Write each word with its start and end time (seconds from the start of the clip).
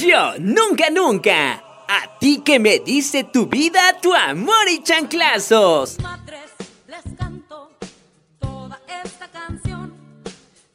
Yo 0.00 0.38
nunca, 0.38 0.88
nunca. 0.88 1.62
A 1.86 2.18
ti 2.18 2.40
que 2.42 2.58
me 2.58 2.78
dice 2.78 3.24
tu 3.24 3.46
vida, 3.46 3.80
tu 4.00 4.14
amor 4.14 4.66
y 4.70 4.82
chanclazos. 4.82 6.00
madres 6.00 6.50
les 6.88 7.14
canto 7.14 7.70
toda 8.38 8.80
esta 9.04 9.28
canción. 9.28 9.92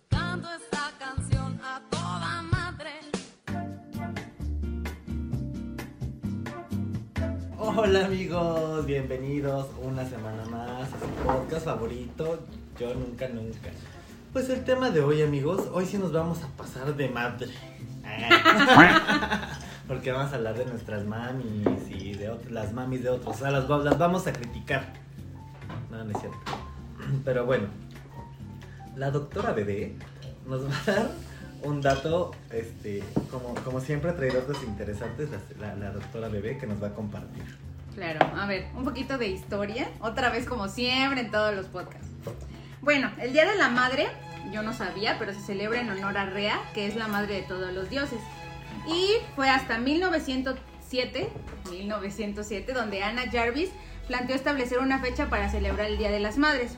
Canto 0.09 0.47
esta 0.53 0.91
canción 0.99 1.59
a 1.63 1.81
toda 1.89 2.43
madre. 2.43 2.91
Hola 7.57 8.05
amigos, 8.05 8.86
bienvenidos 8.86 9.65
una 9.81 10.07
semana 10.07 10.45
más 10.45 10.93
a 10.93 10.99
su 10.99 11.07
podcast 11.25 11.65
favorito, 11.65 12.45
Yo 12.79 12.93
Nunca 12.93 13.27
Nunca. 13.29 13.71
Pues 14.31 14.47
el 14.49 14.63
tema 14.63 14.91
de 14.91 15.02
hoy 15.02 15.23
amigos, 15.23 15.63
hoy 15.73 15.88
sí 15.88 15.97
nos 15.97 16.11
vamos 16.11 16.43
a 16.43 16.49
pasar 16.55 16.95
de 16.95 17.09
madre. 17.09 17.77
Porque 19.88 20.11
vamos 20.11 20.34
a 20.34 20.35
hablar 20.35 20.55
de 20.57 20.65
nuestras 20.65 21.05
mamis 21.05 21.65
y 21.89 22.13
de 22.13 22.29
ot- 22.31 22.49
las 22.49 22.73
mamis 22.73 23.03
de 23.03 23.09
otros. 23.09 23.35
O 23.35 23.39
sea, 23.39 23.52
las, 23.52 23.70
va- 23.70 23.77
las 23.77 23.98
vamos 23.98 24.27
a 24.27 24.34
criticar. 24.34 24.93
No, 25.89 26.03
no 26.03 26.12
es 26.12 26.20
cierto. 26.20 26.38
Pero 27.25 27.45
bueno, 27.45 27.67
la 28.95 29.12
doctora 29.12 29.53
Bebé 29.53 29.95
nos 30.45 30.65
va 30.70 30.73
a 30.88 30.91
dar 30.95 31.09
un 31.63 31.81
dato, 31.81 32.31
este, 32.51 33.01
como, 33.31 33.55
como 33.63 33.79
siempre 33.79 34.12
trae 34.13 34.29
datos 34.31 34.62
interesantes 34.63 35.29
la- 35.59 35.76
la 35.76 35.91
doctora 35.91 36.27
Bebé 36.27 36.57
que 36.57 36.67
nos 36.67 36.81
va 36.84 36.87
a 36.87 36.93
compartir. 36.93 37.43
Claro, 37.95 38.20
a 38.37 38.45
ver, 38.45 38.67
un 38.76 38.84
poquito 38.84 39.17
de 39.17 39.27
historia, 39.27 39.89
otra 40.01 40.29
vez 40.29 40.45
como 40.45 40.67
siempre 40.67 41.21
en 41.21 41.31
todos 41.31 41.55
los 41.55 41.65
podcasts. 41.67 42.07
Bueno, 42.81 43.09
el 43.20 43.34
Día 43.34 43.45
de 43.49 43.55
la 43.55 43.70
Madre, 43.70 44.07
yo 44.51 44.63
no 44.63 44.73
sabía, 44.73 45.17
pero 45.19 45.33
se 45.33 45.41
celebra 45.41 45.81
en 45.81 45.89
honor 45.89 46.17
a 46.17 46.25
Rea, 46.25 46.59
que 46.73 46.87
es 46.87 46.95
la 46.95 47.07
madre 47.07 47.35
de 47.35 47.41
todos 47.43 47.73
los 47.73 47.89
dioses. 47.89 48.19
Y 48.87 49.15
fue 49.35 49.49
hasta 49.49 49.77
1907, 49.77 51.29
1907, 51.70 52.73
donde 52.73 53.04
Anna 53.04 53.23
Jarvis 53.31 53.70
planteó 54.07 54.35
establecer 54.35 54.79
una 54.79 54.99
fecha 54.99 55.29
para 55.29 55.49
celebrar 55.49 55.87
el 55.87 55.98
Día 55.98 56.12
de 56.12 56.20
las 56.20 56.37
Madres. 56.37 56.77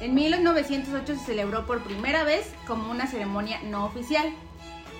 En 0.00 0.14
1908 0.14 1.14
se 1.14 1.24
celebró 1.24 1.66
por 1.66 1.82
primera 1.82 2.24
vez 2.24 2.52
como 2.66 2.90
una 2.90 3.06
ceremonia 3.06 3.60
no 3.62 3.84
oficial. 3.84 4.32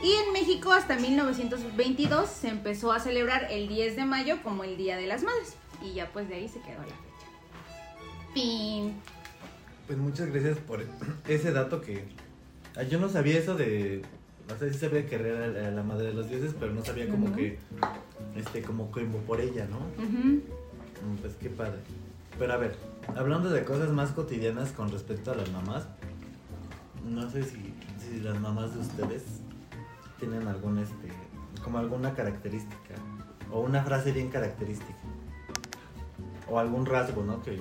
Y 0.02 0.12
en 0.12 0.32
México 0.32 0.72
hasta 0.72 0.96
1922 0.96 2.28
se 2.28 2.48
empezó 2.48 2.92
a 2.92 3.00
celebrar 3.00 3.46
el 3.50 3.68
10 3.68 3.96
de 3.96 4.04
mayo 4.04 4.42
como 4.42 4.64
el 4.64 4.76
Día 4.76 4.96
de 4.96 5.06
las 5.06 5.22
Madres. 5.22 5.56
Y 5.82 5.94
ya 5.94 6.06
pues 6.10 6.28
de 6.28 6.36
ahí 6.36 6.48
se 6.48 6.60
quedó 6.60 6.80
la 6.80 6.86
fecha. 6.86 7.00
Fin. 8.34 9.00
Pues 9.90 9.98
muchas 9.98 10.28
gracias 10.30 10.56
por 10.58 10.78
ese 11.28 11.50
dato 11.50 11.80
que 11.80 12.04
yo 12.88 13.00
no 13.00 13.08
sabía 13.08 13.40
eso 13.40 13.56
de 13.56 14.02
no 14.48 14.56
sé 14.56 14.72
si 14.72 14.78
sabía 14.78 15.04
que 15.04 15.16
era 15.16 15.48
la, 15.48 15.72
la 15.72 15.82
madre 15.82 16.06
de 16.06 16.14
los 16.14 16.30
dioses, 16.30 16.54
pero 16.60 16.72
no 16.72 16.84
sabía 16.84 17.08
como 17.08 17.34
que 17.34 17.58
este 18.36 18.62
como 18.62 18.92
como 18.92 19.18
por 19.26 19.40
ella, 19.40 19.66
¿no? 19.68 19.80
Mm, 20.00 21.16
Pues 21.20 21.34
qué 21.40 21.50
padre. 21.50 21.80
Pero 22.38 22.52
a 22.52 22.56
ver, 22.58 22.76
hablando 23.16 23.50
de 23.50 23.64
cosas 23.64 23.90
más 23.90 24.12
cotidianas 24.12 24.70
con 24.70 24.92
respecto 24.92 25.32
a 25.32 25.34
las 25.34 25.50
mamás, 25.50 25.88
no 27.04 27.28
sé 27.28 27.42
si, 27.42 27.74
si 27.98 28.20
las 28.20 28.38
mamás 28.38 28.72
de 28.74 28.82
ustedes 28.82 29.24
tienen 30.20 30.46
algún 30.46 30.78
este 30.78 31.08
como 31.64 31.78
alguna 31.78 32.14
característica 32.14 32.94
o 33.50 33.58
una 33.58 33.82
frase 33.82 34.12
bien 34.12 34.28
característica 34.30 35.00
o 36.48 36.60
algún 36.60 36.86
rasgo, 36.86 37.24
¿no? 37.24 37.42
Que 37.42 37.60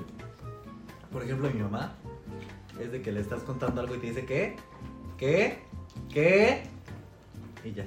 por 1.12 1.24
ejemplo 1.24 1.50
mi 1.50 1.60
mamá 1.60 1.96
es 2.80 2.92
de 2.92 3.02
que 3.02 3.12
le 3.12 3.20
estás 3.20 3.44
contando 3.44 3.82
algo 3.82 3.96
y 3.96 4.00
te 4.00 4.08
dice 4.08 4.26
¿qué? 4.26 4.56
¿qué? 5.18 5.60
¿qué? 6.14 6.64
y 7.64 7.74
ya. 7.74 7.86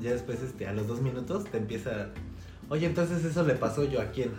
Ya 0.00 0.12
después 0.12 0.40
este 0.42 0.66
a 0.66 0.72
los 0.72 0.86
dos 0.86 1.00
minutos 1.00 1.44
te 1.44 1.58
empieza 1.58 2.10
Oye, 2.70 2.86
entonces 2.86 3.24
eso 3.24 3.42
le 3.44 3.54
pasó 3.54 3.84
yo 3.84 4.00
a 4.00 4.10
quién? 4.10 4.30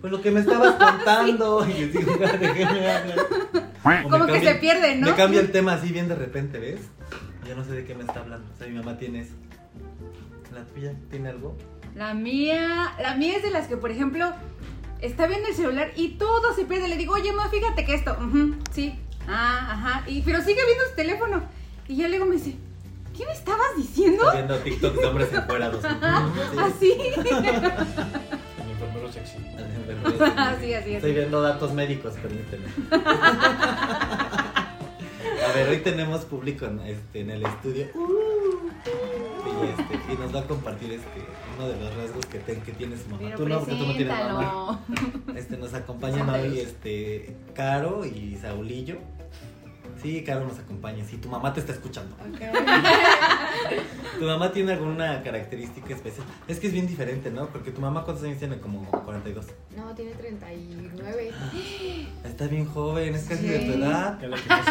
Pues 0.00 0.12
lo 0.12 0.22
que 0.22 0.30
me 0.30 0.40
estabas 0.40 0.74
contando. 0.78 1.66
Y 1.68 1.72
yo 1.72 1.86
digo, 1.88 2.16
¿de 2.16 2.52
qué 2.54 2.64
me 2.64 2.90
hablas? 2.90 3.26
Como 4.08 4.26
que 4.26 4.40
se 4.40 4.54
pierde, 4.56 4.96
¿no? 4.96 5.08
Me 5.08 5.14
cambia 5.14 5.40
el 5.40 5.50
tema 5.50 5.74
así 5.74 5.92
bien 5.92 6.08
de 6.08 6.14
repente, 6.14 6.58
¿ves? 6.58 6.80
Yo 7.48 7.56
no 7.56 7.64
sé 7.64 7.72
de 7.72 7.84
qué 7.84 7.94
me 7.94 8.02
está 8.02 8.20
hablando. 8.20 8.48
O 8.54 8.56
sea, 8.56 8.68
mi 8.68 8.74
mamá 8.74 8.96
tiene 8.96 9.20
eso. 9.20 9.34
¿La 10.54 10.64
tuya 10.66 10.94
tiene 11.10 11.30
algo? 11.30 11.56
La 11.96 12.14
mía, 12.14 12.94
la 13.00 13.16
mía 13.16 13.38
es 13.38 13.42
de 13.42 13.50
las 13.50 13.66
que, 13.66 13.76
por 13.76 13.90
ejemplo, 13.90 14.32
está 15.00 15.26
viendo 15.26 15.48
el 15.48 15.54
celular 15.54 15.90
y 15.96 16.10
todo 16.10 16.54
se 16.54 16.64
pierde. 16.64 16.86
Le 16.86 16.96
digo, 16.96 17.14
oye, 17.14 17.32
ma, 17.32 17.48
fíjate 17.48 17.84
que 17.84 17.94
esto, 17.94 18.16
sí, 18.70 18.94
ah, 19.28 19.68
ajá, 19.72 20.02
y, 20.08 20.22
pero 20.22 20.38
sigue 20.42 20.60
viendo 20.66 20.84
su 20.88 20.94
teléfono. 20.96 21.42
Y 21.88 21.96
ya 21.96 22.08
luego 22.08 22.26
me 22.26 22.36
dice, 22.36 22.54
¿qué 23.16 23.24
me 23.24 23.32
estabas 23.32 23.76
diciendo? 23.76 24.22
Está 24.24 24.34
viendo 24.34 24.56
TikTok 24.58 24.94
de 24.94 25.06
hombres 25.06 25.32
encuerados. 25.32 25.84
Así. 26.58 26.92
El 26.92 27.26
enfermero 28.70 29.12
sexy. 29.12 29.36
Así, 30.36 30.74
así, 30.74 30.94
Estoy 30.94 31.10
así. 31.10 31.18
viendo 31.18 31.40
datos 31.42 31.72
médicos, 31.72 32.14
permíteme. 32.14 32.66
A 35.48 35.52
ver, 35.54 35.68
hoy 35.68 35.78
tenemos 35.78 36.24
público 36.24 36.66
en, 36.66 36.80
este, 36.80 37.20
en 37.20 37.30
el 37.30 37.44
estudio. 37.44 37.86
Y, 37.86 39.80
este, 39.80 40.12
y 40.12 40.16
nos 40.18 40.34
va 40.34 40.40
a 40.40 40.44
compartir 40.44 40.92
este, 40.92 41.24
uno 41.56 41.68
de 41.68 41.76
los 41.80 41.94
rasgos 41.96 42.26
que, 42.26 42.38
ten- 42.40 42.60
que 42.60 42.72
tiene 42.72 42.96
su 42.96 43.08
mamá. 43.08 43.18
Pero 43.22 43.36
tú 43.38 43.48
no, 43.48 43.58
porque 43.60 43.74
tú 43.74 43.86
no 43.86 43.94
tienes 43.96 44.18
mamá. 44.18 44.80
Este, 45.36 45.56
nos 45.56 45.74
acompañan 45.74 46.28
hoy 46.30 46.58
este, 46.60 47.34
Caro 47.54 48.04
y 48.04 48.36
Saulillo. 48.40 48.98
Sí, 50.02 50.22
Caro 50.24 50.46
nos 50.46 50.58
acompaña. 50.58 51.04
Sí, 51.04 51.16
tu 51.16 51.28
mamá 51.28 51.52
te 51.52 51.60
está 51.60 51.72
escuchando. 51.72 52.16
¿Tu 54.18 54.24
mamá 54.24 54.52
tiene 54.52 54.72
alguna 54.72 55.22
característica 55.22 55.94
especial? 55.94 56.26
Es 56.46 56.60
que 56.60 56.68
es 56.68 56.72
bien 56.72 56.86
diferente, 56.86 57.30
¿no? 57.30 57.46
Porque 57.48 57.70
tu 57.70 57.80
mamá, 57.80 58.04
¿cuántos 58.04 58.24
años 58.24 58.38
tiene? 58.38 58.58
Como 58.60 58.84
42. 58.90 59.46
No, 59.76 59.94
tiene 59.94 60.12
39. 60.12 61.32
Está 62.24 62.46
bien 62.46 62.66
joven, 62.66 63.14
es 63.14 63.24
casi 63.24 63.46
de 63.46 63.58
tu 63.60 63.72
edad. 63.72 64.18
Ya 64.20 64.28
la 64.28 64.36
que 64.36 64.48
no 64.48 64.64
sé. 64.64 64.70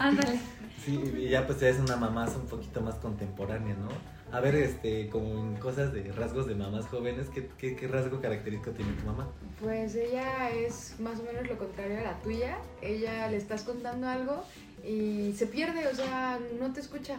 Ándale. 0.00 0.40
Sí, 0.84 1.00
y 1.16 1.28
ya 1.28 1.46
pues 1.46 1.62
es 1.62 1.78
una 1.78 1.96
mamá 1.96 2.26
un 2.26 2.46
poquito 2.46 2.80
más 2.80 2.96
contemporánea, 2.96 3.74
¿no? 3.74 3.88
A 4.34 4.40
ver, 4.40 4.56
este, 4.56 5.08
como 5.10 5.26
en 5.38 5.54
cosas 5.56 5.92
de 5.92 6.10
rasgos 6.10 6.48
de 6.48 6.56
mamás 6.56 6.86
jóvenes, 6.86 7.28
¿qué, 7.32 7.48
qué, 7.56 7.76
qué 7.76 7.86
rasgo 7.86 8.20
característico 8.20 8.72
tiene 8.72 8.92
tu 8.94 9.04
mamá? 9.06 9.28
Pues 9.62 9.94
ella 9.94 10.50
es 10.50 10.96
más 10.98 11.20
o 11.20 11.22
menos 11.22 11.46
lo 11.48 11.56
contrario 11.56 12.00
a 12.00 12.02
la 12.02 12.20
tuya. 12.20 12.58
Ella 12.82 13.28
le 13.28 13.36
estás 13.36 13.62
contando 13.62 14.08
algo 14.08 14.42
y 14.84 15.32
se 15.36 15.46
pierde, 15.46 15.86
o 15.86 15.94
sea, 15.94 16.40
no 16.58 16.72
te 16.72 16.80
escucha. 16.80 17.18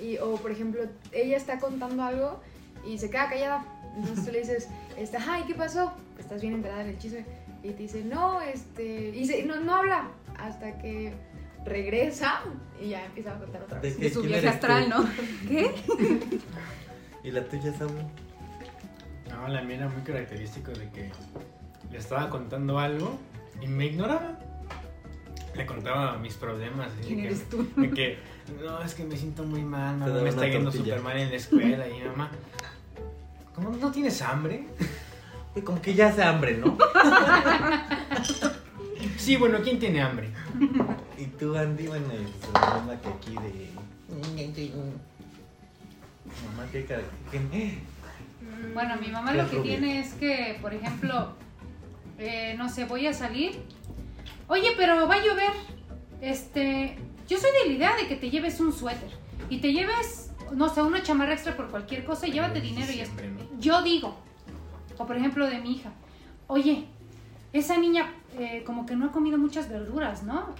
Y, 0.00 0.16
o 0.18 0.36
por 0.36 0.52
ejemplo, 0.52 0.82
ella 1.10 1.36
está 1.36 1.58
contando 1.58 2.04
algo 2.04 2.40
y 2.86 2.98
se 2.98 3.10
queda 3.10 3.28
callada. 3.28 3.64
Entonces 3.96 4.24
tú 4.24 4.30
le 4.30 4.38
dices, 4.42 4.68
este, 4.96 5.16
ay, 5.16 5.42
¿qué 5.48 5.54
pasó? 5.56 5.92
Estás 6.20 6.40
bien 6.40 6.54
enterada 6.54 6.82
en 6.82 6.90
el 6.90 6.98
chisme. 6.98 7.24
Y 7.64 7.70
te 7.70 7.82
dice, 7.82 8.04
no, 8.04 8.40
este, 8.40 9.08
y 9.08 9.26
se- 9.26 9.42
no, 9.42 9.58
no 9.58 9.74
habla 9.74 10.08
hasta 10.38 10.78
que 10.78 11.12
regresa 11.64 12.40
y 12.80 12.90
ya 12.90 13.04
empieza 13.06 13.34
a 13.34 13.38
contar 13.38 13.62
otra 13.62 13.80
¿De 13.80 13.88
vez. 13.88 13.98
De 13.98 14.10
su 14.10 14.20
¿Quién 14.20 14.32
viaje 14.32 14.46
tú? 14.48 14.52
astral, 14.54 14.88
¿no? 14.88 15.08
¿Qué? 15.48 15.74
¿Y 17.22 17.30
la 17.30 17.44
tuya, 17.44 17.72
Saúl? 17.72 17.92
No, 19.30 19.48
la 19.48 19.62
mía 19.62 19.76
era 19.76 19.88
muy 19.88 20.02
característico 20.02 20.72
de 20.72 20.88
que 20.90 21.10
le 21.90 21.98
estaba 21.98 22.28
contando 22.30 22.78
algo 22.78 23.18
y 23.62 23.66
me 23.66 23.86
ignoraba. 23.86 24.38
Le 25.54 25.66
contaba 25.66 26.18
mis 26.18 26.34
problemas. 26.34 26.94
de 26.98 27.02
¿Quién 27.06 27.20
que- 27.20 27.26
eres 27.26 27.48
tú? 27.48 27.66
De 27.76 27.90
que, 27.90 28.18
no, 28.62 28.82
es 28.82 28.94
que 28.94 29.04
me 29.04 29.16
siento 29.16 29.44
muy 29.44 29.62
mal, 29.62 29.96
mamá, 29.96 30.20
me 30.20 30.28
está 30.28 30.46
yendo 30.46 30.70
súper 30.72 31.00
mal 31.00 31.16
en 31.16 31.30
la 31.30 31.36
escuela. 31.36 31.88
Y 31.88 32.02
mamá, 32.02 32.30
¿cómo 33.54 33.70
no 33.70 33.90
tienes 33.92 34.20
hambre? 34.22 34.66
Como 35.64 35.80
que 35.80 35.94
ya 35.94 36.08
hace 36.08 36.22
hambre, 36.22 36.56
¿no? 36.58 36.76
Sí, 39.16 39.36
bueno, 39.36 39.58
¿quién 39.62 39.78
tiene 39.78 40.02
hambre? 40.02 40.30
Y 41.24 41.26
tú, 41.38 41.56
Andy, 41.56 41.86
bueno, 41.86 42.06
pues 42.08 42.52
la 42.52 42.74
misma 42.74 43.00
que 43.00 43.08
aquí 43.08 43.30
de... 43.34 43.70
Mamá, 46.44 46.68
qué. 46.70 47.78
Bueno, 48.74 48.96
mi 49.00 49.08
mamá 49.08 49.32
lo 49.32 49.48
que 49.48 49.58
tiene 49.58 50.00
es 50.00 50.12
que, 50.14 50.58
por 50.60 50.74
ejemplo, 50.74 51.34
eh, 52.18 52.54
no 52.58 52.68
sé, 52.68 52.84
voy 52.84 53.06
a 53.06 53.14
salir. 53.14 53.62
Oye, 54.48 54.72
pero 54.76 55.08
va 55.08 55.14
a 55.14 55.24
llover. 55.24 55.52
Este, 56.20 56.98
yo 57.26 57.38
soy 57.38 57.50
de 57.62 57.70
la 57.70 57.74
idea 57.74 57.96
de 57.96 58.06
que 58.06 58.16
te 58.16 58.30
lleves 58.30 58.60
un 58.60 58.72
suéter 58.72 59.10
y 59.48 59.58
te 59.58 59.72
lleves, 59.72 60.30
no 60.52 60.68
sé, 60.68 60.82
una 60.82 61.02
chamarra 61.02 61.32
extra 61.32 61.56
por 61.56 61.68
cualquier 61.68 62.04
cosa 62.04 62.26
y 62.26 62.32
llévate 62.32 62.60
dinero 62.60 62.92
y 62.92 63.00
esto. 63.00 63.22
Yo 63.58 63.82
digo, 63.82 64.16
o 64.98 65.06
por 65.06 65.16
ejemplo 65.16 65.46
de 65.46 65.58
mi 65.60 65.76
hija, 65.76 65.92
oye, 66.48 66.86
esa 67.52 67.78
niña 67.78 68.12
eh, 68.38 68.62
como 68.66 68.84
que 68.84 68.96
no 68.96 69.06
ha 69.06 69.12
comido 69.12 69.38
muchas 69.38 69.70
verduras, 69.70 70.22
¿no? 70.22 70.54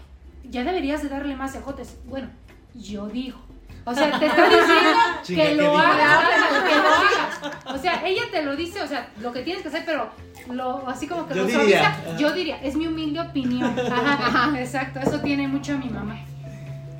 Ya 0.50 0.64
deberías 0.64 1.02
de 1.02 1.08
darle 1.08 1.36
más 1.36 1.54
ejotes. 1.54 1.96
Bueno, 2.06 2.28
yo 2.74 3.06
digo. 3.08 3.38
O 3.86 3.94
sea, 3.94 4.18
te 4.18 4.26
está 4.26 4.44
diciendo 4.48 4.98
que 5.26 5.34
¿qué 5.34 5.54
lo 5.56 5.76
hagas, 5.76 6.24
que 6.64 6.74
lo 6.74 6.88
hagas. 6.88 7.74
O 7.74 7.78
sea, 7.78 8.06
ella 8.06 8.22
te 8.30 8.42
lo 8.42 8.56
dice, 8.56 8.80
o 8.82 8.86
sea, 8.86 9.10
lo 9.20 9.30
que 9.32 9.42
tienes 9.42 9.62
que 9.62 9.68
hacer, 9.68 9.82
pero 9.84 10.08
lo, 10.50 10.88
así 10.88 11.06
como 11.06 11.26
que 11.26 11.34
Yo 11.34 11.42
lo 11.42 11.48
diría. 11.48 11.94
suaviza. 11.94 12.16
Yo 12.18 12.32
diría, 12.32 12.56
es 12.62 12.76
mi 12.76 12.86
humilde 12.86 13.20
opinión. 13.20 13.78
Ajá, 13.92 14.12
ajá, 14.26 14.58
exacto, 14.60 15.00
eso 15.00 15.20
tiene 15.20 15.48
mucho 15.48 15.76
mi 15.76 15.90
mamá. 15.90 16.18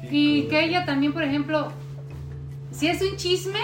Qué 0.02 0.08
Y 0.10 0.40
cool. 0.42 0.50
que 0.50 0.64
ella 0.64 0.84
también, 0.84 1.14
por 1.14 1.22
ejemplo, 1.22 1.72
si 2.70 2.88
es 2.88 3.00
un 3.00 3.16
chisme, 3.16 3.60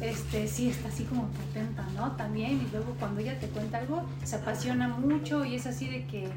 este, 0.00 0.46
sí 0.46 0.68
está 0.68 0.88
así 0.88 1.04
como 1.04 1.28
contenta, 1.32 1.84
¿no? 1.96 2.12
También, 2.12 2.62
y 2.64 2.68
luego 2.70 2.94
cuando 3.00 3.20
ella 3.20 3.38
te 3.40 3.48
cuenta 3.48 3.78
algo, 3.78 4.04
se 4.24 4.36
apasiona 4.36 4.88
mucho 4.88 5.44
y 5.44 5.56
es 5.56 5.66
así 5.66 5.88
de 5.88 6.06
que 6.06 6.28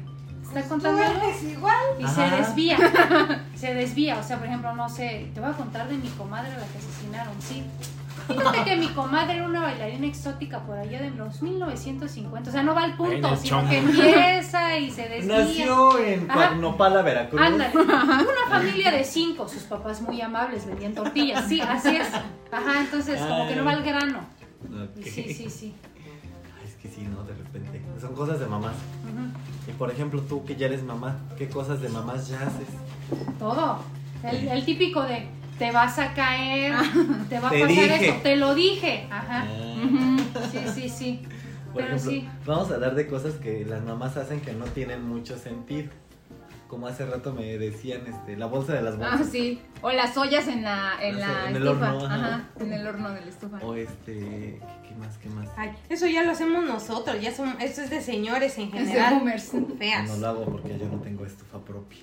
está 0.54 0.68
contando 0.68 1.02
algo 1.02 1.22
igual. 1.42 1.74
y 1.98 2.06
se 2.06 2.22
desvía, 2.22 2.76
se 3.54 3.74
desvía, 3.74 4.18
o 4.18 4.22
sea, 4.22 4.38
por 4.38 4.46
ejemplo, 4.46 4.74
no 4.74 4.88
sé, 4.88 5.30
te 5.34 5.40
voy 5.40 5.50
a 5.50 5.54
contar 5.54 5.88
de 5.88 5.96
mi 5.96 6.08
comadre 6.08 6.52
a 6.52 6.58
la 6.58 6.66
que 6.66 6.78
asesinaron, 6.78 7.34
sí. 7.40 7.64
Fíjate 8.26 8.64
que 8.64 8.76
mi 8.76 8.88
comadre 8.88 9.36
era 9.36 9.46
una 9.46 9.60
bailarina 9.62 10.06
exótica 10.06 10.60
por 10.60 10.76
allá 10.78 11.00
de 11.00 11.10
los 11.10 11.42
1950, 11.42 12.50
o 12.50 12.52
sea, 12.52 12.62
no 12.62 12.74
va 12.74 12.84
al 12.84 12.96
punto, 12.96 13.34
sino 13.36 13.58
chongo. 13.60 13.70
que 13.70 13.78
empieza 13.78 14.78
y 14.78 14.90
se 14.90 15.08
desvía. 15.08 15.38
Nació 15.38 15.98
en. 15.98 16.28
Nopala, 16.60 17.02
Veracruz. 17.02 17.40
Ándale, 17.40 17.76
una 17.76 18.46
familia 18.48 18.90
de 18.92 19.04
cinco, 19.04 19.48
sus 19.48 19.62
papás 19.64 20.00
muy 20.02 20.20
amables 20.20 20.66
vendían 20.66 20.94
tortillas, 20.94 21.46
sí, 21.48 21.60
así 21.60 21.96
es. 21.96 22.08
Ajá, 22.52 22.80
entonces 22.80 23.20
como 23.20 23.48
que 23.48 23.56
no 23.56 23.64
va 23.64 23.72
al 23.72 23.82
grano. 23.82 24.20
Sí, 25.02 25.34
sí, 25.34 25.50
sí. 25.50 25.74
Ay, 26.60 26.66
Es 26.68 26.74
que 26.76 26.88
sí, 26.88 27.02
¿no? 27.02 27.24
De 27.24 27.34
repente. 27.34 27.82
Son 28.00 28.14
cosas 28.14 28.38
de 28.38 28.46
mamás. 28.46 28.74
Y 29.68 29.72
por 29.72 29.90
ejemplo, 29.90 30.20
tú 30.22 30.44
que 30.44 30.56
ya 30.56 30.66
eres 30.66 30.82
mamá, 30.82 31.18
¿qué 31.38 31.48
cosas 31.48 31.80
de 31.80 31.88
mamás 31.88 32.28
ya 32.28 32.40
haces? 32.42 32.68
Todo. 33.38 33.78
El, 34.22 34.48
el 34.48 34.64
típico 34.64 35.02
de 35.02 35.26
te 35.58 35.70
vas 35.72 35.98
a 35.98 36.14
caer, 36.14 36.74
te 37.28 37.38
va 37.38 37.48
a 37.48 37.50
Te 37.50 37.60
pasar 37.60 37.68
dije. 37.68 38.08
esto, 38.08 38.22
te 38.22 38.36
lo 38.36 38.54
dije. 38.54 39.06
Ajá. 39.10 39.44
Ah. 39.46 40.16
Sí, 40.50 40.58
sí, 40.74 40.88
sí. 40.88 41.20
Por 41.72 41.82
Pero 41.84 41.96
ejemplo, 41.96 42.10
sí. 42.10 42.28
vamos 42.46 42.70
a 42.70 42.74
hablar 42.74 42.94
de 42.94 43.06
cosas 43.06 43.34
que 43.34 43.64
las 43.64 43.82
mamás 43.84 44.16
hacen 44.16 44.40
que 44.40 44.52
no 44.52 44.64
tienen 44.66 45.06
mucho 45.06 45.36
sentido. 45.38 45.90
Como 46.70 46.86
hace 46.86 47.04
rato 47.04 47.32
me 47.34 47.58
decían, 47.58 48.02
este, 48.06 48.36
la 48.36 48.46
bolsa 48.46 48.74
de 48.74 48.82
las 48.82 48.94
Ah, 48.94 49.16
bolsas. 49.16 49.30
sí. 49.32 49.60
O 49.82 49.90
las 49.90 50.16
ollas 50.16 50.46
en 50.46 50.62
la, 50.62 50.92
en 51.02 51.18
la 51.18 51.48
en 51.50 51.56
el 51.56 51.66
estufa. 51.66 51.94
horno, 51.94 52.06
ajá. 52.06 52.14
ajá. 52.26 52.44
En 52.60 52.72
el 52.72 52.86
horno 52.86 53.10
de 53.10 53.20
la 53.22 53.26
estufa. 53.26 53.56
O 53.58 53.74
este, 53.74 54.12
¿qué, 54.14 54.60
qué 54.88 54.94
más, 54.94 55.18
qué 55.18 55.28
más? 55.30 55.48
Ay, 55.56 55.72
eso 55.88 56.06
ya 56.06 56.22
lo 56.22 56.30
hacemos 56.30 56.64
nosotros, 56.64 57.20
ya 57.20 57.34
son, 57.34 57.60
eso 57.60 57.82
es 57.82 57.90
de 57.90 58.00
señores 58.00 58.56
en 58.58 58.66
Es 58.68 58.72
de 58.72 58.78
general. 58.86 59.14
boomers. 59.14 59.50
Feas. 59.78 60.08
No 60.08 60.16
lo 60.18 60.28
hago 60.28 60.44
porque 60.44 60.78
yo 60.78 60.86
no 60.86 61.00
tengo 61.00 61.26
estufa 61.26 61.58
propia. 61.58 61.98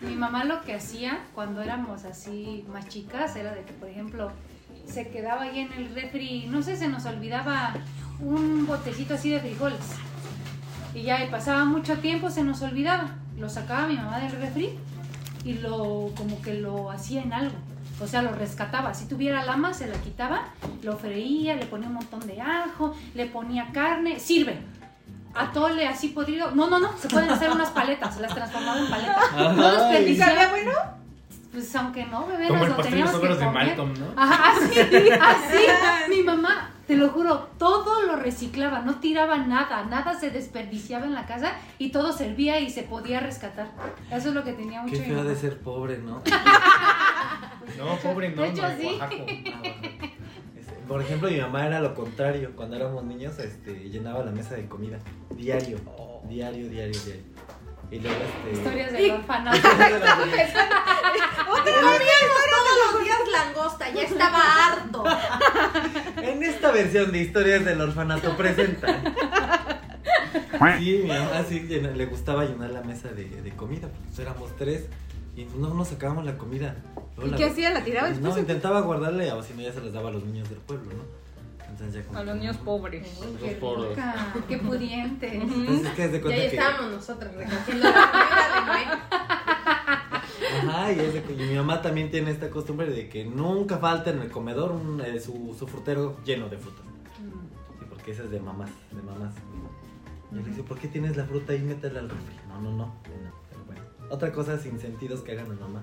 Mi 0.00 0.14
mamá 0.14 0.44
lo 0.44 0.60
que 0.62 0.74
hacía 0.74 1.18
cuando 1.34 1.60
éramos 1.60 2.04
así 2.04 2.64
más 2.72 2.86
chicas 2.88 3.34
era 3.36 3.52
de 3.54 3.62
que, 3.62 3.72
por 3.72 3.88
ejemplo, 3.88 4.30
se 4.86 5.08
quedaba 5.08 5.42
ahí 5.42 5.58
en 5.60 5.72
el 5.72 5.94
refri, 5.94 6.46
no 6.48 6.62
sé, 6.62 6.76
se 6.76 6.88
nos 6.88 7.04
olvidaba 7.04 7.74
un 8.20 8.64
botecito 8.66 9.14
así 9.14 9.30
de 9.30 9.40
frijoles. 9.40 9.80
Y 10.94 11.02
ya 11.02 11.24
y 11.24 11.30
pasaba 11.30 11.64
mucho 11.64 11.98
tiempo, 11.98 12.30
se 12.30 12.42
nos 12.42 12.62
olvidaba. 12.62 13.10
Lo 13.38 13.48
sacaba 13.48 13.86
mi 13.86 13.96
mamá 13.96 14.18
del 14.18 14.32
refri 14.32 14.78
y 15.44 15.54
lo 15.54 16.10
como 16.16 16.40
que 16.42 16.54
lo 16.54 16.90
hacía 16.90 17.22
en 17.22 17.32
algo. 17.32 17.54
O 18.00 18.06
sea, 18.06 18.22
lo 18.22 18.32
rescataba. 18.32 18.94
Si 18.94 19.06
tuviera 19.06 19.44
lama, 19.44 19.74
se 19.74 19.86
la 19.86 19.96
quitaba, 19.98 20.48
lo 20.82 20.96
freía, 20.96 21.54
le 21.56 21.66
ponía 21.66 21.88
un 21.88 21.94
montón 21.94 22.20
de 22.26 22.40
ajo, 22.40 22.94
le 23.14 23.26
ponía 23.26 23.68
carne, 23.72 24.18
sirve. 24.20 24.58
Atole 25.34 25.86
así 25.86 26.08
podrido. 26.08 26.50
No, 26.52 26.68
no, 26.68 26.78
no, 26.78 26.96
se 26.96 27.08
pueden 27.08 27.30
hacer 27.30 27.50
unas 27.50 27.70
paletas, 27.70 28.18
las 28.20 28.34
transformaba 28.34 28.78
en 28.80 28.90
paletas. 28.90 29.32
No 29.56 29.68
Ay. 29.68 29.76
desperdiciaba. 29.76 30.48
bueno? 30.50 30.72
Pues 31.52 31.74
aunque 31.76 32.04
no, 32.06 32.26
bebé, 32.26 32.48
Como 32.48 32.60
nos 32.60 32.70
el 32.70 32.76
lo 32.76 32.82
teníamos 32.82 33.10
que 33.12 33.16
sobras 33.16 33.38
de 33.38 33.44
comer. 33.46 33.66
Malcolm, 33.66 33.94
¿no? 33.98 34.06
Ajá, 34.16 34.52
así, 34.52 34.80
así. 34.80 36.10
Mi 36.10 36.22
mamá, 36.22 36.70
te 36.88 36.96
lo 36.96 37.10
juro, 37.10 37.50
todo 37.58 38.02
lo 38.04 38.16
reciclaba, 38.16 38.80
no 38.80 38.98
tiraba 38.98 39.36
nada, 39.36 39.84
nada 39.84 40.18
se 40.18 40.30
desperdiciaba 40.30 41.04
en 41.04 41.12
la 41.12 41.26
casa 41.26 41.52
y 41.78 41.90
todo 41.90 42.14
servía 42.14 42.60
y 42.60 42.70
se 42.70 42.82
podía 42.82 43.20
rescatar. 43.20 43.68
Eso 44.10 44.30
es 44.30 44.34
lo 44.34 44.42
que 44.42 44.54
tenía 44.54 44.80
mucho 44.80 44.94
Qué 44.94 45.02
feo 45.02 45.22
de 45.22 45.36
ser 45.36 45.60
pobre, 45.60 45.98
¿no? 45.98 46.22
No, 47.76 47.96
pobre, 47.98 48.30
no, 48.30 48.40
De 48.40 48.48
hecho, 48.48 48.62
no, 48.62 48.70
sí. 48.78 48.98
Este, 50.58 50.72
Por 50.88 51.02
ejemplo, 51.02 51.30
mi 51.30 51.38
mamá 51.38 51.66
era 51.66 51.80
lo 51.80 51.94
contrario. 51.94 52.52
Cuando 52.56 52.76
éramos 52.76 53.04
niños, 53.04 53.38
este, 53.38 53.90
llenaba 53.90 54.24
la 54.24 54.30
mesa 54.30 54.54
de 54.54 54.66
comida. 54.66 54.98
Diario. 55.36 55.78
Diario, 56.26 56.70
diario, 56.70 56.98
diario. 57.04 57.22
Y 57.90 58.00
luego, 58.00 58.18
este... 58.22 58.52
Historias 58.58 58.92
del 58.92 59.10
orfanato. 59.12 59.58
todos 59.62 59.78
los 62.92 63.04
días 63.04 63.18
langosta, 63.32 63.90
ya 63.92 64.02
estaba 64.02 64.38
harto. 64.66 65.04
En 66.22 66.42
esta 66.42 66.70
versión 66.72 67.10
de 67.12 67.18
Historias 67.20 67.64
del 67.64 67.80
Orfanato 67.80 68.36
presenta. 68.36 68.88
Sí, 70.78 71.00
mi 71.04 71.08
mamá 71.08 71.44
sí 71.48 71.60
llena- 71.68 71.90
le 71.92 72.06
gustaba 72.06 72.44
llenar 72.44 72.70
la 72.70 72.82
mesa 72.82 73.08
de, 73.08 73.24
de 73.24 73.50
comida. 73.54 73.88
Pues 74.06 74.18
éramos 74.18 74.50
tres 74.56 74.86
y 75.36 75.44
no 75.56 75.72
nos 75.72 75.88
sacábamos 75.88 76.24
la 76.24 76.36
comida. 76.36 76.74
Luego 77.16 77.28
¿Y 77.28 77.30
la- 77.30 77.36
qué 77.36 77.44
hacía? 77.46 77.70
¿La 77.70 77.84
tiraba 77.84 78.08
Pues 78.08 78.18
después? 78.18 78.34
No, 78.34 78.40
intentaba 78.40 78.80
guardarle 78.80 79.30
o 79.32 79.42
si 79.42 79.54
no 79.54 79.62
ya 79.62 79.72
se 79.72 79.80
las 79.80 79.92
daba 79.92 80.08
a 80.08 80.12
los 80.12 80.24
niños 80.24 80.48
del 80.48 80.58
pueblo, 80.58 80.90
¿no? 80.92 81.04
Entonces 81.70 82.04
ya 82.10 82.18
A 82.18 82.22
los 82.24 82.36
niños 82.36 82.56
pobres. 82.58 83.06
Qué 83.40 83.52
pobres. 83.52 83.90
rica, 83.90 84.32
qué 84.48 84.58
pudiente. 84.58 85.36
Entonces 85.36 85.86
es 85.86 85.92
que 85.92 86.08
de 86.08 86.18
Y 86.18 86.20
cuenta 86.20 86.42
ahí 86.42 86.50
que... 86.50 86.56
estábamos 86.56 86.92
nosotros 86.92 87.34
recogiendo 87.34 87.90
la 87.90 88.10
comida 88.10 88.78
de. 88.78 90.68
Ajá, 90.68 90.92
y, 90.92 90.98
es 91.00 91.14
de 91.14 91.22
que- 91.22 91.32
y 91.34 91.36
mi 91.36 91.54
mamá 91.56 91.82
también 91.82 92.10
tiene 92.10 92.30
esta 92.30 92.50
costumbre 92.50 92.86
de 92.90 93.08
que 93.08 93.24
nunca 93.24 93.78
falta 93.78 94.10
en 94.10 94.20
el 94.20 94.30
comedor 94.30 94.72
un, 94.72 95.00
eh, 95.00 95.20
su, 95.20 95.54
su 95.58 95.66
frutero 95.66 96.16
lleno 96.24 96.48
de 96.48 96.56
fruta. 96.58 96.80
Sí, 97.16 97.84
porque 97.88 98.12
esa 98.12 98.24
es 98.24 98.30
de 98.30 98.40
mamás, 98.40 98.70
de 98.90 99.02
mamás. 99.02 99.34
Y 100.32 100.36
yo 100.36 100.42
le 100.42 100.48
dice, 100.48 100.62
¿por 100.62 100.78
qué 100.78 100.88
tienes 100.88 101.16
la 101.16 101.24
fruta 101.24 101.52
ahí? 101.52 101.60
Métela 101.60 102.00
al 102.00 102.08
refri. 102.10 102.34
No, 102.48 102.60
no, 102.60 102.70
no. 102.70 102.76
no, 102.76 102.94
Pero 103.02 103.64
bueno. 103.66 103.82
Otra 104.10 104.32
cosa 104.32 104.58
sin 104.58 104.78
sentidos 104.80 105.20
que 105.20 105.32
hagan 105.32 105.48
las 105.50 105.58
mamás. 105.60 105.82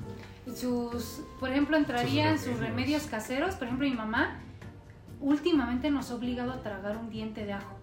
sus, 0.56 1.22
por 1.40 1.50
ejemplo, 1.50 1.78
entrarían 1.78 2.38
Sus 2.38 2.48
sus 2.48 2.54
remedios. 2.60 2.70
remedios 2.76 3.04
caseros. 3.04 3.56
Por 3.56 3.68
ejemplo, 3.68 3.88
mi 3.88 3.96
mamá 3.96 4.40
últimamente 5.20 5.90
nos 5.90 6.12
ha 6.12 6.16
obligado 6.16 6.52
a 6.52 6.62
tragar 6.62 6.98
un 6.98 7.10
diente 7.10 7.46
de 7.46 7.54
ajo. 7.54 7.76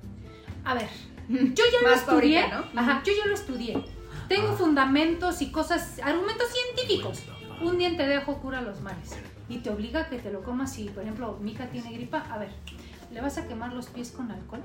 A 0.65 0.75
ver, 0.75 0.89
yo 1.29 1.65
ya 1.73 1.89
lo 1.89 1.95
estudié, 1.95 2.41
ahorita, 2.41 2.71
¿no? 2.75 2.81
ajá, 2.81 3.03
yo 3.05 3.13
ya 3.17 3.27
lo 3.27 3.35
estudié. 3.35 3.85
Tengo 4.29 4.57
fundamentos 4.57 5.43
y 5.43 5.51
cosas, 5.51 6.01
argumentos 6.03 6.49
científicos. 6.49 7.23
Un 7.61 7.79
diente 7.79 8.07
de 8.07 8.17
ajo 8.17 8.39
cura 8.39 8.61
los 8.61 8.81
males 8.81 9.17
y 9.49 9.59
te 9.59 9.71
obliga 9.71 10.01
a 10.01 10.09
que 10.09 10.19
te 10.19 10.33
lo 10.33 10.43
comas 10.43 10.73
si, 10.73 10.89
por 10.89 11.03
ejemplo, 11.03 11.39
mi 11.41 11.53
hija 11.53 11.67
tiene 11.67 11.93
gripa. 11.93 12.25
A 12.31 12.39
ver, 12.39 12.51
le 13.13 13.21
vas 13.21 13.37
a 13.39 13.47
quemar 13.47 13.73
los 13.73 13.87
pies 13.87 14.11
con 14.11 14.31
alcohol 14.31 14.63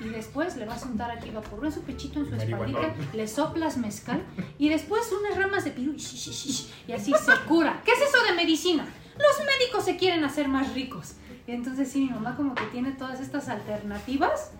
y 0.00 0.08
después 0.08 0.56
le 0.56 0.64
vas 0.64 0.84
a 0.84 0.86
untar 0.86 1.10
aquí 1.10 1.30
vaporru 1.30 1.66
en 1.66 1.72
su 1.72 1.82
pechito, 1.82 2.20
en 2.20 2.28
su 2.28 2.36
espaldita, 2.36 2.94
le 3.12 3.26
soplas 3.26 3.76
mezcal 3.76 4.22
y 4.58 4.68
después 4.68 5.12
unas 5.18 5.36
ramas 5.36 5.64
de 5.64 5.72
pirú 5.72 5.94
y 5.96 6.92
así 6.92 7.12
se 7.12 7.48
cura. 7.48 7.82
¿Qué 7.84 7.92
es 7.92 7.98
eso 8.00 8.24
de 8.28 8.34
medicina? 8.34 8.86
Los 9.18 9.46
médicos 9.46 9.84
se 9.84 9.96
quieren 9.96 10.24
hacer 10.24 10.48
más 10.48 10.72
ricos. 10.74 11.14
Y 11.46 11.52
entonces 11.52 11.90
sí, 11.90 12.02
mi 12.02 12.10
mamá 12.10 12.36
como 12.36 12.54
que 12.54 12.64
tiene 12.64 12.92
todas 12.92 13.20
estas 13.20 13.48
alternativas 13.48 14.52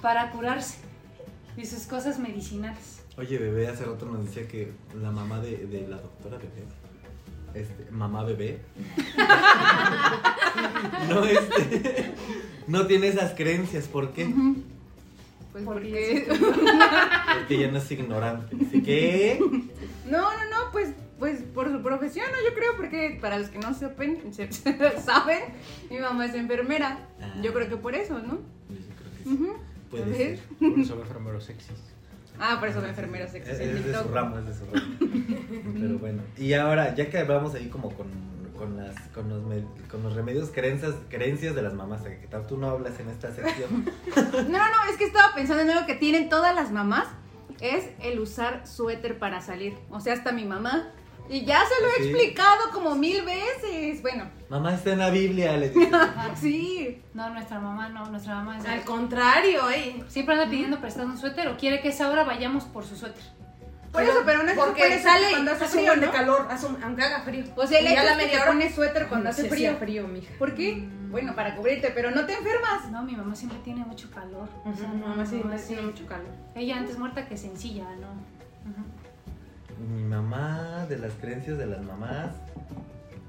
para 0.00 0.30
curarse 0.30 0.78
y 1.56 1.66
sus 1.66 1.86
cosas 1.86 2.18
medicinales. 2.18 3.02
Oye, 3.18 3.38
bebé, 3.38 3.68
hace 3.68 3.84
rato 3.84 4.06
nos 4.06 4.24
decía 4.24 4.48
que 4.48 4.72
la 5.00 5.10
mamá 5.10 5.40
de, 5.40 5.66
de 5.66 5.86
la 5.86 5.98
doctora 5.98 6.38
bebé, 6.38 6.64
este, 7.54 7.90
mamá 7.90 8.24
bebé, 8.24 8.60
no, 11.08 11.24
este, 11.24 12.14
no 12.66 12.86
tiene 12.86 13.08
esas 13.08 13.34
creencias. 13.34 13.86
¿Por 13.86 14.12
qué? 14.12 14.32
Pues 15.52 15.64
Porque 15.64 16.26
porque... 16.28 16.28
Porque 17.38 17.54
ella 17.56 17.70
no 17.70 17.78
es 17.78 17.90
ignorante. 17.90 18.56
Dice, 18.56 18.82
¿qué? 18.82 19.38
No, 20.06 20.20
no, 20.20 20.50
no, 20.50 20.72
pues, 20.72 20.90
pues 21.22 21.40
por 21.54 21.70
su 21.70 21.80
profesión, 21.82 22.26
¿no? 22.32 22.50
Yo 22.50 22.52
creo, 22.52 22.76
porque 22.76 23.16
para 23.20 23.38
los 23.38 23.48
que 23.48 23.60
no 23.60 23.72
sepan, 23.74 24.16
se- 24.32 24.50
saben, 25.00 25.38
mi 25.88 26.00
mamá 26.00 26.26
es 26.26 26.34
enfermera. 26.34 26.98
Ah. 27.20 27.34
Yo 27.40 27.52
creo 27.52 27.68
que 27.68 27.76
por 27.76 27.94
eso, 27.94 28.18
¿no? 28.18 28.40
Yo 28.68 28.76
creo 28.98 29.12
que 29.12 29.22
sí. 29.22 29.30
Ujú. 29.34 29.56
Puede 29.88 30.02
A 30.02 30.06
ver. 30.06 30.16
ser. 30.16 30.38
Por 30.58 30.78
eso 30.80 31.00
enfermeros 31.00 31.44
sexys. 31.44 31.76
Ah, 32.40 32.56
por 32.58 32.68
eso 32.68 32.80
me 32.80 32.88
enfermera 32.88 33.26
Es, 33.26 33.30
sexy. 33.30 33.50
es 33.52 33.60
en 33.60 33.82
de 33.84 33.94
su 33.96 34.08
ramo, 34.08 34.38
es 34.38 34.46
de 34.46 34.54
su 34.54 34.64
ramo. 34.64 34.96
Pero 35.80 35.98
bueno. 35.98 36.22
Y 36.38 36.54
ahora, 36.54 36.92
ya 36.96 37.08
que 37.08 37.18
hablamos 37.18 37.54
ahí 37.54 37.68
como 37.68 37.90
con, 37.94 38.08
con, 38.58 38.76
las, 38.76 38.98
con, 39.14 39.28
los, 39.28 39.44
me- 39.44 39.64
con 39.88 40.02
los 40.02 40.14
remedios, 40.16 40.50
creencias, 40.50 40.94
creencias 41.08 41.54
de 41.54 41.62
las 41.62 41.74
mamás, 41.74 42.02
que 42.02 42.26
tal 42.28 42.48
tú 42.48 42.56
no 42.58 42.68
hablas 42.70 42.98
en 42.98 43.10
esta 43.10 43.30
sección. 43.32 43.84
No, 44.16 44.42
no, 44.42 44.58
no, 44.58 44.90
es 44.90 44.96
que 44.98 45.04
estaba 45.04 45.32
pensando 45.36 45.62
en 45.62 45.70
algo 45.70 45.86
que 45.86 45.94
tienen 45.94 46.28
todas 46.28 46.52
las 46.52 46.72
mamás, 46.72 47.06
es 47.60 47.84
el 48.00 48.18
usar 48.18 48.66
suéter 48.66 49.18
para 49.20 49.40
salir. 49.40 49.74
O 49.90 50.00
sea, 50.00 50.14
hasta 50.14 50.32
mi 50.32 50.44
mamá. 50.46 50.90
Y 51.32 51.44
ya 51.46 51.60
se 51.64 51.82
lo 51.82 51.88
he 51.90 51.96
¿Sí? 51.96 52.08
explicado 52.10 52.70
como 52.72 52.94
mil 52.94 53.22
veces. 53.24 54.02
Bueno, 54.02 54.24
Mamá 54.50 54.74
está 54.74 54.92
en 54.92 54.98
la 54.98 55.08
Biblia, 55.10 55.56
le 55.56 55.72
sí. 56.40 57.02
No, 57.14 57.30
nuestra 57.30 57.58
mamá 57.58 57.88
no, 57.88 58.04
nuestra 58.10 58.34
mamá 58.36 58.58
es 58.58 58.66
Al 58.66 58.84
contrario, 58.84 59.70
eh. 59.70 60.04
Siempre 60.08 60.34
anda 60.34 60.50
pidiendo 60.50 60.78
prestado 60.78 61.08
un 61.08 61.16
suéter 61.16 61.48
o 61.48 61.56
quiere 61.56 61.80
que 61.80 61.88
esa 61.88 62.10
hora 62.10 62.22
vayamos 62.24 62.64
por 62.64 62.84
su 62.84 62.96
suéter. 62.96 63.22
Por 63.90 64.02
eso, 64.02 64.20
pero 64.24 64.42
no 64.42 64.50
es 64.50 64.56
Porque 64.56 64.98
sale 65.02 65.30
cuando 65.30 65.52
hace 65.52 65.66
frío, 65.66 65.86
buen 65.86 66.00
de 66.00 66.06
¿no? 66.06 66.12
calor, 66.12 66.46
hace 66.50 66.66
un- 66.66 66.82
aunque 66.82 67.02
haga 67.02 67.20
frío. 67.22 67.44
O 67.56 67.66
sea, 67.66 67.78
el 67.78 67.84
Y 67.86 67.88
hecho 67.88 68.00
a 68.00 68.04
la 68.04 68.10
es 68.12 68.16
que 68.18 68.24
media 68.24 68.36
te 68.38 68.42
hora 68.42 68.52
pones 68.52 68.74
suéter 68.74 69.06
cuando 69.08 69.28
hace 69.30 69.42
Sí 69.42 69.48
frío. 69.48 69.76
frío, 69.76 70.08
mija. 70.08 70.32
¿Por 70.38 70.54
qué? 70.54 70.88
Bueno, 71.10 71.34
para 71.34 71.54
cubrirte, 71.56 71.90
pero 71.94 72.10
no 72.10 72.24
te 72.24 72.32
enfermas. 72.34 72.90
No, 72.90 73.02
mi 73.02 73.14
mamá 73.16 73.34
siempre 73.34 73.58
tiene 73.64 73.84
mucho 73.84 74.10
calor. 74.10 74.48
O 74.64 74.74
sea, 74.74 74.88
no, 74.88 75.08
mamá 75.08 75.26
sí, 75.26 75.42
sí. 75.58 75.66
tiene 75.68 75.82
mucho 75.82 76.06
calor. 76.06 76.30
Ella 76.54 76.76
antes 76.78 76.98
muerta 76.98 77.26
que 77.28 77.36
sencilla, 77.36 77.84
¿no? 78.00 78.08
Ujú. 78.70 78.82
Mi 79.82 80.02
mamá, 80.02 80.86
de 80.88 80.98
las 80.98 81.12
creencias 81.14 81.58
de 81.58 81.66
las 81.66 81.82
mamás. 81.82 82.30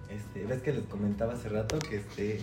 Este, 0.10 0.46
ves 0.46 0.62
que 0.62 0.74
les 0.74 0.86
comentaba 0.86 1.34
hace 1.34 1.50
rato 1.50 1.80
que 1.80 1.98
este 1.98 2.42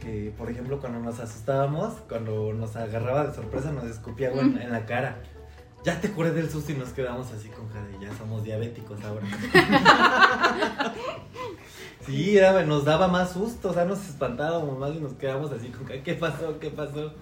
que 0.00 0.32
por 0.38 0.50
ejemplo 0.50 0.80
cuando 0.80 1.00
nos 1.00 1.20
asustábamos, 1.20 1.94
cuando 2.08 2.54
nos 2.54 2.76
agarraba 2.76 3.26
de 3.26 3.34
sorpresa 3.34 3.72
nos 3.72 3.84
escupía 3.84 4.28
algo 4.28 4.40
en, 4.40 4.58
en 4.58 4.72
la 4.72 4.86
cara. 4.86 5.18
Ya 5.84 6.00
te 6.00 6.10
curé 6.10 6.32
del 6.32 6.50
susto 6.50 6.72
y 6.72 6.74
nos 6.74 6.90
quedamos 6.90 7.30
así 7.32 7.48
con 7.48 7.68
cara 7.68 7.86
ya 8.00 8.12
somos 8.16 8.42
diabéticos 8.42 9.02
ahora. 9.04 9.26
sí, 12.06 12.36
era, 12.36 12.64
nos 12.64 12.84
daba 12.84 13.08
más 13.08 13.32
susto, 13.32 13.70
o 13.70 13.74
sea, 13.74 13.84
nos 13.84 14.06
espantábamos 14.08 14.78
más 14.78 14.94
y 14.94 15.00
nos 15.00 15.12
quedamos 15.14 15.52
así 15.52 15.68
con 15.68 15.86
¿qué 15.86 16.14
pasó? 16.14 16.58
¿Qué 16.58 16.70
pasó? 16.70 17.12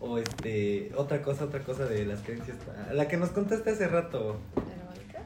O 0.00 0.18
este, 0.18 0.92
otra 0.96 1.22
cosa, 1.22 1.44
otra 1.44 1.62
cosa 1.62 1.84
de 1.84 2.04
las 2.04 2.20
creencias. 2.22 2.56
La 2.92 3.06
que 3.06 3.16
nos 3.16 3.30
contaste 3.30 3.70
hace 3.70 3.86
rato. 3.86 4.36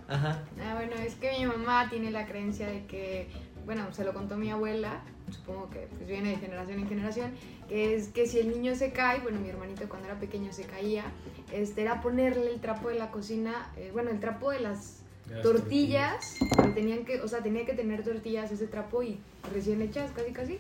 Ajá. 0.08 0.42
Ah, 0.62 0.75
bueno, 0.75 0.94
es 0.96 1.14
que 1.16 1.32
mi 1.38 1.46
mamá 1.46 1.88
tiene 1.90 2.10
la 2.10 2.26
creencia 2.26 2.68
de 2.68 2.84
que, 2.86 3.28
bueno, 3.64 3.92
se 3.92 4.04
lo 4.04 4.12
contó 4.14 4.36
mi 4.36 4.50
abuela, 4.50 5.02
supongo 5.30 5.68
que 5.70 5.88
pues, 5.90 6.06
viene 6.06 6.30
de 6.30 6.36
generación 6.36 6.78
en 6.78 6.88
generación, 6.88 7.32
que 7.68 7.96
es 7.96 8.08
que 8.08 8.26
si 8.26 8.38
el 8.38 8.50
niño 8.50 8.76
se 8.76 8.92
cae, 8.92 9.20
bueno, 9.20 9.40
mi 9.40 9.48
hermanito 9.48 9.88
cuando 9.88 10.06
era 10.08 10.20
pequeño 10.20 10.52
se 10.52 10.62
caía, 10.64 11.04
este 11.52 11.82
era 11.82 12.00
ponerle 12.00 12.52
el 12.52 12.60
trapo 12.60 12.88
de 12.88 12.94
la 12.94 13.10
cocina, 13.10 13.72
eh, 13.76 13.90
bueno, 13.92 14.10
el 14.10 14.20
trapo 14.20 14.50
de 14.52 14.60
las 14.60 15.02
Las 15.28 15.42
tortillas, 15.42 16.36
que 16.62 16.68
tenían 16.68 17.04
que, 17.04 17.20
o 17.20 17.26
sea, 17.26 17.40
tenía 17.40 17.66
que 17.66 17.75
tener 17.75 18.04
tortillas 18.04 18.52
ese 18.52 18.68
trapo 18.68 19.02
y 19.02 19.18
recién 19.52 19.82
hechas, 19.82 20.12
casi 20.12 20.30
casi, 20.30 20.58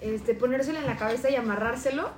este, 0.00 0.34
ponérselo 0.34 0.80
en 0.80 0.86
la 0.86 0.96
cabeza 0.96 1.30
y 1.30 1.36
amarrárselo 1.36 2.10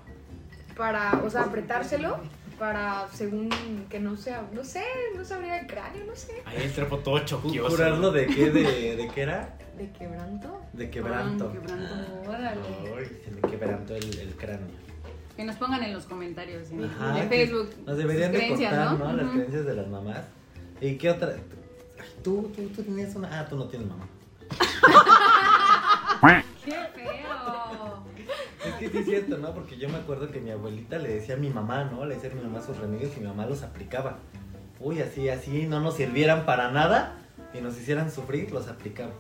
para, 0.75 1.21
o 1.23 1.29
sea, 1.29 1.43
apretárselo 1.43 2.17
para, 2.59 3.09
según 3.13 3.49
que 3.91 3.99
no 4.01 4.17
sea, 4.17 4.45
no 4.53 4.65
sé, 4.65 4.83
no 5.17 5.25
se 5.25 5.35
abría 5.35 5.61
el 5.61 5.67
cráneo, 5.67 6.05
no 6.07 6.15
sé, 6.15 6.43
Ahí 6.45 6.63
el 6.63 6.73
trapo 6.73 6.99
todo 6.99 7.19
choquioso. 7.21 7.71
¿Curarlo 7.71 8.13
de 8.13 8.27
qué? 8.27 8.51
¿De, 8.51 8.97
de 8.97 9.09
qué 9.15 9.23
era? 9.23 9.57
de 9.77 9.91
quebranto. 9.91 10.61
De 10.75 10.91
quebranto. 10.91 11.49
Ah, 11.49 11.53
quebranto. 11.53 12.31
Órale. 12.31 12.61
Ay, 12.99 13.21
se 13.25 13.31
me 13.31 13.51
quebrantó 13.51 13.97
el, 13.97 14.19
el 14.19 14.35
cráneo. 14.37 14.67
Que 15.37 15.45
nos 15.45 15.57
pongan 15.57 15.83
en 15.83 15.95
los 15.95 16.05
comentarios 16.05 16.71
en- 16.71 16.85
Ajá, 16.85 17.15
de 17.15 17.23
Facebook. 17.29 17.71
Nos 17.87 17.97
deberían 17.97 18.33
sus 18.33 18.41
de 18.41 18.49
contar, 18.49 18.99
¿no? 18.99 19.13
Las 19.15 19.31
creencias 19.31 19.65
de 19.65 19.75
las 19.75 19.89
mamás. 19.89 20.21
¿Y 20.81 20.97
qué 20.99 21.11
otra? 21.11 21.31
Ay, 21.99 22.07
tú, 22.23 22.53
tú, 22.55 22.69
tú 22.69 22.83
tenías 22.83 23.15
una. 23.17 23.41
Ah, 23.41 23.47
tú 23.49 23.57
no 23.57 23.65
tienes 23.67 23.89
mamá. 23.89 24.07
Que 28.83 28.89
sí 28.91 28.99
es 28.99 29.05
cierto, 29.07 29.39
¿no? 29.39 29.53
Porque 29.55 29.77
yo 29.79 29.89
me 29.89 29.97
acuerdo 29.99 30.31
que 30.31 30.41
mi 30.41 30.51
abuelita 30.51 30.99
le 30.99 31.09
decía 31.15 31.35
a 31.37 31.39
mi 31.39 31.51
mamá, 31.51 31.85
¿no? 31.85 32.05
Le 32.05 32.15
decía 32.17 32.31
a 32.31 32.35
mi 32.35 32.43
mamá 32.43 32.61
sus 32.61 32.77
remedios 32.79 33.13
y 33.17 33.21
mi 33.21 33.27
mamá 33.29 33.47
los 33.47 33.63
aplicaba. 33.63 34.19
Uy, 34.81 35.01
así, 35.01 35.29
así, 35.29 35.67
no 35.67 35.81
nos 35.81 35.95
sirvieran 35.97 36.45
para 36.45 36.71
nada 36.73 37.17
y 37.55 37.61
nos 37.61 37.79
hicieran 37.79 38.11
sufrir, 38.11 38.51
los 38.51 38.67
aplicaba. 38.69 39.13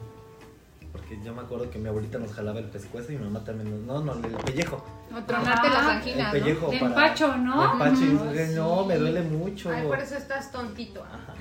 Porque 0.90 1.19
yo 1.25 1.33
me 1.35 1.40
acuerdo 1.40 1.71
que 1.71 1.78
mi 1.78 1.88
abuelita 1.88 2.19
nos 2.19 2.33
jalaba 2.33 2.59
el 2.59 2.66
pescuezo 2.66 3.12
y 3.12 3.16
mi 3.16 3.25
mamá 3.25 3.42
también 3.45 3.71
nos... 3.87 4.04
No, 4.04 4.14
no, 4.14 4.26
el 4.26 4.35
pellejo. 4.45 4.85
O 5.16 5.23
tronarte 5.23 5.69
Ah, 5.69 5.73
las 5.73 5.83
El 5.85 5.90
anginas, 5.90 6.26
¿no? 6.26 6.33
pellejo 6.40 6.71
De 6.71 6.78
para- 6.81 6.88
empacho, 6.90 7.37
¿no? 7.38 7.73
empacho, 7.73 8.04
y 8.04 8.14
Ujú. 8.14 8.28
dices, 8.28 8.54
no, 8.57 8.85
me 8.85 8.99
duele 8.99 9.23
mucho. 9.23 9.71
Ay, 9.71 9.87
por 9.87 9.99
eso 10.00 10.16
estás 10.16 10.50
tontito. 10.52 11.02
Ajá. 11.04 11.35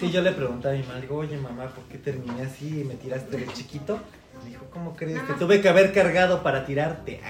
Sí, 0.00 0.10
yo 0.10 0.22
le 0.22 0.32
pregunté 0.32 0.70
a 0.70 0.72
mi 0.72 0.82
mamá, 0.82 1.00
digo, 1.00 1.16
oye 1.18 1.36
mamá, 1.36 1.66
¿por 1.66 1.84
qué 1.84 1.98
terminé 1.98 2.42
así 2.42 2.80
y 2.80 2.84
me 2.84 2.94
tiraste 2.94 3.36
de 3.36 3.46
chiquito? 3.52 4.00
¿Cómo 4.72 4.94
crees? 4.94 5.26
Te 5.26 5.34
tuve 5.34 5.60
que 5.60 5.68
haber 5.68 5.92
cargado 5.92 6.42
para 6.42 6.64
tirarte. 6.64 7.20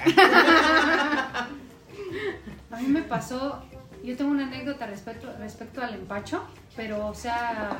A 2.70 2.76
mí 2.80 2.86
me 2.88 3.02
pasó, 3.02 3.62
yo 4.02 4.16
tengo 4.16 4.30
una 4.30 4.46
anécdota 4.46 4.86
respecto, 4.86 5.32
respecto 5.38 5.82
al 5.82 5.94
empacho, 5.94 6.42
pero 6.74 7.06
o 7.06 7.14
sea, 7.14 7.76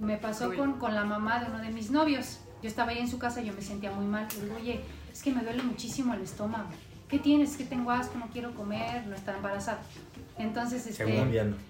me 0.00 0.16
pasó 0.16 0.54
con, 0.54 0.74
con 0.74 0.94
la 0.94 1.04
mamá 1.04 1.40
de 1.40 1.50
uno 1.50 1.58
de 1.58 1.70
mis 1.70 1.90
novios. 1.90 2.40
Yo 2.62 2.68
estaba 2.68 2.90
ahí 2.90 2.98
en 2.98 3.08
su 3.08 3.18
casa 3.18 3.40
y 3.40 3.46
yo 3.46 3.52
me 3.52 3.62
sentía 3.62 3.90
muy 3.90 4.06
mal. 4.06 4.26
Le 4.36 4.44
digo, 4.44 4.56
oye, 4.56 4.80
es 5.12 5.22
que 5.22 5.32
me 5.32 5.42
duele 5.42 5.62
muchísimo 5.62 6.14
el 6.14 6.22
estómago. 6.22 6.68
¿Qué 7.08 7.18
tienes? 7.18 7.52
Es 7.52 7.56
que 7.56 7.64
tengo 7.64 7.90
asco, 7.90 8.18
no 8.18 8.26
quiero 8.32 8.54
comer, 8.54 9.06
no 9.06 9.14
está 9.14 9.36
embarazada. 9.36 9.80
Entonces, 10.38 10.86
este, 10.86 11.24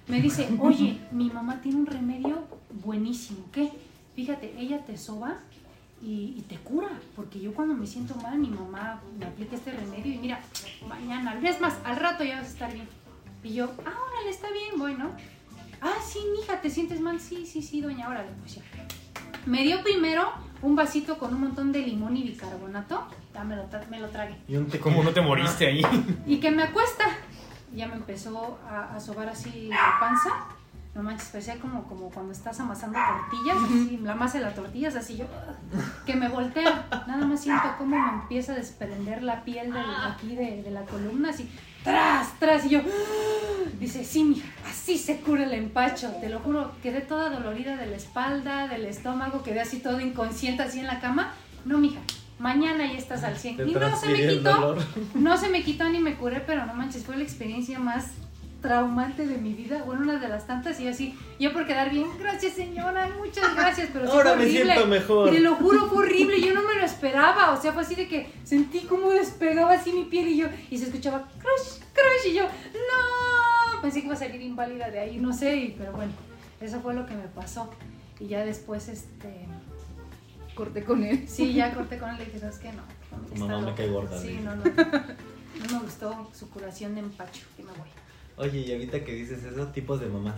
me 0.09 0.21
dice, 0.21 0.49
oye, 0.59 1.01
mi 1.13 1.31
mamá 1.31 1.61
tiene 1.61 1.79
un 1.79 1.87
remedio 1.87 2.45
buenísimo. 2.85 3.45
¿Qué? 3.53 3.71
Fíjate, 4.15 4.55
ella 4.59 4.85
te 4.85 4.97
soba 4.97 5.39
y, 6.03 6.35
y 6.39 6.45
te 6.49 6.57
cura. 6.57 6.89
Porque 7.15 7.41
yo 7.41 7.55
cuando 7.55 7.75
me 7.75 7.87
siento 7.87 8.15
mal, 8.17 8.39
mi 8.39 8.49
mamá 8.49 9.01
me 9.19 9.27
aplica 9.27 9.57
este 9.57 9.73
remedio 9.73 10.13
y 10.13 10.19
mira, 10.19 10.41
mañana, 10.89 11.39
es 11.43 11.61
más, 11.61 11.77
al 11.85 11.97
rato 11.97 12.25
ya 12.25 12.37
vas 12.37 12.47
a 12.47 12.51
estar 12.51 12.73
bien. 12.73 12.89
Y 13.43 13.55
yo, 13.55 13.71
ah, 13.85 13.95
órale, 14.11 14.31
está 14.31 14.51
bien, 14.51 14.79
bueno. 14.79 15.11
Ah, 15.81 15.95
sí, 16.05 16.19
mija, 16.37 16.61
¿te 16.61 16.71
sientes 16.71 17.01
mal? 17.01 17.21
Sí, 17.21 17.47
sí, 17.47 17.63
sí, 17.63 17.81
doña, 17.81 18.09
órale, 18.09 18.31
pues 18.41 18.57
ya. 18.57 18.63
Me 19.45 19.63
dio 19.63 19.83
primero 19.83 20.33
un 20.63 20.75
vasito 20.75 21.19
con 21.19 21.33
un 21.35 21.43
montón 21.43 21.71
de 21.71 21.81
limón 21.81 22.17
y 22.17 22.25
bicarbonato. 22.25 23.07
Ya 23.33 23.45
me 23.45 23.55
lo, 23.55 23.69
me 23.91 24.01
lo 24.01 24.09
tragué. 24.09 24.37
Y 24.49 24.57
te 24.65 24.81
¿Cómo 24.81 25.05
no 25.05 25.13
te 25.13 25.21
moriste 25.21 25.67
ahí? 25.67 25.83
Y 26.27 26.39
que 26.39 26.51
me 26.51 26.65
acuesta. 26.65 27.05
Ya 27.75 27.87
me 27.87 27.95
empezó 27.95 28.59
a, 28.69 28.97
a 28.97 29.01
sobar 29.01 29.29
así 29.29 29.69
la 29.69 29.97
panza. 30.01 30.31
No 30.97 31.03
manches, 31.03 31.29
parecía 31.29 31.59
como, 31.59 31.85
como 31.85 32.09
cuando 32.09 32.33
estás 32.33 32.59
amasando 32.59 32.99
tortillas, 32.99 33.59
así, 33.63 34.01
la 34.03 34.15
masa 34.15 34.39
de 34.39 34.45
las 34.45 34.55
tortillas, 34.55 34.97
así 34.97 35.19
yo, 35.19 35.27
que 36.07 36.15
me 36.15 36.27
voltea. 36.27 36.87
Nada 37.07 37.27
más 37.27 37.43
siento 37.43 37.69
cómo 37.77 37.99
me 37.99 38.23
empieza 38.23 38.53
a 38.53 38.55
desprender 38.55 39.23
la 39.23 39.45
piel 39.45 39.75
de 39.75 39.79
aquí 39.79 40.35
de, 40.35 40.63
de 40.63 40.71
la 40.71 40.81
columna, 40.87 41.29
así, 41.29 41.51
tras, 41.85 42.39
tras, 42.39 42.65
y 42.65 42.71
yo, 42.71 42.81
dice, 43.79 44.05
sí, 44.05 44.25
mija, 44.25 44.49
así 44.71 44.97
se 44.97 45.21
cura 45.21 45.45
el 45.45 45.53
empacho, 45.53 46.11
te 46.19 46.31
lo 46.31 46.39
juro, 46.39 46.73
quedé 46.83 47.03
toda 47.03 47.29
dolorida 47.29 47.77
de 47.77 47.89
la 47.89 47.97
espalda, 47.97 48.67
del 48.67 48.87
estómago, 48.87 49.43
quedé 49.43 49.61
así 49.61 49.81
todo 49.81 50.01
inconsciente, 50.01 50.63
así 50.63 50.81
en 50.81 50.87
la 50.87 50.99
cama. 50.99 51.35
No, 51.67 51.77
mija, 51.77 52.01
mañana 52.39 52.87
ya 52.87 52.97
estás 52.97 53.23
al 53.23 53.37
100. 53.37 53.59
Te 53.59 53.69
Y 53.69 53.75
no 53.75 53.95
se 53.95 54.09
me 54.09 54.29
quitó. 54.29 54.77
No 55.15 55.37
se 55.37 55.51
me 55.51 55.63
quitó 55.63 55.91
ni 55.91 56.01
me 56.01 56.15
curé, 56.15 56.41
pero 56.41 56.65
no 56.65 56.73
manches, 56.73 57.05
fue 57.05 57.19
la 57.19 57.23
experiencia 57.23 57.79
más 57.79 58.13
traumante 58.67 59.27
de 59.27 59.39
mi 59.39 59.53
vida. 59.55 59.83
Bueno, 59.85 60.03
una 60.03 60.19
de 60.19 60.29
las 60.29 60.47
tantas, 60.47 60.81
y 60.81 60.85
yo 60.85 60.91
así, 60.91 61.17
yo 61.39 61.53
por 61.53 61.67
quedar 61.67 61.91
bien, 61.91 62.07
gracias 62.19 62.55
señora, 62.55 63.09
muchas 63.19 63.55
gracias, 63.55 63.91
pero 63.93 64.07
sí 64.07 64.11
Ahora 64.13 64.31
fue 64.31 64.37
me 64.39 64.43
horrible. 64.45 64.65
siento 64.73 64.87
mejor. 64.89 65.31
Te 65.31 65.41
lo 65.41 65.55
juro, 65.55 65.87
fue 65.89 65.99
horrible, 65.99 66.41
yo 66.41 66.53
no 66.55 66.63
me 66.63 66.75
lo 66.75 66.85
esperaba, 66.85 67.53
o 67.53 67.61
sea, 67.63 67.73
fue 67.73 67.83
así 67.83 67.95
de 67.95 68.09
que 68.09 68.27
sentí 68.45 68.81
como 68.81 69.11
despegaba 69.11 69.73
así 69.75 69.93
mi 69.93 70.05
piel 70.05 70.29
y 70.29 70.37
yo, 70.39 70.49
y 70.71 70.79
se 70.79 70.87
escuchaba 70.87 71.29
crush, 71.39 71.81
crush, 71.93 72.33
y 72.33 72.35
yo, 72.35 72.45
no, 72.45 73.81
pensé 73.83 74.01
que 74.01 74.07
iba 74.07 74.15
a 74.15 74.19
salir 74.19 74.41
inválida 74.43 74.91
de 74.91 74.99
ahí, 74.99 75.19
no 75.19 75.33
sé, 75.33 75.57
y- 75.57 75.75
pero 75.79 75.93
bueno, 75.93 76.13
eso 76.61 76.81
fue 76.81 76.95
lo 76.95 77.07
que 77.07 77.15
me 77.15 77.29
pasó. 77.29 77.71
Y 78.19 78.27
ya 78.29 78.45
después, 78.45 78.89
este, 78.89 79.47
Corté 80.55 80.83
con 80.85 81.05
él. 81.05 81.29
sí, 81.29 81.53
ya 81.53 81.73
corté 81.75 81.99
con 81.99 82.09
él 82.11 82.17
y 82.23 82.25
dije, 82.25 82.39
¿sabes 82.41 82.59
qué? 82.59 82.73
No, 82.73 82.83
no, 83.13 83.27
está 83.27 83.39
mamá 83.41 83.59
me 83.59 83.63
loco". 83.67 83.77
cae 83.77 83.89
gorda, 83.89 84.19
Sí, 84.21 84.29
le 84.29 84.41
no, 84.41 84.57
no, 84.57 84.65
no 84.65 85.73
me 85.73 85.79
gustó 85.85 86.31
su 86.33 86.49
curación 86.51 86.95
de 86.95 87.01
empacho, 87.01 87.43
que 87.57 87.63
me 87.63 87.71
voy. 87.73 87.89
Oye, 88.39 88.61
y 88.61 88.73
ahorita 88.73 89.03
que 89.05 89.13
dices 89.15 89.43
eso, 89.45 89.67
tipos 89.69 90.01
de 90.01 90.07
mamás. 90.09 90.35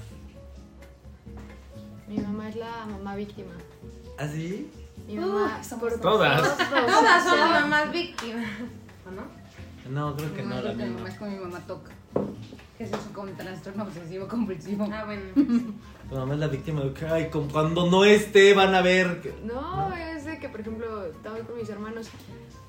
Mi 2.09 2.19
mamá 2.19 2.49
es 2.49 2.57
la 2.57 2.87
mamá 2.87 3.17
víctima. 3.17 3.51
¿Ah, 4.19 4.27
sí? 4.29 4.71
Mi 5.07 5.19
Uh, 5.19 5.23
mamá, 5.23 5.63
somos 5.65 5.91
por 5.95 6.01
todas. 6.01 6.43
Todas 6.59 7.25
sea, 7.25 7.61
mamás 7.61 7.91
víctimas. 7.93 8.47
¿O 9.07 9.11
no? 9.11 9.23
No, 9.91 10.17
creo 10.17 10.35
que 10.35 10.43
no, 10.43 10.61
la 10.61 10.71
que 10.71 10.77
mi 10.77 10.83
misma. 10.85 10.97
mamá 10.99 11.09
es 11.09 11.15
como 11.19 11.31
mi 11.31 11.39
mamá 11.39 11.61
toca. 11.67 11.91
Que 12.77 12.85
es 12.85 12.91
eso 12.93 13.11
como 13.13 13.31
trastorno 13.33 13.85
obsesivo 13.85 14.29
compulsivo. 14.29 14.89
Ah, 14.93 15.05
bueno. 15.05 15.23
Tu 16.09 16.15
mamá 16.15 16.35
es 16.35 16.41
la 16.41 16.47
víctima 16.49 16.81
de 16.83 16.93
que, 16.93 17.07
ay, 17.07 17.31
cuando 17.31 17.91
no 17.91 18.05
esté 18.05 18.55
van 18.55 18.75
a 18.75 18.83
ver. 18.83 19.21
que- 19.21 19.35
No, 19.45 19.93
es 19.95 20.18
de 20.39 20.41
que, 20.41 20.49
por 20.49 20.61
ejemplo, 20.61 21.07
estaba 21.07 21.39
con 21.39 21.57
mis 21.57 21.69
hermanos. 21.69 22.09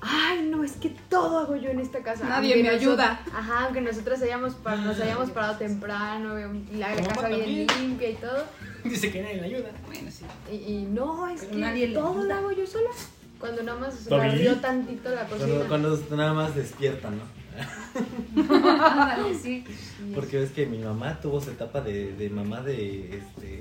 Ay, 0.00 0.48
no, 0.50 0.64
es 0.64 0.72
que 0.72 0.90
todo 1.08 1.38
hago 1.38 1.56
yo 1.56 1.70
en 1.70 1.80
esta 1.80 2.02
casa. 2.02 2.28
Nadie 2.28 2.54
Aunque 2.54 2.68
me 2.68 2.74
ayuda. 2.74 3.20
Ajá, 3.32 3.64
aunque 3.64 3.80
nosotros 3.80 4.20
hayamos, 4.22 4.56
nos 4.64 5.00
hayamos 5.00 5.30
parado 5.30 5.56
temprano, 5.56 6.38
y 6.38 6.76
la, 6.76 6.94
la 6.94 7.02
casa 7.02 7.28
bien 7.28 7.66
limpia 7.78 8.10
y 8.10 8.14
todo. 8.14 8.44
Dice 8.84 9.12
que 9.12 9.22
nadie 9.22 9.36
le 9.36 9.46
ayuda. 9.46 9.70
Bueno, 9.86 10.10
sí. 10.10 10.24
Y, 10.50 10.54
y 10.54 10.82
no, 10.82 11.28
es 11.28 11.40
Pero 11.40 11.52
que 11.52 11.58
nadie 11.58 11.88
todo 11.88 12.24
lo 12.24 12.34
hago 12.34 12.52
yo 12.52 12.66
sola. 12.66 12.90
Cuando 13.38 13.62
nada 13.62 13.78
más 13.78 14.08
barrió 14.08 14.56
tantito 14.56 15.10
la 15.10 15.26
cocina. 15.26 15.64
Cuando, 15.66 15.96
cuando 15.96 16.16
nada 16.16 16.34
más 16.34 16.54
despiertan, 16.54 17.18
¿no? 17.18 17.40
Porque 20.14 20.38
ves 20.38 20.52
que 20.52 20.66
mi 20.66 20.78
mamá 20.78 21.20
tuvo 21.20 21.40
su 21.40 21.50
etapa 21.50 21.80
de, 21.80 22.14
de 22.14 22.30
mamá 22.30 22.62
de 22.62 23.18
este 23.18 23.59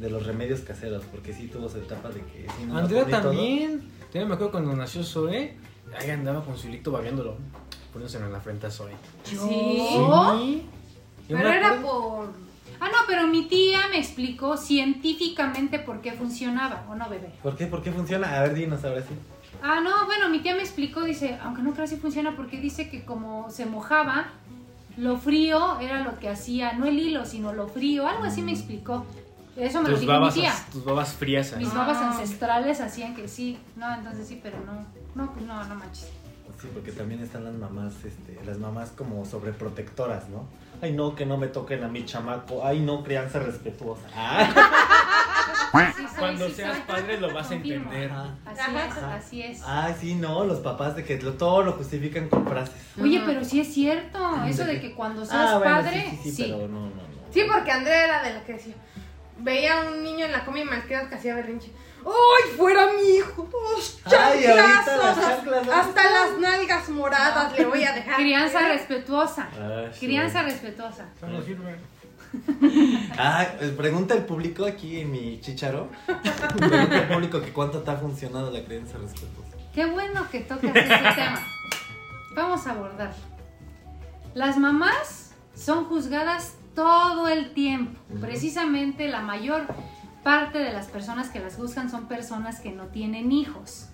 de 0.00 0.10
los 0.10 0.26
remedios 0.26 0.60
caseros, 0.60 1.04
porque 1.10 1.32
sí 1.32 1.46
tuvo 1.48 1.68
su 1.68 1.78
etapa 1.78 2.08
de 2.08 2.20
que 2.22 2.46
sí 2.58 2.64
nos 2.66 2.78
Andrea 2.84 3.04
también. 3.22 3.80
También 4.04 4.28
me 4.28 4.34
acuerdo 4.34 4.50
cuando 4.52 4.72
nació 4.74 5.04
Zoe. 5.04 5.56
Ahí 5.98 6.10
andaba 6.10 6.44
con 6.44 6.56
su 6.56 6.68
hilito 6.68 6.90
babeándolo. 6.90 7.36
Poniéndoselo 7.92 8.26
en 8.26 8.32
la 8.32 8.40
frente 8.40 8.66
a 8.66 8.70
Zoe. 8.70 8.92
¿Sí? 9.24 9.36
Sí. 9.36 10.62
Pero 11.28 11.48
era 11.48 11.68
acuerdo- 11.74 11.82
por. 11.82 12.28
Ah, 12.80 12.88
no, 12.88 12.98
pero 13.06 13.26
mi 13.26 13.44
tía 13.46 13.80
me 13.90 13.98
explicó 13.98 14.56
científicamente 14.56 15.78
por 15.78 16.00
qué 16.00 16.12
funcionaba, 16.12 16.86
¿o 16.90 16.94
no, 16.94 17.08
bebé? 17.10 17.30
¿Por 17.42 17.54
qué? 17.56 17.66
¿Por 17.66 17.82
qué 17.82 17.92
funciona? 17.92 18.38
A 18.38 18.42
ver, 18.42 18.54
dinos 18.54 18.82
ahora 18.84 19.02
sí. 19.02 19.08
Ah, 19.62 19.80
no, 19.80 20.06
bueno, 20.06 20.30
mi 20.30 20.38
tía 20.40 20.54
me 20.54 20.62
explicó, 20.62 21.02
dice, 21.02 21.36
aunque 21.42 21.60
no 21.60 21.72
creo 21.74 21.86
si 21.86 21.96
funciona, 21.96 22.34
porque 22.36 22.58
dice 22.58 22.88
que 22.88 23.04
como 23.04 23.50
se 23.50 23.66
mojaba, 23.66 24.28
lo 24.96 25.18
frío 25.18 25.78
era 25.80 26.02
lo 26.02 26.18
que 26.18 26.30
hacía, 26.30 26.72
no 26.72 26.86
el 26.86 26.98
hilo, 26.98 27.26
sino 27.26 27.52
lo 27.52 27.68
frío, 27.68 28.06
algo 28.08 28.24
así 28.24 28.40
me 28.40 28.52
explicó. 28.52 29.04
Eso 29.60 29.82
me 29.82 29.88
lo 29.88 29.94
Tus 29.94 30.00
mi 30.02 30.06
babas, 30.06 30.34
tía. 30.34 30.52
tus 30.72 30.84
babas 30.84 31.12
frías 31.14 31.52
ahí. 31.52 31.64
Mis 31.64 31.74
babas 31.74 31.98
ancestrales 31.98 32.80
hacían 32.80 33.14
que 33.14 33.28
sí. 33.28 33.58
No, 33.76 33.92
entonces 33.94 34.26
sí, 34.28 34.40
pero 34.42 34.58
no. 34.60 34.84
No, 35.14 35.32
pues 35.32 35.44
no, 35.44 35.62
no 35.64 35.74
manches. 35.74 36.10
Sí, 36.60 36.68
porque 36.74 36.92
también 36.92 37.22
están 37.22 37.44
las 37.44 37.54
mamás, 37.54 37.94
este, 38.04 38.38
las 38.44 38.58
mamás 38.58 38.90
como 38.90 39.24
sobreprotectoras, 39.24 40.28
¿no? 40.28 40.44
Ay, 40.82 40.92
no, 40.92 41.14
que 41.14 41.24
no 41.24 41.38
me 41.38 41.46
toquen 41.48 41.82
a 41.84 41.88
mi 41.88 42.04
chamaco. 42.04 42.66
Ay, 42.66 42.80
no, 42.80 43.02
crianza 43.02 43.38
respetuosa. 43.38 44.02
Ah, 45.72 45.92
Sí 45.96 46.02
soy, 46.02 46.18
Cuando 46.18 46.46
sí 46.48 46.54
seas 46.54 46.72
soy. 46.76 46.82
padre 46.86 47.20
lo 47.20 47.32
vas 47.32 47.50
a 47.50 47.54
entender. 47.54 48.10
Ajá. 48.10 48.34
Así 48.44 48.60
Ajá. 48.60 48.86
es, 48.86 49.02
así 49.24 49.42
es. 49.42 49.62
Ay, 49.64 49.94
sí, 50.00 50.14
no, 50.16 50.44
los 50.44 50.58
papás 50.60 50.96
de 50.96 51.04
que 51.04 51.20
lo- 51.22 51.34
todo 51.34 51.62
lo 51.62 51.72
justifican 51.74 52.28
con 52.28 52.44
frases. 52.46 52.74
Oye, 53.00 53.22
pero 53.24 53.44
sí 53.44 53.60
es 53.60 53.72
cierto. 53.72 54.18
Eso 54.44 54.64
¿De 54.64 54.80
que 54.80 54.94
cuando 54.94 55.24
seas 55.24 55.50
Ah, 55.52 55.58
bueno, 55.58 55.76
padre, 55.76 56.08
sí, 56.10 56.18
sí, 56.24 56.32
sí, 56.32 56.42
pero 56.44 56.68
no, 56.68 56.80
no, 56.80 56.86
no. 56.86 57.10
Sí, 57.32 57.42
porque 57.50 57.70
Andrea 57.70 58.04
era 58.04 58.22
de 58.22 58.34
la 58.34 58.44
que 58.44 58.54
decía. 58.54 58.74
Veía 59.40 59.80
a 59.82 59.90
un 59.90 60.02
niño 60.04 60.26
en 60.26 60.32
la 60.32 60.44
comida 60.44 60.64
y 60.64 60.68
malcriado 60.68 61.08
que 61.08 61.14
hacía 61.16 61.34
berrinche. 61.34 61.72
¡Ay, 62.04 62.56
fuera 62.56 62.86
mi 62.92 63.16
hijo! 63.16 63.48
¡Los 63.52 64.00
Ay, 64.06 64.44
las 64.44 64.84
chanclas. 64.86 65.68
Hasta 65.68 66.10
las 66.10 66.38
nalgas 66.38 66.88
moradas 66.88 67.52
le 67.58 67.64
voy 67.66 67.84
a 67.84 67.92
dejar. 67.92 68.16
crianza 68.16 68.68
respetuosa. 68.68 69.48
Ah, 69.58 69.84
sí. 69.92 70.06
Crianza 70.06 70.42
respetuosa. 70.42 71.08
No 71.22 71.42
sirve. 71.42 71.76
Ah, 73.18 73.44
eh, 73.60 73.74
pregunta 73.76 74.14
el 74.14 74.24
público 74.24 74.64
aquí 74.64 75.00
en 75.00 75.10
mi 75.10 75.40
chicharo. 75.40 75.88
pregunta 76.56 76.96
el 76.98 77.08
público 77.08 77.40
que 77.40 77.52
cuánto 77.52 77.82
te 77.82 77.90
ha 77.90 77.96
funcionado 77.96 78.50
la 78.52 78.64
crianza 78.64 78.98
respetuosa. 78.98 79.56
Qué 79.74 79.84
bueno 79.86 80.28
que 80.30 80.40
tocas 80.40 80.64
este 80.74 80.86
tema. 81.16 81.42
Vamos 82.36 82.66
a 82.66 82.70
abordar. 82.70 83.12
Las 84.34 84.56
mamás 84.58 85.32
son 85.56 85.86
juzgadas 85.86 86.54
todo 86.74 87.28
el 87.28 87.52
tiempo. 87.52 87.98
Precisamente 88.20 89.08
la 89.08 89.20
mayor 89.20 89.66
parte 90.22 90.58
de 90.58 90.72
las 90.72 90.86
personas 90.86 91.28
que 91.30 91.40
las 91.40 91.56
juzgan 91.56 91.90
son 91.90 92.06
personas 92.06 92.60
que 92.60 92.72
no 92.72 92.86
tienen 92.86 93.32
hijos. 93.32 93.88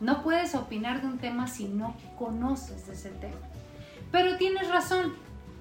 No 0.00 0.22
puedes 0.22 0.54
opinar 0.54 1.00
de 1.00 1.06
un 1.06 1.18
tema 1.18 1.46
si 1.46 1.68
no 1.68 1.94
conoces 2.18 2.86
de 2.86 2.94
ese 2.94 3.10
tema. 3.10 3.36
Pero 4.10 4.36
tienes 4.36 4.68
razón. 4.68 5.14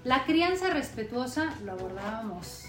La 0.04 0.24
crianza 0.24 0.70
respetuosa 0.70 1.54
lo 1.66 1.74
abordábamos. 1.74 2.64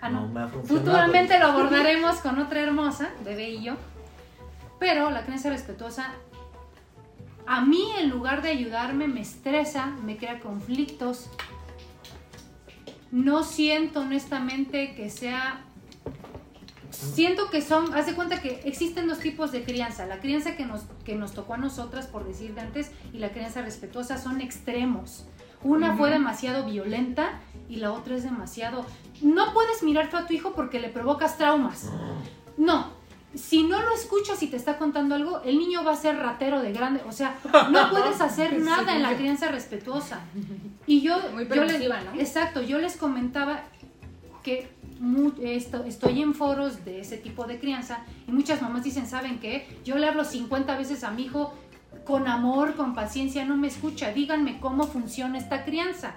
Ah, 0.00 0.08
no. 0.08 0.26
No. 0.26 0.48
Futuramente 0.64 1.38
lo 1.38 1.46
abordaremos 1.52 2.16
con 2.16 2.38
otra 2.38 2.60
hermosa, 2.60 3.10
bebé 3.24 3.50
y 3.50 3.62
yo. 3.62 3.74
Pero 4.78 5.10
la 5.10 5.22
crianza 5.22 5.50
respetuosa, 5.50 6.12
a 7.46 7.60
mí 7.60 7.84
en 7.98 8.08
lugar 8.08 8.42
de 8.42 8.48
ayudarme, 8.48 9.08
me 9.08 9.20
estresa, 9.20 9.86
me 10.04 10.16
crea 10.16 10.40
conflictos. 10.40 11.30
No 13.10 13.42
siento 13.42 14.00
honestamente 14.00 14.94
que 14.94 15.10
sea... 15.10 15.64
Siento 16.90 17.50
que 17.50 17.62
son, 17.62 17.94
haz 17.94 18.06
de 18.06 18.14
cuenta 18.14 18.42
que 18.42 18.62
existen 18.64 19.06
dos 19.06 19.20
tipos 19.20 19.52
de 19.52 19.62
crianza. 19.62 20.06
La 20.06 20.18
crianza 20.18 20.56
que 20.56 20.66
nos, 20.66 20.82
que 21.04 21.14
nos 21.14 21.32
tocó 21.32 21.54
a 21.54 21.56
nosotras, 21.56 22.06
por 22.06 22.26
decir 22.26 22.54
de 22.54 22.62
antes, 22.62 22.90
y 23.12 23.18
la 23.18 23.30
crianza 23.30 23.62
respetuosa 23.62 24.18
son 24.18 24.40
extremos. 24.40 25.24
Una 25.62 25.96
fue 25.96 26.10
demasiado 26.10 26.66
violenta 26.66 27.40
y 27.68 27.76
la 27.76 27.92
otra 27.92 28.16
es 28.16 28.24
demasiado... 28.24 28.84
No 29.22 29.52
puedes 29.52 29.82
mirar 29.82 30.14
a 30.14 30.26
tu 30.26 30.34
hijo 30.34 30.52
porque 30.52 30.80
le 30.80 30.88
provocas 30.88 31.36
traumas. 31.38 31.90
No. 32.56 32.99
Si 33.34 33.62
no 33.62 33.80
lo 33.80 33.94
escuchas 33.94 34.42
y 34.42 34.48
te 34.48 34.56
está 34.56 34.76
contando 34.76 35.14
algo, 35.14 35.40
el 35.44 35.58
niño 35.58 35.84
va 35.84 35.92
a 35.92 35.96
ser 35.96 36.16
ratero 36.16 36.60
de 36.60 36.72
grande. 36.72 37.00
O 37.06 37.12
sea, 37.12 37.38
no 37.70 37.90
puedes 37.90 38.20
hacer 38.20 38.58
nada 38.60 38.96
en 38.96 39.02
la 39.02 39.16
crianza 39.16 39.48
respetuosa. 39.48 40.20
Y 40.86 41.00
yo, 41.00 41.16
Muy 41.32 41.46
yo 41.48 41.64
les, 41.64 41.88
¿no? 41.88 42.20
exacto, 42.20 42.62
yo 42.62 42.78
les 42.78 42.96
comentaba 42.96 43.62
que 44.42 44.68
esto, 45.42 45.84
estoy 45.84 46.20
en 46.20 46.34
foros 46.34 46.84
de 46.84 47.00
ese 47.00 47.16
tipo 47.16 47.46
de 47.46 47.58
crianza 47.58 48.04
y 48.28 48.32
muchas 48.32 48.60
mamás 48.60 48.84
dicen, 48.84 49.06
¿saben 49.06 49.38
qué? 49.38 49.66
Yo 49.84 49.96
le 49.96 50.06
hablo 50.06 50.24
50 50.24 50.76
veces 50.76 51.04
a 51.04 51.10
mi 51.10 51.24
hijo 51.24 51.54
con 52.04 52.28
amor, 52.28 52.74
con 52.74 52.94
paciencia, 52.94 53.44
no 53.44 53.56
me 53.56 53.68
escucha, 53.68 54.12
díganme 54.12 54.60
cómo 54.60 54.86
funciona 54.86 55.38
esta 55.38 55.64
crianza. 55.64 56.16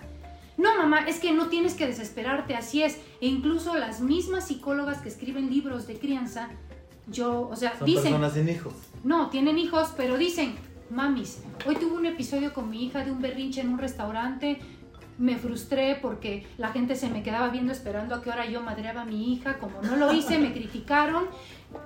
No, 0.58 0.78
mamá, 0.78 1.06
es 1.08 1.20
que 1.20 1.32
no 1.32 1.48
tienes 1.48 1.74
que 1.74 1.88
desesperarte, 1.88 2.56
así 2.56 2.84
es. 2.84 2.98
E 3.22 3.28
incluso 3.28 3.76
las 3.76 4.02
mismas 4.02 4.48
psicólogas 4.48 5.02
que 5.02 5.10
escriben 5.10 5.50
libros 5.50 5.88
de 5.88 5.98
crianza, 5.98 6.50
yo, 7.08 7.50
o 7.50 7.56
sea, 7.56 7.78
Son 7.78 7.86
dicen, 7.86 8.04
personas 8.04 8.34
sin 8.34 8.50
hijos. 8.50 8.74
no, 9.04 9.30
tienen 9.30 9.58
hijos, 9.58 9.94
pero 9.98 10.18
dicen, 10.18 10.56
mamis, 10.90 11.42
hoy 11.66 11.76
tuve 11.76 11.94
un 11.98 12.06
episodio 12.06 12.54
con 12.54 12.70
mi 12.70 12.86
hija 12.86 13.04
de 13.04 13.12
un 13.12 13.22
berrinche 13.22 13.62
en 13.62 13.70
un 13.70 13.80
restaurante, 13.80 14.60
me 15.18 15.38
frustré 15.38 15.98
porque 16.02 16.48
la 16.58 16.70
gente 16.70 16.96
se 16.96 17.10
me 17.10 17.22
quedaba 17.22 17.50
viendo 17.50 17.72
esperando 17.72 18.16
a 18.16 18.22
qué 18.22 18.30
hora 18.30 18.46
yo 18.48 18.62
madreaba 18.62 19.02
a 19.02 19.06
mi 19.06 19.34
hija, 19.34 19.60
como 19.60 19.82
no 19.82 19.96
lo 19.96 20.12
hice, 20.14 20.40
me 20.40 20.52
criticaron, 20.54 21.26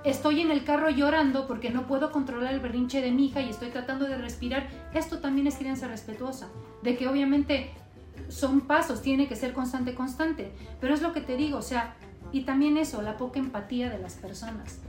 estoy 0.04 0.40
en 0.40 0.50
el 0.50 0.64
carro 0.64 0.88
llorando 0.90 1.46
porque 1.46 1.70
no 1.70 1.86
puedo 1.86 2.10
controlar 2.10 2.54
el 2.54 2.60
berrinche 2.60 3.00
de 3.02 3.10
mi 3.10 3.26
hija 3.26 3.42
y 3.42 3.50
estoy 3.50 3.68
tratando 3.68 4.06
de 4.06 4.16
respirar. 4.16 4.68
Esto 4.94 5.18
también 5.18 5.46
es 5.46 5.56
crianza 5.56 5.88
respetuosa, 5.88 6.48
de 6.82 6.96
que 6.96 7.06
obviamente 7.06 7.70
son 8.28 8.62
pasos, 8.62 9.02
tiene 9.02 9.28
que 9.28 9.36
ser 9.36 9.52
constante, 9.52 9.94
constante, 9.94 10.50
pero 10.80 10.94
es 10.94 11.02
lo 11.02 11.12
que 11.12 11.20
te 11.20 11.36
digo, 11.36 11.58
o 11.58 11.62
sea, 11.62 11.96
y 12.32 12.42
también 12.42 12.76
eso, 12.76 13.02
la 13.02 13.16
poca 13.16 13.38
empatía 13.38 13.90
de 13.90 13.98
las 13.98 14.14
personas. 14.14 14.80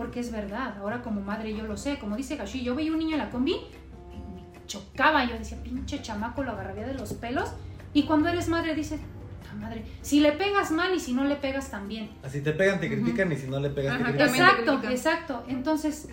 Porque 0.00 0.20
es 0.20 0.32
verdad, 0.32 0.78
ahora 0.78 1.02
como 1.02 1.20
madre 1.20 1.54
yo 1.54 1.66
lo 1.66 1.76
sé, 1.76 1.98
como 1.98 2.16
dice 2.16 2.36
Gashi, 2.36 2.62
yo 2.62 2.74
veía 2.74 2.90
un 2.90 2.98
niño 2.98 3.16
en 3.16 3.18
la 3.18 3.28
combi, 3.28 3.52
me 4.34 4.66
chocaba, 4.66 5.26
yo 5.26 5.36
decía, 5.36 5.62
pinche 5.62 6.00
chamaco, 6.00 6.42
lo 6.42 6.52
agarraría 6.52 6.86
de 6.86 6.94
los 6.94 7.12
pelos, 7.12 7.50
y 7.92 8.04
cuando 8.04 8.30
eres 8.30 8.48
madre 8.48 8.74
dices, 8.74 8.98
"Puta 8.98 9.54
madre, 9.56 9.84
si 10.00 10.20
le 10.20 10.32
pegas 10.32 10.70
mal 10.70 10.94
y 10.94 11.00
si 11.00 11.12
no 11.12 11.24
le 11.24 11.36
pegas 11.36 11.70
también. 11.70 12.08
Así 12.22 12.40
te 12.40 12.52
pegan, 12.52 12.80
te 12.80 12.88
critican 12.88 13.30
y 13.30 13.36
si 13.36 13.46
no 13.46 13.60
le 13.60 13.68
pegas, 13.68 13.98
te 13.98 14.04
critican. 14.04 14.32
Te 14.32 14.38
Exacto, 14.38 14.88
exacto. 14.88 15.44
Entonces, 15.48 16.08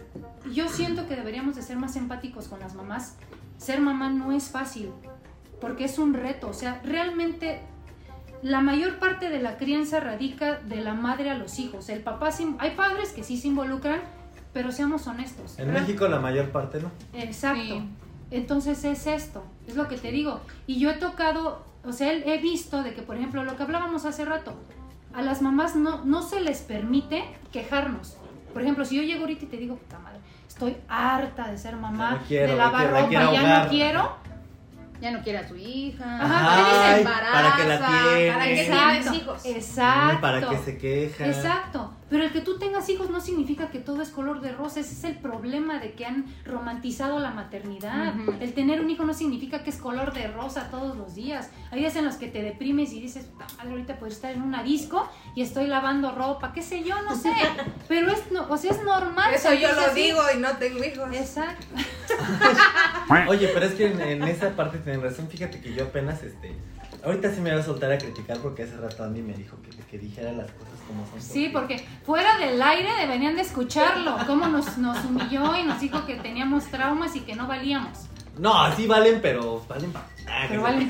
yo 0.51 0.67
siento 0.67 1.07
que 1.07 1.15
deberíamos 1.15 1.55
de 1.55 1.61
ser 1.61 1.77
más 1.77 1.95
empáticos 1.95 2.49
con 2.49 2.59
las 2.59 2.75
mamás. 2.75 3.15
Ser 3.57 3.79
mamá 3.79 4.09
no 4.09 4.33
es 4.33 4.49
fácil, 4.49 4.91
porque 5.61 5.85
es 5.85 5.97
un 5.97 6.13
reto. 6.13 6.49
O 6.49 6.53
sea, 6.53 6.81
realmente 6.83 7.61
la 8.43 8.61
mayor 8.61 8.99
parte 8.99 9.29
de 9.29 9.39
la 9.41 9.57
crianza 9.57 9.99
radica 9.99 10.55
de 10.55 10.77
la 10.81 10.93
madre 10.93 11.29
a 11.31 11.35
los 11.37 11.59
hijos. 11.59 11.89
El 11.89 12.01
papá, 12.01 12.31
sí- 12.31 12.55
hay 12.59 12.71
padres 12.71 13.11
que 13.11 13.23
sí 13.23 13.37
se 13.37 13.47
involucran, 13.47 13.99
pero 14.53 14.71
seamos 14.71 15.07
honestos. 15.07 15.57
En 15.59 15.71
México 15.73 16.07
la 16.07 16.19
mayor 16.19 16.49
parte 16.51 16.79
no. 16.81 16.91
Exacto. 17.13 17.61
Sí. 17.63 17.83
Entonces 18.31 18.83
es 18.83 19.07
esto, 19.07 19.43
es 19.67 19.75
lo 19.75 19.87
que 19.87 19.97
te 19.97 20.11
digo. 20.11 20.41
Y 20.65 20.79
yo 20.79 20.89
he 20.91 20.95
tocado, 20.95 21.63
o 21.85 21.93
sea, 21.93 22.11
he 22.11 22.37
visto 22.39 22.83
de 22.83 22.93
que, 22.93 23.01
por 23.01 23.15
ejemplo, 23.15 23.43
lo 23.45 23.55
que 23.55 23.63
hablábamos 23.63 24.05
hace 24.05 24.25
rato, 24.25 24.53
a 25.13 25.21
las 25.21 25.41
mamás 25.41 25.75
no, 25.75 26.03
no 26.03 26.21
se 26.21 26.41
les 26.41 26.59
permite 26.61 27.23
quejarnos. 27.51 28.17
Por 28.53 28.61
ejemplo, 28.63 28.83
si 28.85 28.97
yo 28.97 29.03
llego 29.03 29.21
ahorita 29.21 29.45
y 29.45 29.47
te 29.47 29.57
digo, 29.57 29.75
puta 29.77 29.99
madre, 29.99 30.19
estoy 30.47 30.75
harta 30.89 31.49
de 31.49 31.57
ser 31.57 31.75
mamá, 31.77 32.11
Ya 32.15 32.17
no 32.21 32.27
quiero, 32.27 32.51
de 32.51 32.57
la 32.57 32.65
lavar 32.65 32.89
ropa, 32.91 33.07
quiero 33.07 33.33
ya 33.33 33.63
no 33.63 33.69
quiero. 33.69 34.15
Ya 35.01 35.11
no 35.11 35.21
quiere 35.21 35.39
a 35.39 35.47
su 35.47 35.55
hija. 35.55 36.03
Ajá, 36.23 36.93
Ay, 36.93 36.99
embaraza, 36.99 37.31
para 37.31 37.55
que 37.55 37.63
la 37.67 37.77
tiene. 37.87 38.31
para 38.31 38.45
que 38.45 38.61
Exacto, 38.61 39.13
hijos. 39.15 39.45
Exacto. 39.45 40.21
Para 40.21 40.49
que 40.49 40.57
se 40.57 40.77
queja. 40.77 41.27
Exacto, 41.27 41.93
pero 42.09 42.23
el 42.23 42.31
que 42.31 42.41
tú 42.41 42.57
tengas 42.57 42.87
hijos 42.89 43.09
no 43.09 43.19
significa 43.21 43.69
que 43.69 43.79
todo 43.79 44.01
es 44.01 44.09
color 44.09 44.41
de 44.41 44.51
rosa, 44.53 44.79
ese 44.79 44.93
es 44.93 45.03
el 45.03 45.15
problema 45.17 45.79
de 45.79 45.93
que 45.93 46.05
han 46.05 46.25
romantizado 46.45 47.19
la 47.19 47.31
maternidad. 47.31 48.13
El 48.39 48.53
tener 48.53 48.81
un 48.81 48.89
hijo 48.89 49.03
no 49.05 49.13
significa 49.13 49.63
que 49.63 49.69
es 49.69 49.77
color 49.77 50.13
de 50.13 50.27
rosa 50.27 50.69
todos 50.71 50.95
los 50.97 51.13
días. 51.15 51.49
Hay 51.71 51.79
días 51.79 51.95
en 51.95 52.05
los 52.05 52.15
que 52.15 52.27
te 52.27 52.41
deprimes 52.41 52.91
y 52.93 53.01
dices, 53.01 53.25
"Puta 53.25 53.45
madre, 53.57 53.71
ahorita 53.71 53.97
puedo 53.97 54.11
estar 54.11 54.31
en 54.31 54.41
una 54.41 54.63
disco 54.63 55.07
y 55.35 55.41
estoy 55.41 55.67
lavando 55.67 56.11
ropa, 56.13 56.53
qué 56.53 56.61
sé 56.61 56.83
yo, 56.83 57.01
no 57.03 57.15
sé, 57.15 57.31
pero 57.87 58.11
es, 58.11 58.31
no, 58.31 58.47
o 58.49 58.57
sea, 58.57 58.71
es 58.71 58.83
normal. 58.83 59.33
Eso 59.33 59.53
yo 59.53 59.71
lo 59.73 59.81
así. 59.81 60.01
digo 60.01 60.21
y 60.35 60.39
no 60.39 60.49
tengo 60.57 60.83
hijos. 60.83 61.09
Exacto. 61.13 61.65
Oye, 63.29 63.49
pero 63.53 63.65
es 63.65 63.73
que 63.73 63.87
en, 63.91 64.01
en 64.01 64.23
esa 64.23 64.49
parte 64.55 64.79
tienen 64.87 65.03
razón. 65.03 65.27
Fíjate 65.27 65.59
que 65.59 65.73
yo 65.73 65.83
apenas, 65.83 66.23
este. 66.23 66.55
Ahorita 67.03 67.33
sí 67.33 67.41
me 67.41 67.51
voy 67.51 67.59
a 67.59 67.63
soltar 67.63 67.91
a 67.91 67.97
criticar 67.97 68.37
porque 68.37 68.63
hace 68.63 68.77
rato 68.77 69.03
Andy 69.03 69.21
me 69.21 69.33
dijo 69.33 69.57
que, 69.61 69.69
que 69.69 69.97
dijera 69.99 70.31
las 70.31 70.49
cosas 70.51 70.79
como 70.87 71.05
son. 71.05 71.21
Sí, 71.21 71.49
porque 71.51 71.85
fuera 72.05 72.37
del 72.37 72.61
aire 72.61 72.89
deberían 73.01 73.35
de 73.35 73.41
escucharlo, 73.41 74.15
cómo 74.25 74.47
nos, 74.47 74.77
nos 74.77 75.03
humilló 75.03 75.55
y 75.57 75.63
nos 75.63 75.81
dijo 75.81 76.05
que 76.05 76.15
teníamos 76.15 76.65
traumas 76.67 77.15
y 77.17 77.21
que 77.21 77.35
no 77.35 77.47
valíamos. 77.47 78.07
No, 78.39 78.53
sí 78.75 78.87
valen, 78.87 79.19
pero 79.21 79.63
valen. 79.67 79.91
Ah, 79.95 80.43
que 80.43 80.49
Pero 80.49 80.61
valen 80.61 80.89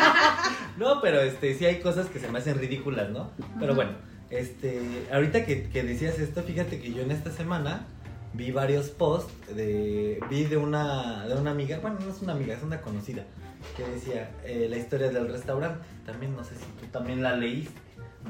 No, 0.78 1.00
pero 1.02 1.20
este, 1.20 1.54
sí 1.54 1.66
hay 1.66 1.80
cosas 1.80 2.06
que 2.06 2.18
se 2.18 2.28
me 2.28 2.38
hacen 2.38 2.58
ridículas, 2.58 3.10
¿no? 3.10 3.30
Pero 3.60 3.74
bueno, 3.74 3.92
este, 4.30 5.06
ahorita 5.12 5.44
que, 5.44 5.68
que 5.68 5.82
decías 5.82 6.18
esto, 6.18 6.42
fíjate 6.42 6.80
que 6.80 6.92
yo 6.92 7.02
en 7.02 7.10
esta 7.10 7.30
semana 7.30 7.86
vi 8.34 8.50
varios 8.52 8.88
posts 8.88 9.54
de, 9.54 10.20
vi 10.30 10.44
de 10.44 10.56
una, 10.56 11.26
de 11.26 11.34
una 11.34 11.50
amiga, 11.50 11.78
bueno, 11.80 11.98
no 12.00 12.10
es 12.10 12.22
una 12.22 12.32
amiga, 12.32 12.54
es 12.54 12.62
una 12.62 12.80
conocida, 12.80 13.24
que 13.76 13.84
decía 13.84 14.30
eh, 14.44 14.66
la 14.68 14.76
historia 14.76 15.10
del 15.10 15.28
restaurante. 15.28 15.84
También, 16.06 16.36
no 16.36 16.44
sé 16.44 16.54
si 16.54 16.64
tú 16.80 16.86
también 16.92 17.22
la 17.22 17.36
leíste. 17.36 17.80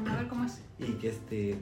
A 0.08 0.16
ver 0.16 0.28
cómo 0.28 0.44
es. 0.44 0.60
Y 0.78 0.92
que 0.92 1.08
este, 1.08 1.58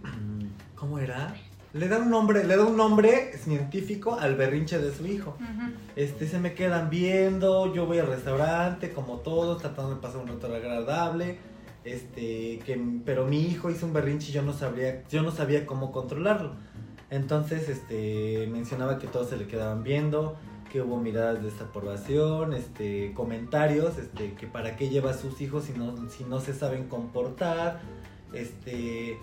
¿cómo 0.75 0.99
era? 0.99 1.35
Le 1.72 1.88
da 1.88 1.99
un 1.99 2.11
nombre, 2.11 2.44
le 2.44 2.57
da 2.57 2.64
un 2.64 2.77
nombre 2.77 3.37
científico 3.37 4.18
al 4.18 4.35
berrinche 4.35 4.79
de 4.79 4.94
su 4.94 5.07
hijo. 5.07 5.37
Ujú. 5.40 5.72
Este, 5.94 6.27
se 6.27 6.38
me 6.38 6.55
quedan 6.55 6.88
viendo, 6.90 7.75
yo 7.75 7.87
voy 7.87 7.99
al 7.99 8.07
restaurante, 8.07 8.92
como 8.92 9.18
todos, 9.18 9.61
tratando 9.61 9.94
de 9.94 10.01
pasar 10.01 10.22
un 10.22 10.29
rato 10.29 10.46
agradable. 10.55 11.38
este, 11.87 12.59
que, 12.66 12.81
pero 13.05 13.27
mi 13.27 13.40
hijo 13.46 13.70
hizo 13.70 13.87
un 13.87 13.92
berrinche 13.92 14.31
y 14.31 14.33
yo 14.33 14.42
no 14.42 14.53
sabría, 14.53 15.05
yo 15.09 15.22
no 15.22 15.31
sabía 15.31 15.64
cómo 15.66 15.92
controlarlo. 15.92 16.55
Entonces, 17.11 17.69
este, 17.69 18.49
mencionaba 18.51 18.99
que 18.99 19.07
todos 19.07 19.29
se 19.29 19.37
le 19.37 19.47
quedaban 19.47 19.83
viendo, 19.85 20.37
que 20.73 20.83
hubo 20.83 20.99
miradas 20.99 21.42
de 21.42 21.51
desaprobación, 21.51 22.53
este, 22.53 23.12
comentarios, 23.14 23.97
este, 23.99 24.35
que 24.35 24.47
para 24.47 24.77
qué 24.77 24.88
lleva 24.88 25.11
a 25.11 25.14
sus 25.14 25.40
hijos 25.40 25.64
si 25.64 25.73
no, 25.73 26.09
si 26.11 26.25
no 26.25 26.40
se 26.40 26.53
saben 26.53 26.88
comportar, 26.88 27.81
este, 28.33 29.19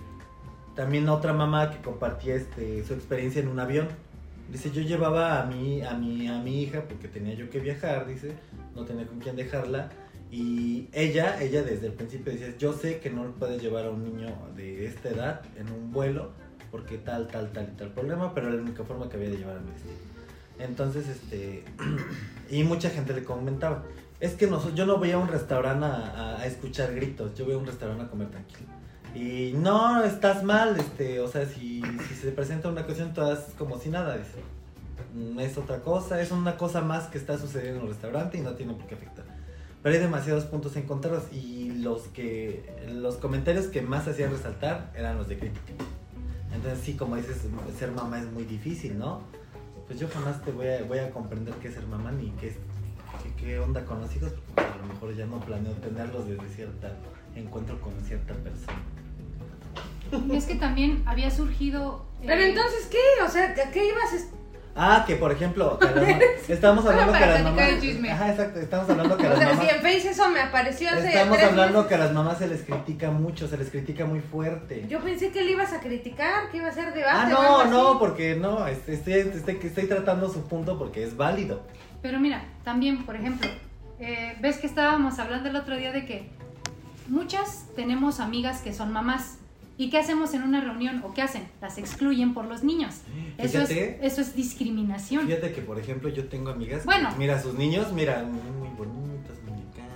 también 0.76 1.10
otra 1.10 1.34
mamá 1.34 1.72
que 1.72 1.82
compartía 1.82 2.36
este, 2.36 2.86
su 2.86 2.94
experiencia 2.94 3.42
en 3.42 3.50
un 3.50 3.60
avión. 3.60 3.88
Dice, 4.50 4.72
yo 4.72 4.82
llevaba 4.82 5.42
a 5.42 5.46
mi, 5.46 5.82
a 5.82 5.94
mi, 5.94 6.28
a 6.28 6.40
mi 6.40 6.62
hija 6.62 6.84
porque 6.88 7.08
tenía 7.08 7.34
yo 7.34 7.50
que 7.50 7.60
viajar, 7.60 8.08
dice, 8.08 8.34
no 8.76 8.86
tenía 8.86 9.06
con 9.06 9.20
quién 9.20 9.36
dejarla. 9.36 9.90
Y 10.32 10.88
ella, 10.94 11.42
ella 11.42 11.62
desde 11.62 11.88
el 11.88 11.94
principio 11.94 12.34
decía, 12.34 12.56
yo 12.58 12.74
sé 12.74 13.00
que 13.00 13.10
no 13.10 13.24
puedes 13.34 13.62
llevar 13.62 13.86
a 13.86 13.92
un 13.92 14.04
niño 14.04 14.36
de 14.56 14.86
esta 14.86 15.10
edad 15.10 15.42
en 15.58 15.70
un 15.70 15.92
vuelo 15.92 16.32
porque 16.74 16.98
tal, 16.98 17.28
tal, 17.28 17.52
tal 17.52 17.66
y 17.72 17.78
tal 17.78 17.90
problema, 17.92 18.34
pero 18.34 18.48
era 18.48 18.56
la 18.56 18.64
única 18.64 18.84
forma 18.84 19.08
que 19.08 19.18
había 19.18 19.30
de 19.30 19.38
llevar 19.38 19.58
a 19.58 19.60
mi 19.60 19.70
vestido. 19.70 19.94
Entonces, 20.58 21.08
este, 21.08 21.64
y 22.50 22.64
mucha 22.64 22.90
gente 22.90 23.14
le 23.14 23.24
comentaba, 23.24 23.84
es 24.20 24.34
que 24.34 24.48
no, 24.48 24.74
yo 24.74 24.88
no 24.88 24.98
voy 24.98 25.12
a 25.12 25.20
un 25.20 25.28
restaurante 25.28 25.86
a, 25.86 26.38
a- 26.40 26.46
escuchar 26.48 26.96
gritos, 26.96 27.36
yo 27.38 27.46
voy 27.46 27.54
a 27.54 27.58
un 27.60 27.68
restaurante 27.68 28.06
a 28.06 28.08
comer 28.10 28.30
tranquilo. 28.30 28.70
Y 29.14 29.54
no, 29.56 30.04
estás 30.04 30.44
mal, 30.44 30.76
este, 30.80 31.20
o 31.20 31.28
sea, 31.28 31.46
si, 31.46 31.84
si 32.10 32.16
se 32.16 32.32
presenta 32.32 32.70
una 32.70 32.84
cuestión, 32.86 33.14
tú 33.14 33.22
haz 33.22 33.54
como 33.56 33.78
si 33.78 33.90
nada, 33.90 34.18
dice. 34.18 34.42
Mm, 35.14 35.40
Es 35.42 35.56
otra 35.60 35.82
cosa, 35.82 36.20
es 36.22 36.32
una 36.32 36.58
cosa 36.58 36.82
más 36.82 37.04
que 37.06 37.20
está 37.20 37.38
sucediendo 37.38 37.82
en 37.82 37.86
el 37.86 37.90
restaurante 37.92 38.40
y 38.40 38.42
no 38.42 38.54
tiene 38.56 38.74
por 38.74 38.88
qué 38.88 38.96
afectar. 38.96 39.26
Pero 39.84 39.94
hay 39.94 40.02
demasiados 40.02 40.46
puntos 40.46 40.76
encontrados 40.76 41.26
y 41.32 41.70
los 41.84 42.04
que 42.08 42.66
los 42.92 43.18
comentarios 43.18 43.68
que 43.68 43.84
más 43.84 44.08
hacían 44.08 44.32
resaltar 44.32 44.92
eran 44.96 45.20
los 45.20 45.28
de 45.28 45.38
crítica. 45.38 45.74
Entonces 46.54 46.80
sí, 46.84 46.94
como 46.96 47.16
dices, 47.16 47.38
ser 47.78 47.92
mamá 47.92 48.20
es 48.20 48.32
muy 48.32 48.44
difícil, 48.44 48.98
¿no? 48.98 49.22
Pues 49.88 50.00
yo 50.00 50.08
jamás 50.08 50.42
te 50.44 50.52
voy 50.52 50.68
a, 50.68 50.84
voy 50.84 51.00
a 51.00 51.10
comprender 51.12 51.54
qué 51.56 51.68
es 51.70 51.74
ser 51.74 51.86
mamá 51.88 52.12
ni 52.12 52.30
qué, 52.40 52.48
es- 52.50 52.58
qué, 53.24 53.46
qué 53.46 53.60
onda 53.60 53.84
con 53.86 54.00
los 54.02 54.16
hijos, 54.16 54.32
porque 54.56 54.72
a 54.72 54.78
lo 54.78 54.86
mejor 54.94 55.16
ya 55.16 55.26
no 55.26 55.40
planeo 55.40 55.74
tenerlos 55.74 56.28
desde 56.28 56.48
cierta 56.50 56.96
encuentro 57.36 57.80
con 57.82 57.94
cierta 58.06 58.34
persona. 58.36 58.78
Y 60.32 60.36
es 60.36 60.46
que 60.46 60.56
también 60.56 61.02
había 61.08 61.32
surgido. 61.32 62.06
eh, 62.22 62.26
Pero 62.28 62.42
entonces, 62.44 62.88
¿qué? 62.92 63.24
O 63.26 63.30
sea, 63.30 63.50
¿a 63.52 63.72
qué 63.72 63.88
ibas? 63.90 64.28
Ah, 64.76 65.04
que 65.06 65.16
por 65.18 65.32
ejemplo, 65.32 65.78
que 65.78 65.86
las 65.86 65.96
mamás- 66.08 66.50
estamos 66.50 66.86
hablando 66.86 67.14
que 67.14 67.20
las 67.20 67.44
mamás. 67.44 67.70
Ajá, 68.12 68.32
exacto, 68.32 68.60
estamos 68.60 68.90
hablando 68.90 69.18
que 69.18 69.28
O 69.28 69.30
las 69.30 69.38
sea, 69.38 69.48
mamás. 69.50 69.64
si 69.66 69.70
en 69.76 69.82
Face 69.82 70.10
eso 70.10 70.30
me 70.30 70.40
apareció 70.42 70.90
hace 70.90 71.10
Estamos 71.10 71.38
tres 71.38 71.50
hablando 71.50 71.78
meses. 71.80 71.90
que 71.90 71.96
a 71.96 71.98
las 72.00 72.12
mamás 72.14 72.38
se 72.40 72.48
les 72.48 72.62
critica 72.64 73.12
mucho, 73.12 73.48
se 73.48 73.58
les 73.58 73.70
critica 73.70 74.06
muy 74.06 74.20
fuerte. 74.22 74.86
Yo 74.90 75.00
pensé 75.02 75.30
que 75.32 75.44
le 75.44 75.52
ibas 75.52 75.74
a 75.74 75.80
criticar, 75.80 76.50
que 76.50 76.58
iba 76.58 76.68
a 76.70 76.72
ser 76.72 76.92
debate. 76.94 77.08
Ah, 77.12 77.38
o 77.38 77.38
algo 77.38 77.42
no, 77.44 77.60
así. 77.62 77.70
no, 77.70 78.00
porque 78.00 78.36
no, 78.36 78.66
este, 78.68 78.94
estoy, 78.96 79.14
estoy, 79.14 79.60
estoy 79.62 79.86
tratando 79.86 80.28
su 80.30 80.48
punto 80.48 80.78
porque 80.80 81.04
es 81.04 81.16
válido. 81.16 81.62
Pero 82.02 82.20
mira, 82.20 82.44
también, 82.64 83.06
por 83.06 83.16
ejemplo, 83.16 83.48
eh, 84.00 84.36
ves 84.42 84.58
que 84.58 84.66
estábamos 84.68 85.20
hablando 85.20 85.50
el 85.50 85.56
otro 85.56 85.78
día 85.78 85.92
de 85.92 86.06
que 86.06 86.30
muchas 87.08 87.66
tenemos 87.76 88.20
amigas 88.20 88.62
que 88.62 88.74
son 88.74 88.92
mamás. 88.92 89.38
¿Y 89.78 89.90
qué 89.90 89.98
hacemos 89.98 90.34
en 90.34 90.44
una 90.44 90.62
reunión? 90.62 91.02
¿O 91.04 91.14
qué 91.14 91.22
hacen? 91.24 91.44
Las 91.62 91.78
excluyen 91.78 92.34
por 92.34 92.46
los 92.46 92.64
niños. 92.64 93.02
Eso 93.38 93.62
es, 93.62 93.72
eso 93.72 94.22
es 94.22 94.36
discriminación. 94.36 95.26
Fíjate 95.26 95.52
que, 95.54 95.62
por 95.62 95.80
ejemplo, 95.80 96.10
yo 96.10 96.28
tengo 96.28 96.52
amigas. 96.52 96.82
que, 96.82 96.86
Bueno. 96.86 97.10
mira, 97.18 97.42
sus 97.42 97.56
niños, 97.56 97.92
mira, 97.92 98.24
muy 98.24 98.70
bonitos, 98.78 99.38
muy 99.50 99.60
acá. 99.60 99.88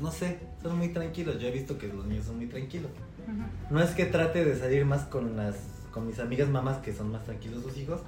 No 0.00 0.10
sé, 0.12 0.38
son 0.62 0.78
muy 0.78 0.88
tranquilos. 0.90 1.40
Yo 1.40 1.48
he 1.48 1.50
visto 1.50 1.76
que 1.78 1.88
los 1.88 2.06
niños 2.06 2.26
son 2.26 2.36
muy 2.36 2.46
tranquilos. 2.46 2.90
Ujú. 3.26 3.74
No 3.74 3.80
es 3.82 3.90
que 3.90 4.04
trate 4.06 4.44
de 4.44 4.56
salir 4.56 4.84
más 4.84 5.02
con 5.02 5.36
las 5.36 5.56
con 5.90 6.06
mis 6.06 6.18
amigas 6.18 6.48
mamás 6.48 6.78
que 6.78 6.92
son 6.92 7.10
más 7.12 7.22
tranquilos 7.24 7.62
sus 7.62 7.76
hijos, 7.78 8.00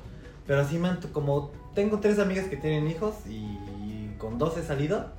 pero 0.46 0.60
así 0.60 0.76
to- 1.00 1.12
como 1.12 1.52
tengo 1.74 2.00
tres 2.00 2.18
amigas 2.18 2.46
que 2.46 2.56
tienen 2.56 2.88
hijos 2.88 3.14
y 3.28 4.08
con 4.18 4.38
dos 4.38 4.56
he 4.58 4.62
salido 4.64 5.12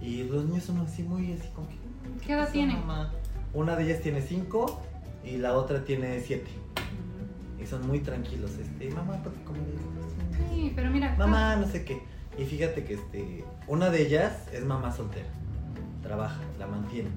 y 0.00 0.22
los 0.24 0.46
niños 0.46 0.64
son 0.64 0.78
así 0.80 1.02
muy 1.02 1.32
así 1.34 1.48
como 1.54 1.68
que 1.68 1.76
¿Qué 2.26 2.32
edad 2.32 2.50
tienen? 2.50 2.78
mamá? 2.80 3.12
Una 3.52 3.76
de 3.76 3.84
ellas 3.84 4.00
tiene 4.00 4.22
cinco 4.22 4.80
y 5.26 5.38
la 5.38 5.54
otra 5.54 5.84
tiene 5.84 6.20
siete 6.20 6.50
y 7.60 7.66
son 7.66 7.86
muy 7.86 8.00
tranquilos. 8.00 8.52
Este, 8.52 8.90
mamá, 8.94 9.22
¿por 9.22 9.32
qué 9.32 9.44
comes?" 9.44 9.62
Sí, 10.50 10.72
pero 10.74 10.90
mira. 10.90 11.14
Mamá, 11.18 11.56
no 11.56 11.66
sé 11.66 11.84
qué. 11.84 12.00
Y 12.38 12.44
fíjate 12.44 12.84
que 12.84 12.94
este, 12.94 13.44
una 13.66 13.90
de 13.90 14.02
ellas 14.02 14.32
es 14.52 14.64
mamá 14.64 14.92
soltera. 14.92 15.28
Trabaja, 16.02 16.40
la 16.58 16.66
mantiene. 16.66 17.08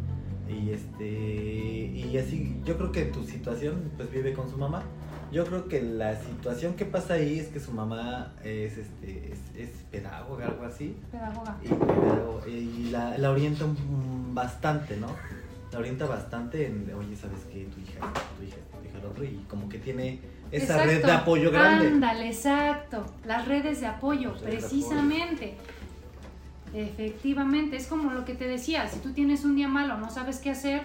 Y 0.48 0.72
este, 0.72 1.06
y 1.06 2.18
así, 2.18 2.60
yo 2.66 2.76
creo 2.78 2.92
que 2.92 3.06
tu 3.06 3.24
situación, 3.24 3.92
pues 3.98 4.12
vive 4.12 4.34
con 4.34 4.50
su 4.50 4.58
mamá. 4.58 4.84
Yo 5.32 5.46
creo 5.46 5.68
que 5.68 5.80
la 5.80 6.20
situación 6.20 6.74
que 6.74 6.86
pasa 6.86 7.14
ahí 7.14 7.38
es 7.38 7.50
que 7.50 7.60
su 7.60 7.72
mamá 7.72 8.34
es 8.44 8.80
este, 8.80 9.32
es, 9.32 9.40
es 9.56 9.70
pedagoga, 9.92 10.48
algo 10.48 10.64
así. 10.66 10.98
Pedagoga. 11.12 11.58
Y, 12.48 12.90
la, 12.90 13.16
la 13.20 13.30
orienta 13.30 13.66
bastante, 14.34 14.98
¿no? 14.98 15.10
La 15.72 15.80
orienta 15.80 16.06
bastante 16.06 16.66
en, 16.66 16.92
oye, 16.98 17.16
¿sabes 17.16 17.42
qué? 17.52 17.66
Tu 17.66 17.80
hija, 17.82 18.00
tu 18.38 18.44
hija, 18.44 18.58
tu 18.72 18.88
hija, 18.88 19.00
lo 19.04 19.12
otro. 19.12 19.24
Y 19.24 19.46
como 19.48 19.70
que 19.70 19.78
tiene 19.78 20.20
esa 20.52 20.84
red 20.84 21.06
de 21.06 21.12
apoyo 21.12 21.52
grande. 21.52 21.88
Ándale, 21.88 22.28
exacto. 22.28 23.06
Las 23.26 23.48
redes 23.48 23.82
de 23.82 23.88
apoyo, 23.88 24.34
de 24.34 24.40
precisamente. 24.40 25.56
Efectivamente, 26.74 27.78
es 27.78 27.88
como 27.88 28.12
lo 28.14 28.26
que 28.26 28.36
te 28.36 28.48
decía, 28.48 28.88
si 28.88 29.00
tú 29.00 29.12
tienes 29.14 29.44
un 29.44 29.56
día 29.56 29.68
malo, 29.68 29.98
no 29.98 30.10
sabes 30.10 30.38
qué 30.38 30.52
hacer, 30.52 30.84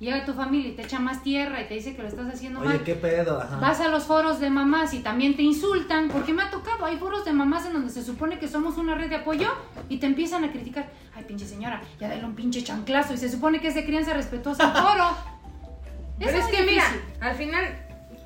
llega 0.00 0.24
tu 0.24 0.32
familia 0.32 0.70
y 0.70 0.72
te 0.72 0.82
echa 0.82 0.98
más 0.98 1.22
tierra 1.22 1.60
y 1.60 1.66
te 1.66 1.74
dice 1.74 1.96
que 1.96 2.02
lo 2.02 2.08
estás 2.08 2.32
haciendo 2.32 2.60
Oye, 2.60 2.68
mal. 2.68 2.84
¿qué 2.84 2.94
pedo? 2.94 3.40
Ajá. 3.40 3.56
Vas 3.58 3.80
a 3.80 3.88
los 3.88 4.04
foros 4.04 4.40
de 4.40 4.50
mamás 4.50 4.94
y 4.94 5.00
también 5.00 5.36
te 5.36 5.42
insultan, 5.42 6.08
porque 6.08 6.32
me 6.32 6.42
ha 6.42 6.50
tocado, 6.50 6.84
hay 6.84 6.96
foros 6.96 7.24
de 7.24 7.32
mamás 7.32 7.66
en 7.66 7.72
donde 7.72 7.90
se 7.90 8.02
supone 8.02 8.38
que 8.38 8.48
somos 8.48 8.76
una 8.78 8.94
red 8.94 9.08
de 9.08 9.16
apoyo 9.16 9.48
y 9.88 9.98
te 9.98 10.06
empiezan 10.06 10.44
a 10.44 10.52
criticar, 10.52 10.88
ay 11.16 11.24
pinche 11.24 11.46
señora, 11.46 11.82
ya 12.00 12.08
dale 12.08 12.24
un 12.24 12.34
pinche 12.34 12.62
chanclazo 12.62 13.14
y 13.14 13.18
se 13.18 13.28
supone 13.28 13.60
que 13.60 13.68
es 13.68 13.74
de 13.74 13.84
crianza 13.84 14.14
respetuosa 14.14 14.70
foro. 14.70 15.16
Pero 16.18 16.36
es 16.36 16.46
que 16.46 16.62
mira, 16.62 16.84
al 17.20 17.36
final 17.36 17.64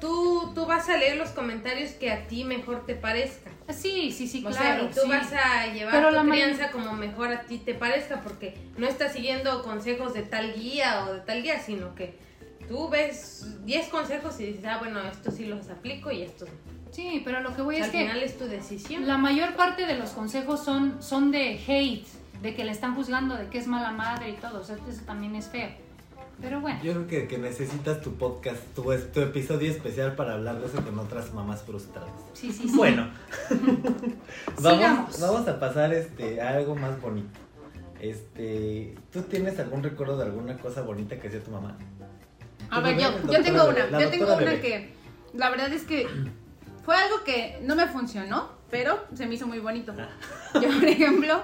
tú, 0.00 0.52
tú 0.54 0.66
vas 0.66 0.88
a 0.88 0.96
leer 0.96 1.16
los 1.16 1.30
comentarios 1.30 1.90
que 1.92 2.11
a 2.11 2.26
ti 2.26 2.44
mejor 2.44 2.85
te 2.87 2.94
parezca. 2.94 3.41
Sí, 3.70 4.11
sí, 4.11 4.27
sí, 4.27 4.44
O 4.44 4.51
claro. 4.51 4.62
sea, 4.62 4.83
y 4.83 4.87
tú 4.88 5.01
sí. 5.03 5.09
vas 5.09 5.33
a 5.33 5.66
llevar 5.72 5.94
Pero 5.94 6.09
tu 6.09 6.14
la 6.16 6.22
crianza 6.31 6.70
como 6.70 6.92
mejor 6.92 7.29
a 7.33 7.42
ti 7.42 7.59
te 7.59 7.75
parezca, 7.75 8.20
porque 8.20 8.55
no 8.77 8.87
estás 8.87 9.12
siguiendo 9.12 9.62
consejos 9.62 10.14
de 10.14 10.22
tal 10.22 10.55
guía 10.55 11.05
o 11.07 11.14
de 11.14 11.20
tal 11.20 11.42
guía, 11.42 11.61
sino 11.61 11.94
que 11.94 12.18
tú 12.68 12.88
ves 12.88 13.64
10 13.64 13.88
consejos 13.88 14.38
y 14.40 14.46
dices, 14.46 14.64
ah, 14.66 14.79
bueno, 14.79 15.01
estos 15.01 15.35
sí 15.35 15.46
los 15.46 15.68
aplico 15.68 16.11
y 16.11 16.22
estos. 16.22 16.48
Sí, 16.90 17.22
pero 17.25 17.40
lo 17.40 17.57
que 17.57 17.62
voy 17.62 17.77
al 17.77 17.83
es 17.83 17.88
que 17.90 17.98
final 18.03 18.22
es 18.22 18.37
tu 18.37 18.46
decisión. 18.46 19.07
La 19.07 19.16
mayor 19.16 19.55
parte 19.55 19.87
de 19.87 19.96
los 19.96 20.11
consejos 20.11 20.62
son, 20.62 21.03
son 21.03 21.31
de 21.31 21.59
hate, 21.66 22.07
de 22.42 22.55
que 22.55 22.64
le 22.64 22.72
están 22.72 22.94
juzgando, 22.94 23.37
de 23.37 23.48
que 23.48 23.59
es 23.59 23.66
mala 23.66 23.92
madre 23.92 24.31
y 24.31 24.33
todo. 24.35 24.61
O 24.61 24.64
sea, 24.64 24.77
eso 24.88 25.03
también 25.07 25.35
es 25.35 25.48
feo. 25.48 25.70
Pero 26.42 26.61
bueno, 26.61 26.81
Yo 26.83 26.92
creo 26.92 27.07
que, 27.07 27.28
que 27.28 27.38
necesitas 27.38 28.00
tu 28.00 28.14
podcast, 28.16 28.61
tu, 28.74 28.83
tu 28.83 29.20
episodio 29.20 29.70
especial 29.70 30.16
para 30.16 30.35
hablar 30.35 30.59
de 30.59 30.66
eso 30.66 30.85
con 30.85 30.98
otras 30.98 31.33
mamás 31.33 31.62
frustradas. 31.62 32.11
sí, 32.35 32.52
sí, 32.52 32.68
sí. 32.68 32.76
Bueno, 32.76 33.09
vamos, 34.61 34.76
Sigamos. 34.76 35.20
vamos 35.20 35.48
a 35.48 35.61
pasar 35.61 35.94
este, 35.94 36.40
a 36.40 36.50
algo 36.57 36.74
más 36.74 37.00
bonito. 37.00 37.38
Este, 38.00 38.96
¿Tú 39.12 39.22
tienes 39.22 39.59
algún 39.61 39.85
recuerdo 39.85 40.16
de 40.16 40.24
alguna 40.24 40.59
cosa 40.59 40.83
bonita 40.83 41.20
que 41.20 41.28
hacía 41.28 41.40
tu 41.40 41.52
mamá? 41.52 41.78
A 42.70 42.81
ver, 42.81 42.98
yo, 42.98 43.09
yo 43.31 43.40
tengo 43.42 43.68
bebé, 43.68 43.88
una. 43.88 44.00
Yo 44.00 44.11
tengo 44.11 44.26
una 44.26 44.35
bebé. 44.37 44.61
que 44.61 44.92
la 45.35 45.50
verdad 45.50 45.72
es 45.72 45.85
que 45.85 46.09
fue 46.85 46.96
algo 46.96 47.22
que 47.24 47.61
no 47.62 47.76
me 47.76 47.87
funcionó, 47.87 48.50
pero 48.68 48.98
se 49.14 49.26
me 49.26 49.37
hizo 49.37 49.46
muy 49.46 49.61
bonito. 49.61 49.94
Ah. 49.96 50.09
Yo, 50.55 50.68
por 50.81 50.85
ejemplo, 50.85 51.42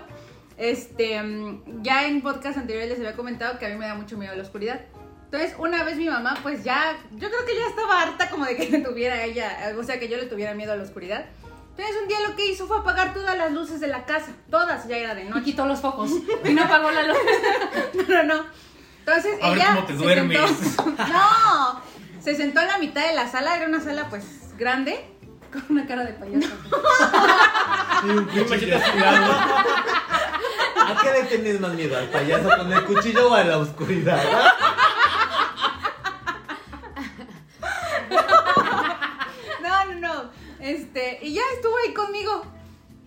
este, 0.58 1.22
mm, 1.22 1.82
ya 1.82 2.06
en 2.06 2.20
podcast 2.22 2.58
anteriores 2.58 2.90
les 2.90 2.98
había 2.98 3.14
comentado 3.16 3.58
que 3.58 3.66
a 3.66 3.68
mí 3.70 3.76
me 3.76 3.86
da 3.86 3.94
mucho 3.94 4.16
miedo 4.18 4.34
la 4.34 4.42
oscuridad. 4.42 4.80
Entonces, 5.24 5.54
una 5.58 5.84
vez 5.84 5.96
mi 5.96 6.08
mamá, 6.08 6.38
pues 6.42 6.64
ya, 6.64 6.96
yo 7.12 7.28
creo 7.28 7.44
que 7.46 7.54
ya 7.54 7.66
estaba 7.68 8.00
harta 8.02 8.30
como 8.30 8.44
de 8.46 8.56
que 8.56 8.68
le 8.70 8.78
tuviera 8.80 9.22
ella, 9.24 9.74
o 9.78 9.82
sea, 9.84 9.98
que 10.00 10.08
yo 10.08 10.16
le 10.16 10.24
tuviera 10.26 10.54
miedo 10.54 10.72
a 10.72 10.76
la 10.76 10.82
oscuridad. 10.84 11.26
Entonces, 11.76 11.96
un 12.02 12.08
día 12.08 12.18
lo 12.26 12.34
que 12.34 12.46
hizo 12.50 12.66
fue 12.66 12.78
apagar 12.78 13.12
todas 13.14 13.36
las 13.38 13.52
luces 13.52 13.78
de 13.78 13.86
la 13.88 14.04
casa. 14.04 14.32
Todas, 14.50 14.88
ya 14.88 14.96
era 14.96 15.14
de 15.14 15.24
Y 15.26 15.28
noche. 15.28 15.44
quitó 15.44 15.66
los 15.66 15.80
focos 15.80 16.10
y 16.44 16.52
no 16.54 16.64
apagó 16.64 16.90
la 16.90 17.02
luz. 17.04 17.18
No, 18.08 18.22
no, 18.22 18.22
no. 18.24 18.44
Entonces 19.00 19.38
A 19.42 19.50
ver 19.50 19.58
ella. 19.58 19.74
cómo 19.74 19.86
te 19.86 19.92
se 19.92 19.98
duermes. 20.02 20.38
sentó- 20.50 20.84
no, 21.12 21.80
se 22.20 22.34
sentó 22.34 22.60
en 22.62 22.66
la 22.68 22.78
mitad 22.78 23.06
de 23.06 23.14
la 23.14 23.28
sala, 23.30 23.56
era 23.56 23.66
una 23.66 23.80
sala 23.80 24.08
pues 24.10 24.24
grande. 24.58 25.04
Con 25.52 25.64
una 25.70 25.86
cara 25.86 26.04
de 26.04 26.12
payaso. 26.12 26.48
Y 28.04 28.10
un 28.10 28.24
cuchillo. 28.26 28.76
¿A 30.86 30.96
qué 31.02 31.10
le 31.12 31.24
tienes 31.24 31.60
más 31.60 31.72
miedo? 31.74 31.96
¿Al 31.96 32.08
payaso 32.08 32.48
con 32.56 32.72
el 32.72 32.84
cuchillo 32.84 33.30
o 33.30 33.34
a 33.34 33.44
la 33.44 33.58
oscuridad? 33.58 34.22
No, 39.62 39.84
no, 39.94 39.94
no. 40.00 40.30
Este, 40.60 41.18
y 41.22 41.34
ya 41.34 41.42
estuvo 41.54 41.74
ahí 41.86 41.92
conmigo. 41.94 42.44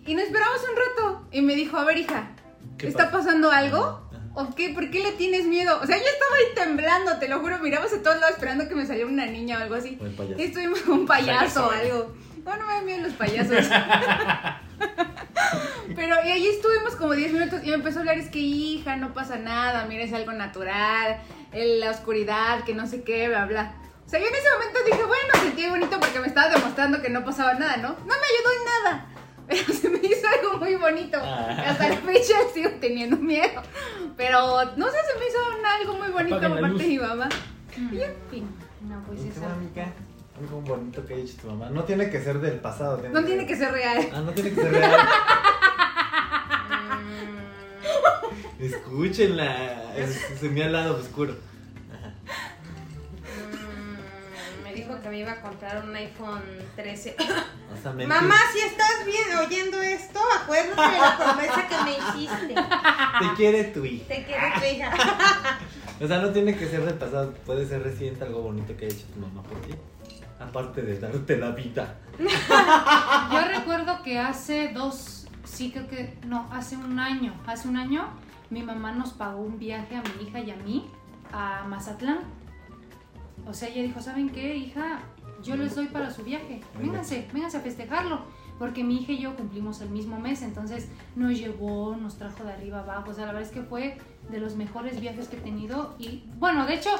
Y 0.06 0.14
nos 0.14 0.24
esperamos 0.24 0.60
un 0.68 0.76
rato. 0.76 1.22
Y 1.32 1.42
me 1.42 1.54
dijo, 1.54 1.76
a 1.76 1.84
ver, 1.84 1.98
hija, 1.98 2.30
¿Qué 2.78 2.88
¿está 2.88 3.10
pasa? 3.10 3.18
pasando 3.18 3.50
algo? 3.50 4.00
¿O 4.34 4.54
qué? 4.54 4.70
¿Por 4.70 4.90
qué 4.90 5.00
le 5.02 5.12
tienes 5.12 5.44
miedo? 5.44 5.78
O 5.82 5.86
sea, 5.86 5.96
yo 5.96 6.04
estaba 6.04 6.36
ahí 6.36 6.54
temblando, 6.54 7.18
te 7.18 7.28
lo 7.28 7.40
juro. 7.40 7.58
Miramos 7.58 7.92
a 7.92 8.02
todos 8.02 8.16
lados 8.18 8.30
esperando 8.34 8.66
que 8.68 8.74
me 8.74 8.86
saliera 8.86 9.08
una 9.08 9.26
niña 9.26 9.58
o 9.58 9.62
algo 9.62 9.74
así. 9.74 9.98
O 10.00 10.06
el 10.06 10.12
payaso. 10.14 10.40
Estuvimos 10.42 10.80
con 10.80 11.00
un 11.00 11.06
payaso 11.06 11.66
o 11.66 11.70
algo. 11.70 12.14
No, 12.44 12.56
no 12.56 12.66
me 12.66 12.72
dan 12.74 12.84
miedo 12.84 13.02
los 13.02 13.12
payasos. 13.14 13.56
Pero 15.94 16.16
y 16.24 16.28
ahí 16.30 16.46
estuvimos 16.46 16.96
como 16.96 17.12
10 17.12 17.32
minutos 17.32 17.60
y 17.62 17.68
me 17.68 17.74
empezó 17.74 17.98
a 17.98 18.00
hablar, 18.00 18.18
es 18.18 18.30
que 18.30 18.38
hija, 18.38 18.96
no 18.96 19.12
pasa 19.12 19.36
nada, 19.36 19.84
mira, 19.86 20.02
es 20.04 20.12
algo 20.12 20.32
natural, 20.32 21.20
en 21.52 21.80
la 21.80 21.90
oscuridad, 21.90 22.64
que 22.64 22.74
no 22.74 22.86
sé 22.86 23.02
qué, 23.02 23.28
bla, 23.28 23.46
bla. 23.46 23.74
O 24.06 24.08
sea, 24.08 24.18
yo 24.18 24.26
en 24.26 24.34
ese 24.34 24.48
momento 24.52 24.78
dije, 24.84 25.04
bueno, 25.04 25.32
sentí 25.42 25.68
bonito 25.68 26.00
porque 26.00 26.20
me 26.20 26.26
estaba 26.26 26.48
demostrando 26.48 27.00
que 27.00 27.10
no 27.10 27.24
pasaba 27.24 27.54
nada, 27.54 27.76
¿no? 27.76 27.88
No 27.90 27.96
me 28.06 28.12
ayudó 28.12 28.52
en 28.58 28.64
nada. 28.64 29.06
Pero 29.48 29.72
se 29.72 29.88
me 29.88 29.98
hizo 29.98 30.26
algo 30.28 30.58
muy 30.58 30.74
bonito. 30.76 31.18
Ah. 31.20 31.64
Hasta 31.66 31.88
la 31.88 31.96
fecha 31.96 32.34
sigo 32.54 32.70
teniendo 32.80 33.16
miedo. 33.16 33.62
Pero 34.16 34.64
no 34.76 34.86
sé, 34.86 34.96
se 35.12 35.18
me 35.18 35.26
hizo 35.26 35.38
algo 35.80 35.94
muy 35.94 36.08
bonito 36.08 36.40
por 36.40 36.60
parte 36.60 36.82
de 36.82 36.88
mi 36.88 36.98
mamá. 36.98 37.28
Y 37.90 37.96
ya, 37.96 38.12
fin. 38.30 38.48
No, 38.82 39.02
pues 39.06 39.20
¿Qué 39.20 39.28
esa. 39.28 39.52
amiga? 39.52 39.92
Algo 40.42 40.60
bonito 40.60 41.06
que 41.06 41.14
haya 41.14 41.22
hecho 41.22 41.36
tu 41.40 41.46
mamá. 41.46 41.70
No 41.70 41.84
tiene 41.84 42.10
que 42.10 42.20
ser 42.20 42.40
del 42.40 42.58
pasado. 42.58 43.00
No 43.12 43.24
tiene 43.24 43.46
que 43.46 43.54
ser 43.54 43.70
real. 43.70 44.08
Ah, 44.12 44.22
no 44.22 44.32
tiene 44.32 44.50
que 44.50 44.60
ser 44.60 44.72
real. 44.72 45.00
Escúchenla. 48.58 49.94
Es, 49.96 50.20
se 50.40 50.48
me 50.48 50.64
al 50.64 50.72
lado 50.72 50.96
oscuro. 50.96 51.36
Ajá. 51.92 52.12
Mm, 53.52 54.64
me 54.64 54.74
dijo 54.74 55.00
que 55.00 55.08
me 55.10 55.18
iba 55.20 55.30
a 55.30 55.40
comprar 55.40 55.84
un 55.84 55.94
iPhone 55.94 56.42
13. 56.74 57.14
O 57.72 57.76
sea, 57.80 57.92
mentir. 57.92 58.08
Mamá, 58.08 58.34
si 58.52 58.58
estás 58.60 59.06
bien 59.06 59.38
oyendo 59.38 59.80
esto, 59.80 60.18
acuérdate 60.40 60.92
de 60.92 60.98
la 60.98 61.16
promesa 61.18 61.68
que 61.68 61.76
me 61.84 61.92
hiciste. 61.92 62.54
Te 62.54 63.34
quiere 63.36 63.64
tu 63.64 63.84
hija. 63.84 64.08
Te 64.08 64.24
quiero 64.24 64.46
tu 64.58 64.64
hija. 64.64 64.90
O 66.00 66.06
sea, 66.08 66.18
no 66.18 66.30
tiene 66.30 66.56
que 66.56 66.66
ser 66.66 66.84
del 66.84 66.94
pasado. 66.94 67.32
Puede 67.46 67.64
ser 67.64 67.84
reciente 67.84 68.24
algo 68.24 68.42
bonito 68.42 68.76
que 68.76 68.86
haya 68.86 68.94
hecho 68.94 69.06
tu 69.14 69.20
mamá 69.20 69.40
por 69.44 69.56
ti. 69.60 69.72
Aparte 70.48 70.82
de 70.82 70.98
darte 70.98 71.36
la 71.36 71.50
vida. 71.50 71.98
Yo 72.18 73.58
recuerdo 73.58 74.02
que 74.02 74.18
hace 74.18 74.68
dos, 74.72 75.26
sí 75.44 75.70
creo 75.70 75.88
que, 75.88 76.18
no, 76.26 76.48
hace 76.52 76.76
un 76.76 76.98
año, 76.98 77.34
hace 77.46 77.68
un 77.68 77.76
año 77.76 78.08
mi 78.50 78.62
mamá 78.62 78.92
nos 78.92 79.14
pagó 79.14 79.40
un 79.40 79.58
viaje 79.58 79.96
a 79.96 80.02
mi 80.02 80.24
hija 80.24 80.40
y 80.40 80.50
a 80.50 80.56
mí 80.56 80.86
a 81.32 81.64
Mazatlán. 81.66 82.18
O 83.46 83.54
sea, 83.54 83.68
ella 83.68 83.82
dijo, 83.82 84.00
¿saben 84.00 84.28
qué, 84.28 84.56
hija? 84.56 85.00
Yo 85.42 85.56
les 85.56 85.74
doy 85.74 85.86
para 85.86 86.10
su 86.10 86.22
viaje. 86.22 86.60
Vénganse, 86.78 87.28
vénganse 87.32 87.56
a 87.56 87.60
festejarlo. 87.60 88.20
Porque 88.58 88.84
mi 88.84 88.98
hija 88.98 89.12
y 89.12 89.20
yo 89.20 89.34
cumplimos 89.34 89.80
el 89.80 89.88
mismo 89.88 90.20
mes, 90.20 90.42
entonces 90.42 90.88
nos 91.16 91.36
llevó, 91.36 91.96
nos 91.96 92.18
trajo 92.18 92.44
de 92.44 92.52
arriba 92.52 92.80
abajo. 92.80 93.10
O 93.10 93.14
sea, 93.14 93.26
la 93.26 93.32
verdad 93.32 93.48
es 93.48 93.54
que 93.54 93.62
fue 93.62 93.98
de 94.30 94.38
los 94.38 94.54
mejores 94.54 95.00
viajes 95.00 95.28
que 95.28 95.38
he 95.38 95.40
tenido. 95.40 95.96
Y 95.98 96.24
bueno, 96.38 96.66
de 96.66 96.74
hecho, 96.74 96.90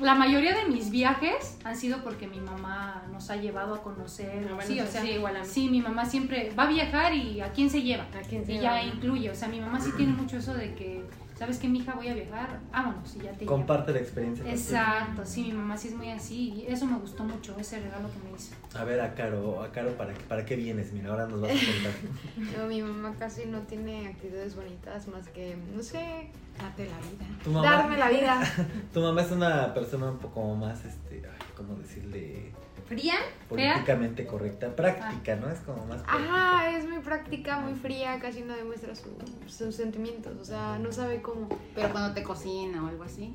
la 0.00 0.14
mayoría 0.14 0.54
de 0.56 0.66
mis 0.66 0.90
viajes 0.90 1.56
han 1.64 1.76
sido 1.76 2.02
porque 2.02 2.26
mi 2.26 2.40
mamá 2.40 3.02
nos 3.12 3.30
ha 3.30 3.36
llevado 3.36 3.74
a 3.74 3.82
conocer. 3.82 4.46
Ah, 4.50 4.54
bueno, 4.54 4.62
sí, 4.62 4.78
o 4.80 4.82
eso 4.84 4.92
sea, 4.92 5.02
sí, 5.02 5.10
igual 5.10 5.36
a 5.36 5.40
mí. 5.40 5.46
sí, 5.46 5.68
mi 5.68 5.80
mamá 5.80 6.04
siempre 6.04 6.52
va 6.58 6.64
a 6.64 6.68
viajar 6.68 7.14
y 7.14 7.40
a 7.40 7.52
quién 7.52 7.68
se 7.70 7.82
lleva. 7.82 8.04
¿A 8.04 8.22
quién 8.28 8.44
se 8.46 8.52
y 8.52 8.58
lleva? 8.58 8.80
ya 8.80 8.82
incluye. 8.82 9.30
O 9.30 9.34
sea, 9.34 9.48
mi 9.48 9.60
mamá 9.60 9.80
sí 9.80 9.90
tiene 9.96 10.12
mucho 10.12 10.36
eso 10.38 10.54
de 10.54 10.74
que, 10.74 11.04
¿sabes 11.38 11.58
qué, 11.58 11.68
mi 11.68 11.78
hija? 11.78 11.94
Voy 11.94 12.08
a 12.08 12.14
viajar. 12.14 12.60
Vámonos, 12.72 13.14
y 13.16 13.20
ya 13.20 13.32
te 13.32 13.40
llevo. 13.40 13.52
Comparte 13.52 13.92
la 13.92 14.00
experiencia. 14.00 14.50
Exacto, 14.50 15.24
sí, 15.24 15.44
mi 15.44 15.52
mamá 15.52 15.76
sí 15.76 15.88
es 15.88 15.94
muy 15.94 16.10
así. 16.10 16.52
Y 16.52 16.66
eso 16.66 16.86
me 16.86 16.98
gustó 16.98 17.22
mucho, 17.24 17.56
ese 17.58 17.80
regalo 17.80 18.08
que 18.10 18.18
me 18.28 18.36
hizo. 18.36 18.54
A 18.74 18.84
ver, 18.84 19.00
a 19.00 19.14
Caro, 19.14 19.62
a 19.62 19.70
Caro, 19.70 19.96
¿para, 19.96 20.14
¿para 20.28 20.44
qué 20.44 20.56
vienes? 20.56 20.92
Mira, 20.92 21.10
ahora 21.10 21.26
nos 21.26 21.40
vas 21.40 21.52
a 21.52 21.54
contar. 21.54 22.58
No, 22.58 22.66
mi 22.66 22.82
mamá 22.82 23.14
casi 23.18 23.46
no 23.46 23.60
tiene 23.60 24.08
actitudes 24.08 24.56
bonitas 24.56 25.06
más 25.08 25.28
que, 25.28 25.56
no 25.74 25.82
sé, 25.82 26.30
Date 26.58 26.88
la 26.88 26.98
vida. 26.98 27.40
Tu 27.44 27.50
mamá, 27.50 27.70
darme 27.70 27.96
la 27.96 28.10
vida. 28.10 28.40
tu 28.92 29.00
mamá 29.00 29.22
es 29.22 29.30
una 29.30 29.72
persona 29.72 30.10
un 30.10 30.18
poco 30.18 30.54
más, 30.56 30.84
este, 30.84 31.22
ay, 31.24 31.46
¿cómo 31.56 31.74
decirle? 31.76 32.52
¿Fría? 32.88 33.14
Políticamente 33.48 34.26
correcta. 34.26 34.74
Práctica, 34.74 35.36
¿no? 35.36 35.50
Es 35.50 35.58
como 35.60 35.84
más 35.86 36.02
práctica. 36.02 36.34
Ajá, 36.34 36.70
es 36.76 36.86
muy 36.88 36.98
práctica, 37.00 37.58
muy 37.58 37.74
fría, 37.74 38.18
casi 38.18 38.42
no 38.42 38.54
demuestra 38.56 38.94
su- 38.94 39.16
sus 39.46 39.74
sentimientos, 39.74 40.36
o 40.40 40.44
sea, 40.44 40.78
no 40.78 40.90
sabe 40.90 41.20
cómo. 41.20 41.48
Pero 41.74 41.90
cuando 41.90 42.14
te 42.14 42.22
cocina 42.22 42.82
o 42.84 42.88
algo 42.88 43.04
así. 43.04 43.34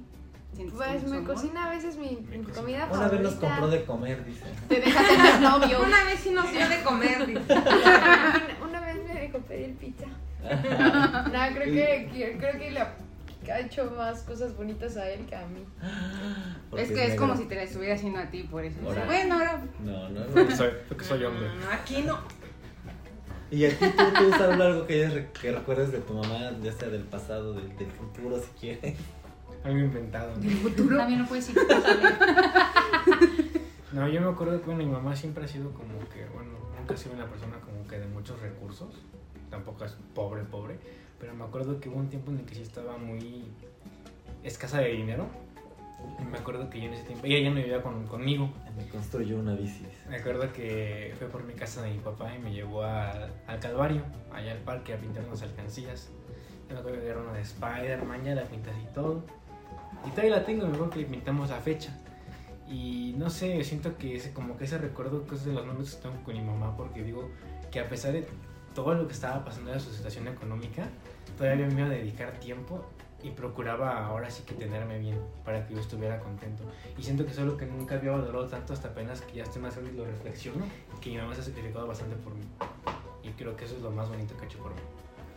¿sientes 0.56 0.76
Pues 0.76 1.04
me 1.08 1.18
amor? 1.18 1.34
cocina 1.34 1.66
a 1.66 1.70
veces 1.72 1.98
mi, 1.98 2.10
mi 2.30 2.38
cocina. 2.44 2.54
comida 2.54 2.88
Una 2.92 3.08
vez 3.08 3.22
nos 3.22 3.34
compró 3.36 3.68
de 3.70 3.86
comer, 3.86 4.24
dice. 4.26 4.46
Te 4.70 4.80
deja 4.82 5.02
tener 5.08 5.42
novio. 5.42 5.82
Una 5.84 6.04
vez 6.04 6.20
sí 6.20 6.30
nos 6.32 6.52
dio 6.52 6.68
de 6.70 6.82
comer. 6.84 7.26
dice. 7.28 7.40
Una, 7.54 8.58
una 8.70 8.80
vez 8.82 8.98
me 9.08 9.20
dejó 9.22 9.40
pedir 9.40 9.76
pizza. 9.78 10.06
no, 10.44 11.56
creo 11.56 11.74
que, 11.74 12.36
creo 12.40 12.60
que 12.60 12.72
le 12.72 12.82
ha 13.52 13.56
ha 13.56 13.60
hecho 13.60 13.92
más 13.98 14.22
cosas 14.24 14.56
bonitas 14.56 14.98
a 14.98 15.10
él 15.10 15.26
que 15.26 15.36
a 15.36 15.46
mí. 15.48 15.64
Porque 16.70 16.84
Es 16.86 16.92
que 16.92 17.04
es 17.04 17.10
negro. 17.12 17.28
como 17.28 17.38
si 17.38 17.46
te 17.46 17.56
la 17.56 17.64
estuviera 17.64 17.96
haciendo 17.96 18.20
a 18.20 18.30
ti, 18.30 18.44
por 18.44 18.64
eso. 18.64 18.80
Ahora. 18.86 19.06
Bueno, 19.06 19.36
ahora. 19.36 19.64
No, 19.84 20.10
no, 20.10 20.20
no. 20.22 20.26
Porque 20.28 20.56
soy, 20.56 20.70
porque 20.88 21.04
soy 21.06 21.24
hombre. 21.24 21.48
Aquí 21.72 22.02
no. 22.04 22.18
Y 23.52 23.66
a 23.66 23.70
ti 23.70 23.86
tú, 23.86 24.04
tú 24.18 24.32
sabes 24.38 24.60
algo 24.60 24.88
que, 24.88 25.28
que 25.40 25.52
recuerdes 25.52 25.92
de 25.92 26.00
tu 26.00 26.14
mamá, 26.14 26.52
ya 26.62 26.72
sea 26.72 26.90
del 26.90 27.04
pasado, 27.04 27.54
del, 27.54 27.76
del 27.78 27.92
futuro, 27.92 28.40
si 28.40 28.50
quieres. 28.60 28.96
Algo 29.64 29.80
inventado. 29.80 30.34
También 30.34 31.20
no 31.20 31.28
puedes 31.28 31.50
ir. 31.50 31.58
No, 33.94 34.08
yo 34.08 34.22
me 34.22 34.30
acuerdo 34.30 34.60
que 34.60 34.66
bueno, 34.66 34.84
mi 34.84 34.90
mamá 34.92 35.16
siempre 35.16 35.46
ha 35.46 35.48
sido 35.48 35.72
como 35.72 36.00
que, 36.10 36.26
bueno, 36.34 36.50
nunca 36.80 36.96
ha 36.96 36.98
sido 36.98 37.14
una 37.14 37.28
persona 37.28 37.58
como 37.60 37.88
que 37.88 38.00
de 38.00 38.08
muchos 38.08 38.40
recursos. 38.42 38.90
Tampoco 39.52 39.86
es 39.86 39.96
pobre, 40.16 40.44
pobre. 40.44 40.80
Pero 41.24 41.36
me 41.36 41.46
acuerdo 41.46 41.80
que 41.80 41.88
hubo 41.88 42.00
un 42.00 42.10
tiempo 42.10 42.32
en 42.32 42.40
el 42.40 42.46
que 42.46 42.54
sí 42.54 42.64
estaba 42.64 42.98
muy 42.98 43.46
escasa 44.44 44.80
de 44.80 44.90
dinero. 44.90 45.26
Y 46.22 46.26
me 46.26 46.38
acuerdo 46.38 46.70
que 46.70 46.82
yo 46.82 46.88
en 46.88 46.96
ese 46.96 47.04
tiempo, 47.06 47.26
ella 47.26 47.40
ya 47.40 47.50
no 47.50 47.56
vivía 47.56 47.82
con- 47.82 48.06
conmigo. 48.08 48.50
Me 48.76 48.86
construyó 48.90 49.40
una 49.40 49.56
bici. 49.56 49.86
Me 50.10 50.18
acuerdo 50.18 50.52
que 50.52 51.16
fue 51.18 51.28
por 51.30 51.46
mi 51.46 51.54
casa 51.54 51.82
de 51.82 51.92
mi 51.92 52.00
papá 52.00 52.36
y 52.36 52.40
me 52.40 52.52
llevó 52.52 52.84
al, 52.84 53.32
al 53.48 53.60
Calvario, 53.62 54.02
allá 54.34 54.52
al 54.52 54.58
parque, 54.58 54.94
a 54.94 54.98
pintar 54.98 55.24
unas 55.26 55.42
alcancías. 55.44 56.10
Yo 56.68 56.74
me 56.74 56.80
acuerdo 56.82 57.00
que 57.00 57.08
era 57.08 57.20
una 57.22 57.32
de 57.32 57.42
Spider-Man, 57.42 58.26
ya 58.26 58.36
la 58.36 58.44
pintas 58.44 58.74
y 58.84 58.94
todo. 58.94 59.24
Y 60.06 60.10
todavía 60.10 60.36
la 60.40 60.46
tengo, 60.46 60.64
me 60.68 60.74
acuerdo 60.74 60.90
que 60.90 61.00
le 61.00 61.06
pintamos 61.06 61.50
la 61.52 61.62
fecha. 61.62 61.98
Y 62.68 63.16
no 63.18 63.30
sé, 63.30 63.64
siento 63.64 63.98
que 63.98 64.18
ese, 64.18 64.34
como 64.34 64.58
que 64.58 64.66
ese 64.66 64.78
recuerdo 64.78 65.26
que 65.26 65.36
es 65.36 65.46
de 65.46 65.54
los 65.54 65.66
momentos 65.66 65.96
que 65.96 66.02
tengo 66.02 66.22
con 66.22 66.34
mi 66.34 66.42
mamá, 66.42 66.76
porque 66.76 67.02
digo 67.02 67.30
que 67.72 67.80
a 67.80 67.88
pesar 67.88 68.12
de 68.12 68.28
todo 68.76 68.94
lo 68.94 69.08
que 69.08 69.14
estaba 69.14 69.46
pasando 69.46 69.72
en 69.72 69.80
su 69.80 69.90
situación 69.94 70.28
económica, 70.28 70.90
todavía 71.38 71.66
me 71.68 71.74
iba 71.74 71.86
a 71.86 71.90
dedicar 71.90 72.32
tiempo 72.40 72.86
y 73.24 73.30
procuraba 73.32 74.06
ahora 74.06 74.30
sí 74.30 74.44
que 74.44 74.54
tenerme 74.54 75.00
bien 75.00 75.18
para 75.46 75.66
que 75.66 75.74
yo 75.76 75.80
estuviera 75.80 76.20
contento. 76.20 76.64
Y 76.98 77.04
siento 77.04 77.26
que 77.26 77.32
es 77.32 77.38
lo 77.40 77.56
que 77.56 77.66
nunca 77.66 77.96
había 77.96 78.12
valorado 78.12 78.48
tanto 78.48 78.74
hasta 78.74 78.90
apenas 78.90 79.22
que 79.22 79.38
ya 79.38 79.44
estoy 79.44 79.62
más 79.62 79.74
grande 79.76 79.94
y 79.94 79.98
lo 79.98 80.06
reflexiono, 80.06 80.66
que 81.00 81.10
mi 81.10 81.18
mamá 81.18 81.34
se 81.34 81.42
ha 81.42 81.44
sacrificado 81.46 81.88
bastante 81.88 82.16
por 82.18 82.34
mí. 82.36 82.44
Y 83.24 83.30
creo 83.30 83.56
que 83.56 83.64
eso 83.66 83.78
es 83.78 83.82
lo 83.82 83.92
más 83.92 84.10
bonito 84.10 84.36
que 84.36 84.44
ha 84.44 84.46
hecho 84.48 84.58
por 84.60 84.72
mí. 84.72 84.82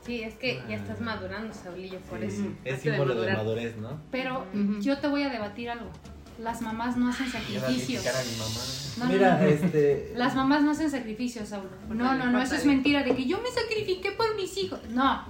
Sí, 0.05 0.22
es 0.22 0.35
que 0.35 0.62
ya 0.68 0.77
estás 0.77 1.01
madurando, 1.01 1.53
Saulillo, 1.55 1.99
por 2.01 2.18
Sí, 2.20 2.27
eso. 2.27 2.42
Es 2.64 2.83
de 2.83 2.90
símbolo 2.90 3.14
de 3.14 3.20
madurar. 3.20 3.37
madurez, 3.38 3.77
¿no? 3.77 4.01
Pero 4.11 4.44
Ujú. 4.55 4.81
yo 4.81 4.99
te 4.99 5.07
voy 5.09 5.22
a 5.22 5.31
debatir 5.31 5.70
algo. 5.70 5.90
Las 6.40 6.61
mamás 6.62 6.96
no 6.96 7.09
hacen 7.09 7.29
sacrificios. 7.31 8.07
a 8.07 8.22
mi 8.22 8.37
mamá. 8.37 8.61
No, 8.99 9.05
no, 9.05 9.11
Mira, 9.12 9.38
no. 9.40 9.46
este. 9.49 10.12
Las 10.16 10.35
mamás 10.37 10.62
no 10.62 10.72
hacen 10.72 10.90
sacrificios, 10.90 11.49
Saulo. 11.49 11.70
No, 11.88 12.14
no, 12.14 12.31
no, 12.31 12.40
eso 12.42 12.55
es 12.57 12.62
de- 12.62 12.68
mentira 12.68 13.03
de 13.03 13.14
que 13.16 13.25
yo 13.27 13.40
me 13.40 13.49
sacrifiqué 13.51 14.11
por 14.12 14.35
mis 14.37 14.57
hijos. 14.59 14.81
No, 14.90 15.25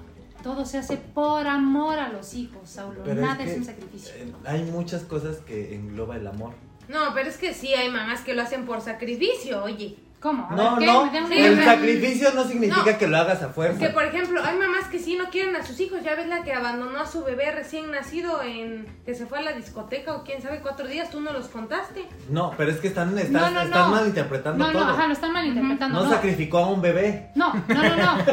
todo 0.47 0.65
se 0.65 0.79
hace 0.79 0.97
por 0.97 1.45
amor 1.49 1.99
a 1.99 2.09
los 2.09 2.33
hijos, 2.35 2.71
Saulo. 2.71 3.01
pero 3.05 3.21
Nada 3.21 3.43
es, 3.43 3.51
que, 3.51 3.59
un 3.59 3.65
sacrificio. 3.65 4.15
eh, 4.15 4.33
hay 4.45 4.63
muchas 4.63 5.03
cosas 5.03 5.39
que 5.39 5.75
engloba 5.75 6.15
el 6.17 6.25
amor. 6.25 6.55
No, 6.89 7.13
pero 7.15 7.29
es 7.29 7.37
que 7.37 7.53
sí 7.53 7.75
hay 7.75 7.91
mamás 7.91 8.21
que 8.21 8.33
lo 8.33 8.43
hacen 8.43 8.65
por 8.65 8.81
sacrificio, 8.81 9.65
oye. 9.65 9.97
¿Cómo? 10.27 10.49
A 10.51 10.57
No, 10.57 10.71
ver, 10.75 10.79
¿qué? 10.81 10.87
no. 10.87 11.05
¿Me 11.07 11.12
da 11.12 11.23
un 11.25 11.29
Sí, 11.29 11.39
el 11.39 11.65
sacrificio 11.65 12.33
no 12.35 12.43
significa 12.49 12.91
No. 12.93 12.99
que 12.99 13.07
lo 13.07 13.17
hagas 13.17 13.43
a 13.45 13.51
fuerza. 13.51 13.79
Que 13.79 13.91
por 13.91 14.03
ejemplo, 14.03 14.41
hay 14.45 14.57
mamás 14.59 14.89
que 14.89 14.99
sí 14.99 15.15
no 15.17 15.31
quieren 15.31 15.55
a 15.55 15.65
sus 15.65 15.79
hijos. 15.79 16.01
Ya 16.03 16.17
ves 16.17 16.27
la 16.27 16.43
que 16.43 16.53
abandonó 16.53 16.99
a 16.99 17.07
su 17.07 17.23
bebé 17.23 17.53
recién 17.53 17.93
nacido 17.93 18.43
en 18.43 18.89
que 19.05 19.15
se 19.15 19.27
fue 19.27 19.39
a 19.39 19.43
la 19.43 19.53
discoteca 19.53 20.17
o 20.17 20.25
quién 20.25 20.43
sabe 20.43 20.59
cuatro 20.62 20.89
días, 20.89 21.11
tú 21.11 21.21
no 21.21 21.33
los 21.33 21.47
contaste. 21.47 22.07
No, 22.29 22.53
pero 22.57 22.73
es 22.73 22.79
que 22.79 22.89
están, 22.89 23.17
estás, 23.17 23.31
No, 23.31 23.51
no, 23.51 23.61
están 23.61 23.81
no. 23.83 23.89
malinterpretando 23.97 24.67
No, 24.67 24.73
no, 24.73 24.79
todo. 24.81 24.89
ajá, 24.95 25.07
lo 25.07 25.12
están 25.12 25.33
malinterpretando. 25.33 25.97
no, 26.01 26.05
No, 26.07 26.11
sacrificó 26.11 26.59
a 26.59 26.67
un 26.71 26.83
bebé. 26.83 27.31
no, 27.37 27.55
no, 27.55 27.75
no, 27.83 27.97
no. 27.97 28.17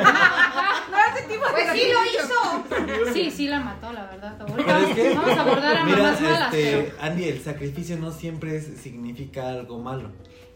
No, 0.94 0.98
ese 1.16 1.28
tipo 1.28 1.46
de 1.46 1.52
Pues 1.54 1.72
sí 1.74 1.92
lo 1.92 2.06
hizo. 3.06 3.14
Sí, 3.14 3.32
sí 3.32 3.48
la 3.48 3.60
mató, 3.60 3.92
la 3.94 4.06
verdad. 4.06 4.36
Ahorita 4.42 4.64
Pero 4.66 4.78
es 4.88 4.96
que, 4.96 5.14
vamos 5.16 5.38
a 5.38 5.42
abordar 5.42 5.78
a 5.78 5.84
mira, 5.86 5.98
mamás 5.98 6.22
malas, 6.22 6.54
este, 6.54 6.92
pero... 6.92 7.02
Andy, 7.04 7.30
el 7.30 7.42
sacrificio 7.44 7.98
no 7.98 8.12
siempre 8.12 8.58
es- 8.58 8.80
significa 8.82 9.48
algo 9.50 9.80
malo. 9.80 10.12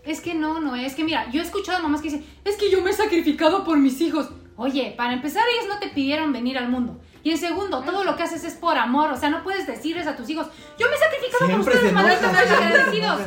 Es 0.08 0.22
que 0.22 0.34
no, 0.34 0.62
no, 0.62 0.76
es 0.76 0.96
que 0.96 1.04
mira, 1.04 1.30
yo 1.32 1.42
he 1.42 1.44
escuchado 1.44 1.80
a 1.80 1.82
mamás 1.82 2.02
que 2.02 2.10
dicen, 2.10 2.26
es 2.46 2.56
que 2.56 2.72
yo 2.72 2.82
me 2.82 2.92
he 2.92 2.94
sacrificado 2.94 3.66
por 3.66 3.78
mis 3.78 4.00
hijos. 4.00 4.30
Oye, 4.56 4.94
para 4.98 5.14
empezar, 5.14 5.44
ellos 5.54 5.68
no 5.68 5.80
te 5.80 5.90
pidieron 5.90 6.32
venir 6.32 6.58
al 6.58 6.70
mundo. 6.70 7.00
Y 7.24 7.32
en 7.32 7.38
segundo, 7.38 7.84
todo 7.84 8.06
lo 8.06 8.16
que 8.16 8.24
haces 8.24 8.46
es 8.46 8.54
por 8.54 8.78
amor. 8.78 9.12
O 9.12 9.18
sea, 9.18 9.30
no 9.30 9.44
puedes 9.44 9.68
decirles 9.68 10.08
a 10.08 10.16
tus 10.16 10.30
hijos, 10.30 10.48
yo 10.80 10.88
me 10.88 10.96
he 10.96 10.98
sacrificado 10.98 11.40
por 11.40 11.48
Siempre 11.48 11.74
ustedes, 11.74 11.94
malditos 11.94 12.34
agradecidos. 12.34 13.22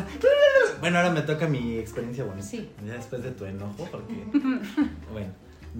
Bueno, 0.80 0.96
ahora 0.96 1.10
me 1.10 1.20
toca 1.20 1.46
mi 1.46 1.76
experiencia 1.76 2.24
bonita. 2.24 2.46
Sí. 2.46 2.70
Ya 2.86 2.94
después 2.94 3.22
de 3.22 3.32
tu 3.32 3.44
enojo, 3.44 3.86
porque. 3.90 4.24
bueno, 5.12 5.32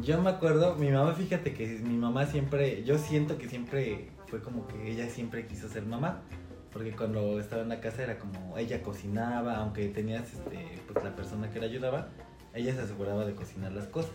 yo 0.03 0.21
me 0.21 0.29
acuerdo, 0.29 0.77
mi 0.77 0.91
mamá, 0.91 1.15
fíjate 1.15 1.55
que 1.55 1.67
mi 1.67 1.97
mamá 1.97 2.27
siempre. 2.27 2.85
Yo 2.85 2.99
siento 2.99 3.39
que 3.39 3.49
siempre 3.49 4.11
fue 4.27 4.43
como 4.43 4.69
que 4.69 4.93
ella 4.93 5.09
siempre 5.09 5.47
quiso 5.47 5.69
ser 5.71 5.85
mamá. 5.85 6.21
Porque 6.73 6.93
cuando 6.93 7.41
estaba 7.41 7.63
en 7.63 7.69
la 7.69 7.81
casa 7.81 8.03
era 8.03 8.19
como 8.19 8.57
ella 8.57 8.83
cocinaba, 8.83 9.57
aunque 9.57 9.89
tenías 9.89 10.33
este, 10.33 10.81
pues 10.93 11.05
la 11.05 11.15
persona 11.17 11.51
que 11.51 11.59
la 11.59 11.67
ayudaba, 11.67 12.09
ella 12.55 12.75
se 12.75 12.83
aseguraba 12.83 13.25
de 13.25 13.35
cocinar 13.35 13.73
las 13.73 13.87
cosas. 13.87 14.13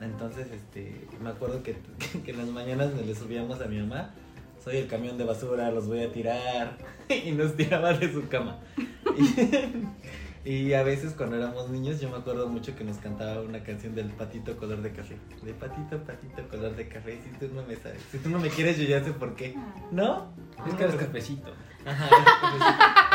Entonces, 0.00 0.48
este, 0.52 1.06
me 1.22 1.30
acuerdo 1.30 1.62
que, 1.62 1.76
que 2.24 2.30
en 2.30 2.38
las 2.38 2.48
mañanas 2.48 2.92
le 2.94 3.14
subíamos 3.14 3.60
a 3.60 3.66
mi 3.66 3.78
mamá, 3.78 4.14
soy 4.62 4.76
el 4.76 4.86
camión 4.86 5.18
de 5.18 5.24
basura, 5.24 5.70
los 5.70 5.86
voy 5.86 6.02
a 6.02 6.12
tirar, 6.12 6.78
y 7.08 7.32
nos 7.32 7.54
tiraba 7.56 7.92
de 7.92 8.12
su 8.12 8.28
cama. 8.28 8.58
Y, 10.44 10.54
y 10.68 10.74
a 10.74 10.82
veces 10.82 11.12
cuando 11.14 11.36
éramos 11.36 11.68
niños, 11.68 12.00
yo 12.00 12.08
me 12.10 12.16
acuerdo 12.16 12.48
mucho 12.48 12.74
que 12.76 12.84
nos 12.84 12.96
cantaba 12.98 13.42
una 13.42 13.62
canción 13.62 13.94
del 13.94 14.06
patito 14.10 14.56
color 14.56 14.80
de 14.82 14.92
café. 14.92 15.16
De 15.42 15.52
patito, 15.52 15.98
patito 16.04 16.48
color 16.48 16.74
de 16.76 16.88
café, 16.88 17.20
si 17.22 17.30
tú 17.38 17.52
no 17.54 17.62
me 17.66 17.76
sabes, 17.76 18.00
si 18.10 18.18
tú 18.18 18.30
no 18.30 18.38
me 18.38 18.48
quieres, 18.48 18.78
yo 18.78 18.84
ya 18.84 19.02
sé 19.04 19.12
por 19.12 19.34
qué. 19.34 19.54
¿No? 19.90 20.32
Es 20.66 20.74
que 20.74 20.84
eres 20.84 20.96
cafecito. 20.96 21.52
Ajá, 21.84 22.08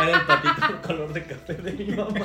era, 0.03 0.17
el 0.19 0.25
patito 0.25 0.81
color 0.87 1.13
de 1.13 1.23
café 1.23 1.53
de 1.55 1.71
mi 1.73 1.95
mamá. 1.95 2.19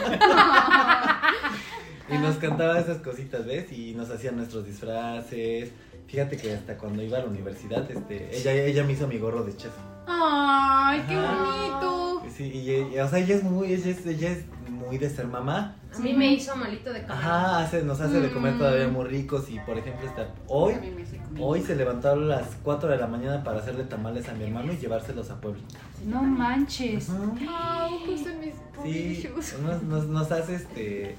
Y 2.11 2.19
nos 2.19 2.37
cantaba 2.37 2.79
esas 2.79 2.99
cositas, 2.99 3.45
¿ves? 3.45 3.71
Y 3.73 3.93
nos 3.95 4.11
hacían 4.11 4.37
nuestros 4.37 4.65
disfraces. 4.67 5.71
Fíjate 6.07 6.39
que 6.39 6.55
hasta 6.55 6.77
cuando 6.79 7.03
iba 7.03 7.19
a 7.19 7.21
la 7.23 7.27
universidad, 7.27 7.89
este, 7.91 8.35
ella, 8.37 8.53
ella 8.55 8.85
me 8.85 8.93
hizo 8.95 9.07
mi 9.07 9.19
gorro 9.19 9.45
de 9.45 9.55
chef. 9.57 9.73
Ay, 10.07 11.05
qué 11.07 11.15
bonito. 11.17 12.23
Sí, 12.35 12.45
y 12.51 12.71
ella- 12.71 13.05
o 13.05 13.09
sea, 13.11 13.19
ella 13.19 13.35
es 13.35 13.43
muy, 13.43 13.73
ella 13.75 13.91
es, 13.91 14.07
ella 14.07 14.31
es 14.31 14.45
muy 14.79 14.99
de 14.99 15.11
ser 15.11 15.27
mamá. 15.27 15.77
A 15.95 15.99
mí 15.99 16.13
me 16.15 16.33
hizo 16.33 16.55
malito 16.57 16.93
de 16.93 17.03
comer. 17.03 17.17
Ajá, 17.17 17.59
hace, 17.61 17.83
nos 17.83 18.01
hace 18.01 18.21
de 18.21 18.31
comer 18.31 18.55
Mm. 18.55 18.59
todavía 18.59 18.89
muy 18.89 19.05
ricos 19.07 19.49
y 19.51 19.59
por 19.61 19.77
ejemplo 19.79 20.07
está 20.07 20.29
hoy, 20.47 20.75
hoy 21.41 21.63
se 21.63 21.75
levantó 21.77 22.11
a 22.11 22.17
las 22.17 22.49
4 22.63 22.89
de 22.91 22.97
la 22.99 23.07
mañana 23.07 23.43
para 23.43 23.59
hacerle 23.61 23.85
tamales 23.85 24.29
a 24.29 24.35
mi 24.35 24.45
hermano 24.45 24.73
y 24.73 24.77
llevárselos 24.77 25.31
a 25.31 25.41
Puebla. 25.41 25.63
No 26.05 26.23
manches. 26.23 27.09
Ajá. 27.11 27.89
Mis 28.07 28.25
Sí, 28.85 29.29
nos, 29.63 29.83
nos, 29.83 30.07
nos 30.07 30.31
hace 30.33 30.55
este 30.55 31.17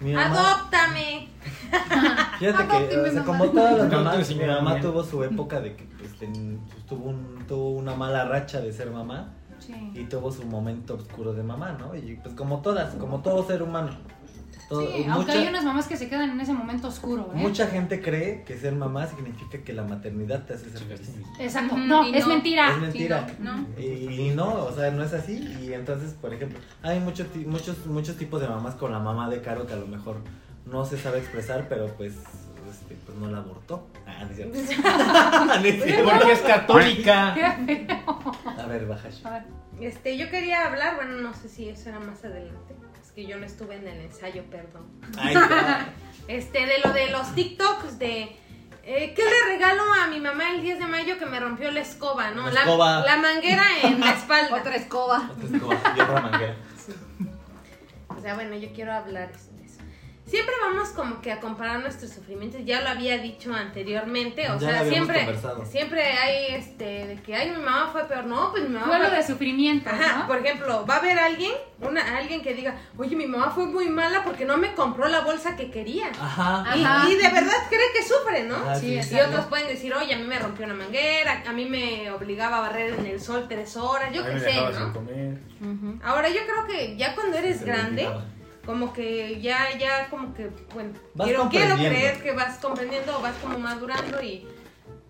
mi 0.00 0.12
mamá. 0.12 0.26
¡Adóptame! 0.58 1.28
Fíjate 2.38 2.66
que, 2.88 2.98
o 3.00 3.12
sea, 3.12 3.24
como 3.24 3.44
todas 3.46 3.78
las 3.78 3.90
mamás, 3.92 4.28
mi 4.34 4.44
mamá 4.44 4.80
tuvo 4.80 5.02
su 5.02 5.22
época 5.24 5.60
de 5.60 5.74
que 5.76 5.84
pues, 5.98 6.14
ten- 6.18 6.60
pues, 6.70 6.84
tuvo, 6.86 7.10
un, 7.10 7.44
tuvo 7.48 7.70
una 7.70 7.94
mala 7.94 8.24
racha 8.26 8.60
de 8.60 8.72
ser 8.72 8.90
mamá 8.90 9.32
Sí. 9.58 9.74
y 9.94 10.04
tuvo 10.04 10.30
su 10.30 10.44
momento 10.44 10.94
oscuro 10.94 11.32
de 11.32 11.42
mamá, 11.42 11.72
¿no? 11.72 11.94
Y 11.96 12.16
pues 12.22 12.34
como 12.34 12.60
todas, 12.60 12.94
como 12.94 13.20
todo 13.20 13.46
ser 13.46 13.62
humano. 13.62 13.90
Todo- 14.68 14.80
Sí, 14.80 14.98
mucha, 14.98 15.12
aunque 15.14 15.30
hay 15.32 15.46
unas 15.46 15.64
mamás 15.64 15.86
que 15.86 15.96
se 15.96 16.08
quedan 16.08 16.28
en 16.30 16.40
ese 16.40 16.52
momento 16.52 16.88
oscuro, 16.88 17.30
¿eh? 17.32 17.38
mucha 17.38 17.68
gente 17.68 18.02
cree 18.02 18.42
que 18.42 18.58
ser 18.58 18.74
mamá 18.74 19.06
significa 19.06 19.58
que 19.62 19.72
la 19.72 19.84
maternidad 19.84 20.44
te 20.44 20.54
hace 20.54 20.68
ser 20.70 20.80
feliz. 20.80 21.08
Exacto. 21.38 21.76
No, 21.76 22.04
y 22.04 22.16
es 22.16 22.24
no. 22.26 22.34
mentira. 22.34 22.72
Es 22.74 22.78
mentira. 22.80 23.28
Sí, 23.28 23.34
no, 23.38 23.58
no. 23.58 23.66
Y, 23.78 23.84
y 23.84 24.30
no, 24.34 24.64
o 24.64 24.72
sea, 24.72 24.90
no 24.90 25.04
es 25.04 25.12
así. 25.12 25.36
Y 25.62 25.72
entonces, 25.72 26.14
por 26.20 26.34
ejemplo, 26.34 26.58
hay 26.82 26.98
muchos 26.98 27.28
ti- 27.28 27.44
muchos 27.46 27.86
muchos 27.86 28.16
tipos 28.16 28.40
de 28.40 28.48
mamás 28.48 28.74
con 28.74 28.90
la 28.90 28.98
mamá 28.98 29.30
de 29.30 29.40
Caro 29.40 29.66
que 29.68 29.74
a 29.74 29.76
lo 29.76 29.86
mejor 29.86 30.16
no 30.64 30.84
se 30.84 30.98
sabe 30.98 31.18
expresar, 31.18 31.68
pero 31.68 31.86
pues 31.96 32.14
este, 32.88 32.96
pues 33.06 33.18
no 33.18 33.30
la 33.30 33.38
abortó. 33.38 33.86
Ah, 34.06 34.24
no 34.24 34.30
es 34.30 34.36
cierto. 34.36 34.58
No 35.46 35.54
es 35.66 35.82
cierto. 35.82 36.10
Porque 36.10 36.32
es 36.32 36.40
católica. 36.40 37.32
A 38.58 38.66
ver, 38.66 38.86
baja. 38.86 39.08
Este, 39.80 40.16
yo 40.16 40.30
quería 40.30 40.66
hablar, 40.66 40.96
bueno, 40.96 41.14
no 41.20 41.34
sé 41.34 41.48
si 41.48 41.68
eso 41.68 41.88
era 41.90 41.98
más 42.00 42.24
adelante. 42.24 42.74
Es 43.04 43.12
que 43.12 43.26
yo 43.26 43.38
no 43.38 43.44
estuve 43.46 43.76
en 43.76 43.86
el 43.88 44.00
ensayo, 44.00 44.42
perdón. 44.50 44.86
Ay. 45.18 45.34
Este, 46.28 46.66
de 46.66 46.78
lo 46.84 46.92
de 46.92 47.10
los 47.10 47.34
TikToks, 47.34 47.98
de. 47.98 48.22
eh, 48.84 49.12
¿Qué 49.14 49.22
le 49.22 49.52
regalo 49.54 49.82
a 50.02 50.06
mi 50.08 50.18
mamá 50.20 50.50
el 50.54 50.62
10 50.62 50.78
de 50.78 50.86
mayo 50.86 51.18
que 51.18 51.26
me 51.26 51.38
rompió 51.38 51.70
la 51.70 51.80
escoba, 51.80 52.30
no? 52.30 52.50
La 52.50 52.60
escoba. 52.60 53.00
la 53.04 53.16
manguera 53.18 53.64
en 53.82 54.00
la 54.00 54.12
espalda. 54.12 54.56
Otra 54.56 54.76
escoba. 54.76 55.30
Otra 55.30 55.56
escoba 55.56 55.94
y 55.96 56.00
otra 56.00 56.20
manguera. 56.22 56.54
O 58.08 58.20
sea, 58.20 58.34
bueno, 58.34 58.56
yo 58.56 58.72
quiero 58.72 58.92
hablar 58.92 59.28
de 59.30 59.34
eso. 59.36 59.50
Siempre 60.26 60.54
vamos 60.60 60.88
como 60.88 61.20
que 61.20 61.30
a 61.30 61.38
comparar 61.38 61.78
nuestros 61.78 62.10
sufrimientos, 62.10 62.60
ya 62.64 62.80
lo 62.80 62.88
había 62.88 63.16
dicho 63.18 63.54
anteriormente, 63.54 64.42
o 64.42 64.46
Ya 64.46 64.52
lo 64.54 64.58
sea, 64.58 64.80
habíamos 64.80 64.90
siempre 64.92 65.18
conversado. 65.24 65.64
siempre 65.64 66.02
hay 66.02 66.54
este 66.56 66.84
de 67.06 67.22
que 67.22 67.36
ay, 67.36 67.50
mi 67.50 67.58
mamá 67.58 67.90
fue 67.92 68.04
peor, 68.08 68.24
no, 68.24 68.50
pues 68.50 68.64
mi 68.64 68.70
mamá 68.70 68.86
Duelo 68.88 69.06
fue 69.06 69.16
de 69.18 69.22
sufrimiento, 69.22 69.88
Ajá, 69.88 70.18
¿no? 70.18 70.26
por 70.26 70.38
ejemplo, 70.38 70.84
va 70.84 70.94
a 70.94 70.98
haber 70.98 71.16
alguien, 71.16 71.52
una 71.80 72.16
alguien 72.18 72.42
que 72.42 72.54
diga, 72.54 72.76
"Oye, 72.98 73.14
mi 73.14 73.26
mamá 73.28 73.50
fue 73.52 73.66
muy 73.66 73.88
mala 73.88 74.24
porque 74.24 74.44
no 74.44 74.56
me 74.56 74.74
compró 74.74 75.06
la 75.06 75.20
bolsa 75.20 75.54
que 75.56 75.70
quería." 75.70 76.08
Ajá. 76.20 76.76
Y, 76.76 76.82
Ajá. 76.82 77.08
y 77.08 77.14
de 77.14 77.28
verdad 77.28 77.56
cree 77.68 77.92
que 77.94 78.02
sufre, 78.02 78.42
¿no? 78.44 78.56
Ajá, 78.56 78.74
Sí, 78.74 79.00
sí. 79.04 79.14
Y 79.14 79.20
otros 79.20 79.44
pueden 79.46 79.68
decir, 79.68 79.94
oye, 79.94 80.12
a 80.12 80.18
mí 80.18 80.24
me 80.24 80.40
rompió 80.40 80.64
una 80.64 80.74
manguera, 80.74 81.44
a 81.46 81.52
mí 81.52 81.66
me 81.66 82.10
obligaba 82.10 82.56
a 82.58 82.60
barrer 82.62 82.94
en 82.98 83.06
el 83.06 83.20
sol 83.20 83.46
tres 83.48 83.76
horas, 83.76 84.12
yo 84.12 84.24
qué 84.26 84.32
me 84.32 84.40
sé, 84.40 84.54
¿no? 84.76 84.92
comer. 84.92 85.38
Ahora 86.02 86.28
yo 86.28 86.40
creo 86.46 86.66
que 86.66 86.96
ya 86.96 87.14
cuando 87.14 87.36
eres 87.38 87.64
grande, 87.64 88.06
olvidaba. 88.08 88.24
Como 88.66 88.92
que 88.92 89.40
ya, 89.40 89.78
ya 89.78 90.10
como 90.10 90.34
que, 90.34 90.50
bueno, 90.74 90.92
Vas 91.14 91.28
quiero, 91.28 91.48
quiero 91.48 91.76
creer 91.76 92.20
que 92.20 92.32
vas 92.32 92.58
comprendiendo, 92.58 93.20
vas 93.20 93.36
como 93.36 93.58
madurando 93.58 94.20
y 94.20 94.46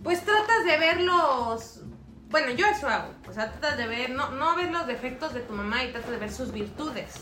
pues 0.04 0.22
tratas 0.24 0.64
de 0.66 0.76
ver 0.76 1.00
los, 1.00 1.80
bueno, 2.28 2.50
yo 2.50 2.66
eso 2.66 2.86
hago, 2.86 3.14
o 3.28 3.32
sea, 3.32 3.50
tratas 3.52 3.78
de 3.78 3.86
ver, 3.86 4.10
no, 4.10 4.30
no 4.32 4.54
ver 4.54 4.70
los 4.70 4.86
defectos 4.86 5.32
de 5.32 5.40
tu 5.40 5.54
mamá 5.54 5.82
y 5.82 5.90
tratas 5.90 6.10
de 6.10 6.18
ver 6.18 6.30
sus 6.30 6.52
virtudes, 6.52 7.14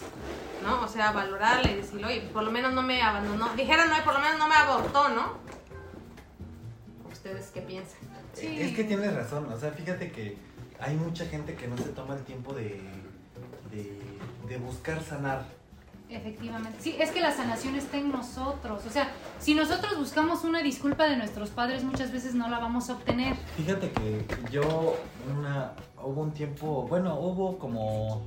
¿no? 0.64 0.82
O 0.82 0.88
sea, 0.88 1.12
valorarle 1.12 1.70
y 1.70 1.76
decirle, 1.76 2.06
oye, 2.06 2.20
por 2.32 2.42
lo 2.42 2.50
menos 2.50 2.72
no 2.72 2.82
me 2.82 3.00
abandonó, 3.00 3.54
dijera, 3.54 3.86
no, 3.86 4.04
por 4.04 4.14
lo 4.14 4.20
menos 4.20 4.38
no 4.38 4.48
me 4.48 4.56
abortó, 4.56 5.08
¿no? 5.10 5.38
¿Ustedes 7.10 7.50
qué 7.54 7.60
piensan? 7.62 8.00
Sí. 8.32 8.60
Es 8.60 8.74
que 8.74 8.82
tienes 8.82 9.14
razón, 9.14 9.50
o 9.52 9.56
sea, 9.56 9.70
fíjate 9.70 10.10
que 10.10 10.36
hay 10.80 10.96
mucha 10.96 11.24
gente 11.26 11.54
que 11.54 11.68
no 11.68 11.78
se 11.78 11.90
toma 11.90 12.16
el 12.16 12.24
tiempo 12.24 12.52
de, 12.52 12.82
de, 13.70 14.00
de 14.48 14.58
buscar 14.58 15.00
sanar. 15.00 15.44
Efectivamente. 16.14 16.78
Sí, 16.80 16.94
es 16.98 17.10
que 17.10 17.20
la 17.20 17.32
sanación 17.32 17.74
está 17.74 17.96
en 17.96 18.12
nosotros. 18.12 18.86
O 18.86 18.90
sea, 18.90 19.10
si 19.40 19.54
nosotros 19.54 19.98
buscamos 19.98 20.44
una 20.44 20.62
disculpa 20.62 21.04
de 21.04 21.16
nuestros 21.16 21.50
padres, 21.50 21.82
muchas 21.82 22.12
veces 22.12 22.34
no 22.34 22.48
la 22.48 22.60
vamos 22.60 22.88
a 22.88 22.94
obtener. 22.94 23.34
Fíjate 23.56 23.90
que 23.90 24.24
yo 24.50 24.96
una 25.36 25.72
hubo 26.02 26.22
un 26.22 26.32
tiempo, 26.32 26.86
bueno, 26.88 27.18
hubo 27.18 27.58
como 27.58 28.22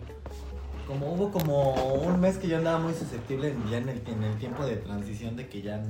como 0.86 1.13
hubo 1.13 1.32
como 1.32 1.73
un 1.95 2.19
mes 2.19 2.38
que 2.38 2.47
yo 2.47 2.58
andaba 2.58 2.80
muy 2.80 2.93
susceptible 2.93 3.56
ya 3.69 3.78
en 3.78 3.89
el, 3.89 4.02
en 4.08 4.23
el 4.23 4.38
tiempo 4.38 4.65
de 4.65 4.78
transición 4.78 5.36
de 5.36 5.47
que 5.47 5.62
ya 5.62 5.82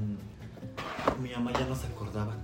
mi 1.20 1.32
mamá 1.32 1.52
ya 1.54 1.66
no 1.66 1.76
se 1.76 1.88
acordaba. 1.88 2.36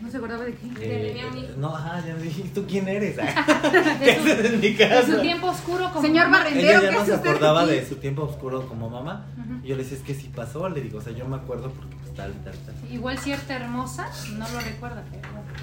No 0.00 0.10
se 0.10 0.16
acordaba 0.18 0.44
de 0.44 0.52
tenía 0.52 1.26
un 1.28 1.38
hijo. 1.38 1.48
no, 1.56 1.74
ajá, 1.74 2.02
ya 2.06 2.14
me 2.14 2.22
dije, 2.22 2.42
¿tú 2.54 2.64
quién 2.68 2.88
eres? 2.88 3.16
¿Qué 4.02 4.10
haces 4.12 4.44
en 4.52 4.60
mi 4.60 4.70
De 4.72 4.76
casa? 4.88 5.06
su 5.06 5.20
tiempo 5.20 5.46
oscuro 5.48 5.88
como 5.92 6.02
Señor 6.02 6.26
mamá. 6.26 6.38
Barrendero, 6.38 6.68
Ella 6.68 6.80
ya 6.82 6.88
¿qué 6.90 6.94
no 6.96 7.04
se 7.04 7.14
acordaba 7.14 7.66
de 7.66 7.86
su 7.88 7.96
tiempo 7.96 8.22
oscuro 8.24 8.66
como 8.66 8.90
mamá. 8.90 9.26
Y 9.62 9.68
yo 9.68 9.76
le 9.76 9.82
decía, 9.82 9.96
es 9.98 10.04
que 10.04 10.14
sí 10.14 10.30
pasó, 10.34 10.68
le 10.68 10.80
digo, 10.82 10.98
o 10.98 11.00
sea, 11.00 11.12
yo 11.12 11.26
me 11.26 11.36
acuerdo 11.36 11.70
porque 11.70 11.96
pues 11.96 12.12
tal, 12.14 12.32
tal, 12.44 12.52
tal. 12.54 12.74
Igual 12.92 13.18
cierta 13.18 13.54
hermosa, 13.56 14.10
no 14.36 14.46
lo 14.50 14.60
recuerda, 14.60 15.02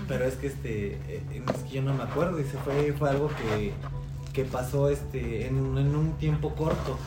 pero 0.07 0.25
es 0.25 0.35
que 0.35 0.47
este, 0.47 0.93
eh, 1.07 1.43
es 1.55 1.63
que 1.63 1.69
yo 1.75 1.81
no 1.83 1.93
me 1.93 2.03
acuerdo, 2.03 2.37
dice, 2.37 2.57
fue, 2.65 2.93
fue 2.97 3.09
algo 3.11 3.29
que, 3.29 3.73
que 4.33 4.43
pasó 4.45 4.89
este, 4.89 5.45
en, 5.47 5.55
un- 5.59 5.77
en 5.77 5.95
un 5.95 6.13
tiempo 6.13 6.55
corto. 6.55 6.97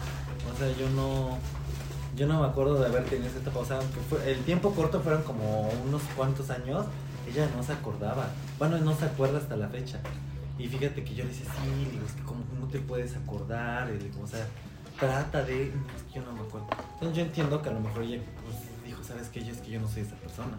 O 0.54 0.58
sea, 0.58 0.68
yo 0.78 0.88
no, 0.90 1.36
yo 2.16 2.26
no 2.28 2.40
me 2.42 2.46
acuerdo 2.46 2.78
de 2.80 2.86
haber 2.86 3.04
tenido 3.06 3.28
esa 3.28 3.38
etapa. 3.40 3.58
O 3.58 3.64
sea, 3.64 3.78
aunque 3.78 3.98
fue, 4.08 4.30
el 4.30 4.38
tiempo 4.44 4.70
corto 4.72 5.00
fueron 5.00 5.22
como 5.22 5.68
unos 5.88 6.02
cuantos 6.16 6.48
años, 6.50 6.86
ella 7.28 7.48
no 7.56 7.62
se 7.62 7.72
acordaba. 7.72 8.28
Bueno, 8.58 8.78
no 8.78 8.94
se 8.94 9.04
acuerda 9.06 9.38
hasta 9.38 9.56
la 9.56 9.68
fecha. 9.68 10.00
Y 10.58 10.68
fíjate 10.68 11.02
que 11.04 11.14
yo 11.14 11.24
le 11.24 11.30
decía, 11.30 11.46
sí, 11.46 11.90
digo, 11.90 12.04
es 12.06 12.12
que 12.12 12.22
como 12.22 12.44
no 12.60 12.66
te 12.68 12.78
puedes 12.78 13.16
acordar, 13.16 13.90
y 13.90 14.22
o 14.22 14.26
sea, 14.26 14.46
trata 15.00 15.42
de, 15.42 15.72
"No, 15.74 15.96
es 15.96 16.02
que 16.04 16.20
yo 16.20 16.22
no 16.24 16.32
me 16.32 16.40
acuerdo. 16.40 16.68
Entonces 16.94 17.16
yo 17.16 17.22
entiendo 17.24 17.60
que 17.60 17.68
a 17.70 17.72
lo 17.72 17.80
mejor 17.80 18.02
ella 18.02 18.22
pues, 18.44 18.56
dijo, 18.86 19.02
¿sabes 19.02 19.28
qué? 19.30 19.44
Yo 19.44 19.52
es 19.52 19.58
que 19.58 19.70
yo 19.72 19.80
no 19.80 19.88
soy 19.88 20.02
esa 20.02 20.14
persona. 20.16 20.56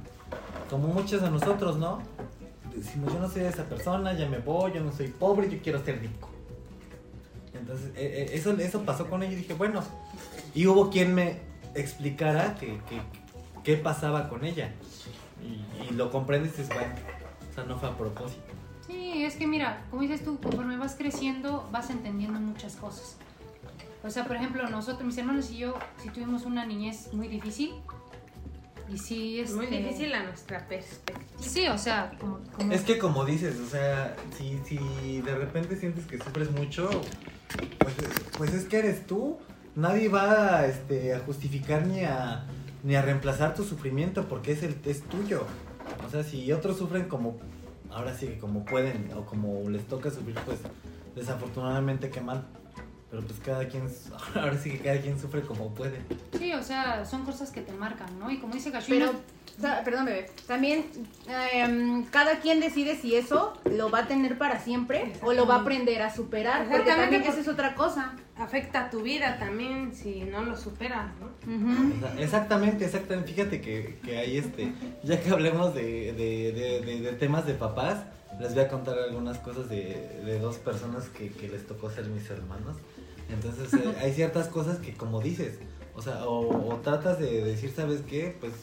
Como 0.69 0.89
muchos 0.89 1.21
de 1.21 1.31
nosotros, 1.31 1.77
¿no? 1.77 1.99
Decimos, 2.75 3.13
yo 3.13 3.19
no 3.19 3.29
soy 3.29 3.43
esa 3.43 3.63
persona, 3.63 4.11
ya 4.13 4.27
me 4.27 4.39
voy, 4.39 4.73
yo 4.73 4.81
no 4.81 4.91
soy 4.91 5.07
pobre, 5.07 5.49
yo 5.49 5.59
quiero 5.61 5.81
ser 5.85 6.01
rico. 6.01 6.29
Entonces, 7.53 7.87
eh, 7.95 8.27
eh, 8.29 8.29
eso, 8.33 8.51
eso 8.51 8.81
pasó 8.81 9.07
con 9.09 9.23
ella 9.23 9.31
y 9.31 9.37
dije, 9.37 9.53
bueno, 9.53 9.81
y 10.53 10.67
hubo 10.67 10.89
quien 10.89 11.13
me 11.15 11.39
explicara 11.73 12.55
que, 12.55 12.79
que- 12.89 13.01
qué 13.63 13.77
pasaba 13.77 14.27
con 14.27 14.43
ella. 14.43 14.73
Y, 15.43 15.83
y 15.83 15.93
lo 15.93 16.11
comprendes 16.11 16.53
y 16.55 16.61
dices, 16.61 16.73
bueno, 16.75 16.93
o 17.51 17.53
sea, 17.53 17.63
no 17.65 17.77
fue 17.77 17.89
a 17.89 17.97
propósito. 17.97 18.41
Sí, 18.87 19.23
es 19.23 19.35
que 19.35 19.47
mira, 19.47 19.83
como 19.89 20.03
dices 20.03 20.23
tú, 20.23 20.39
conforme 20.39 20.77
vas 20.77 20.95
creciendo, 20.95 21.67
vas 21.71 21.89
entendiendo 21.89 22.39
muchas 22.39 22.75
cosas. 22.75 23.17
O 24.03 24.09
sea, 24.09 24.25
por 24.25 24.35
ejemplo, 24.35 24.67
nosotros, 24.69 25.03
mis 25.03 25.17
hermanos 25.17 25.49
y 25.49 25.57
yo, 25.57 25.73
sí 26.01 26.09
tuvimos 26.09 26.43
una 26.45 26.65
niñez 26.65 27.11
muy 27.13 27.27
difícil. 27.27 27.73
Y 28.87 28.99
sí, 28.99 29.39
es 29.39 29.51
Muy 29.55 29.65
difícil 29.65 30.13
a 30.13 30.21
nuestra 30.23 30.67
perspectiva. 30.67 31.19
Sí, 31.39 31.67
o 31.67 31.77
sea, 31.77 32.11
como... 32.19 32.37
como- 32.55 32.71
Es 32.71 32.81
que 32.81 32.99
como 32.99 33.25
dices, 33.25 33.59
o 33.59 33.65
sea, 33.67 34.15
si, 34.37 34.59
si 34.63 35.21
de 35.21 35.33
repente 35.35 35.75
sientes 35.75 36.05
que 36.05 36.19
sufres 36.19 36.51
mucho, 36.51 36.87
pues, 37.79 37.95
pues 38.37 38.53
es 38.53 38.65
que 38.65 38.77
eres 38.77 39.07
tú. 39.07 39.39
Nadie 39.75 40.07
va 40.07 40.67
este, 40.67 41.15
a 41.15 41.19
justificar 41.21 41.87
ni 41.87 42.01
a, 42.03 42.45
ni 42.85 42.95
a 42.95 43.01
reemplazar 43.01 43.55
tu 43.55 43.63
sufrimiento 43.63 44.27
porque 44.27 44.51
es, 44.51 44.61
el, 44.61 44.77
es 44.85 45.01
tuyo. 45.01 45.45
O 46.05 46.09
sea, 46.09 46.23
si 46.23 46.51
otros 46.53 46.77
sufren 46.77 47.05
como 47.05 47.37
ahora 47.89 48.13
sí 48.13 48.37
como 48.39 48.63
pueden 48.63 49.09
o 49.15 49.25
como 49.25 49.67
les 49.69 49.85
toca 49.87 50.11
sufrir, 50.11 50.35
pues 50.45 50.59
desafortunadamente 51.15 52.09
qué 52.09 52.21
mal. 52.21 52.45
Pero 53.15 53.27
pues 53.27 53.39
cada 53.39 53.65
quien, 53.67 53.83
ahora 54.35 54.57
sí 54.57 54.71
que 54.71 54.79
cada 54.79 54.99
quien 54.99 55.17
sufre 55.19 55.41
como 55.41 55.73
puede. 55.73 56.01
Sí, 56.37 56.51
o 56.53 56.61
sea, 56.63 57.05
son 57.05 57.23
cosas 57.23 57.49
que 57.51 57.61
te 57.61 57.71
marcan, 57.71 58.19
¿no? 58.19 58.29
Y 58.29 58.39
como 58.39 58.53
dice 58.53 58.71
Gashu, 58.71 58.89
Pero, 58.89 59.11
o 59.57 59.61
sea, 59.61 59.83
perdón, 59.85 60.03
bebé. 60.05 60.29
También 60.47 60.85
em, 61.53 62.03
cada 62.05 62.39
quien 62.41 62.59
decide 62.59 62.95
si 62.97 63.15
eso 63.15 63.53
lo 63.71 63.89
va 63.89 63.99
a 63.99 64.07
tener 64.07 64.37
para 64.37 64.59
siempre 64.59 65.13
o 65.21 65.31
lo 65.31 65.47
va 65.47 65.55
a 65.55 65.59
aprender 65.61 66.01
a 66.01 66.13
superar. 66.13 66.67
Porque 66.69 66.91
también 66.91 67.21
pues- 67.21 67.33
esa 67.35 67.41
es 67.41 67.47
otra 67.47 67.73
cosa. 67.75 68.13
Afecta 68.37 68.87
a 68.87 68.89
tu 68.89 69.01
vida 69.01 69.39
también 69.39 69.93
si 69.95 70.23
no 70.23 70.43
lo 70.43 70.57
superas, 70.57 71.07
¿no? 71.21 71.29
Exactamente, 72.19 72.83
exactamente. 72.83 73.31
Fíjate 73.31 73.61
que, 73.61 73.97
que 74.03 74.17
hay 74.17 74.37
este, 74.39 74.73
ya 75.03 75.21
que 75.21 75.29
hablemos 75.29 75.73
de, 75.73 76.11
de, 76.11 76.51
de- 76.51 76.81
de- 76.81 76.99
de 77.01 77.13
temas 77.13 77.45
de 77.47 77.53
papás, 77.53 77.99
les 78.41 78.53
voy 78.53 78.63
a 78.63 78.67
contar 78.67 78.99
algunas 78.99 79.37
cosas 79.37 79.69
de, 79.69 80.21
de 80.25 80.39
dos 80.39 80.57
personas 80.57 81.05
que, 81.07 81.29
que 81.29 81.47
les 81.47 81.65
tocó 81.65 81.89
ser 81.89 82.07
mis 82.07 82.29
hermanos. 82.29 82.75
Entonces 83.29 83.73
eh, 83.73 83.95
hay 84.01 84.13
ciertas 84.13 84.47
cosas 84.47 84.77
que 84.79 84.93
como 84.93 85.21
dices, 85.21 85.59
o 85.95 86.01
sea, 86.01 86.25
o, 86.25 86.73
o 86.73 86.75
tratas 86.77 87.19
de 87.19 87.43
decir, 87.43 87.71
¿sabes 87.75 88.01
qué? 88.01 88.35
Pues, 88.39 88.53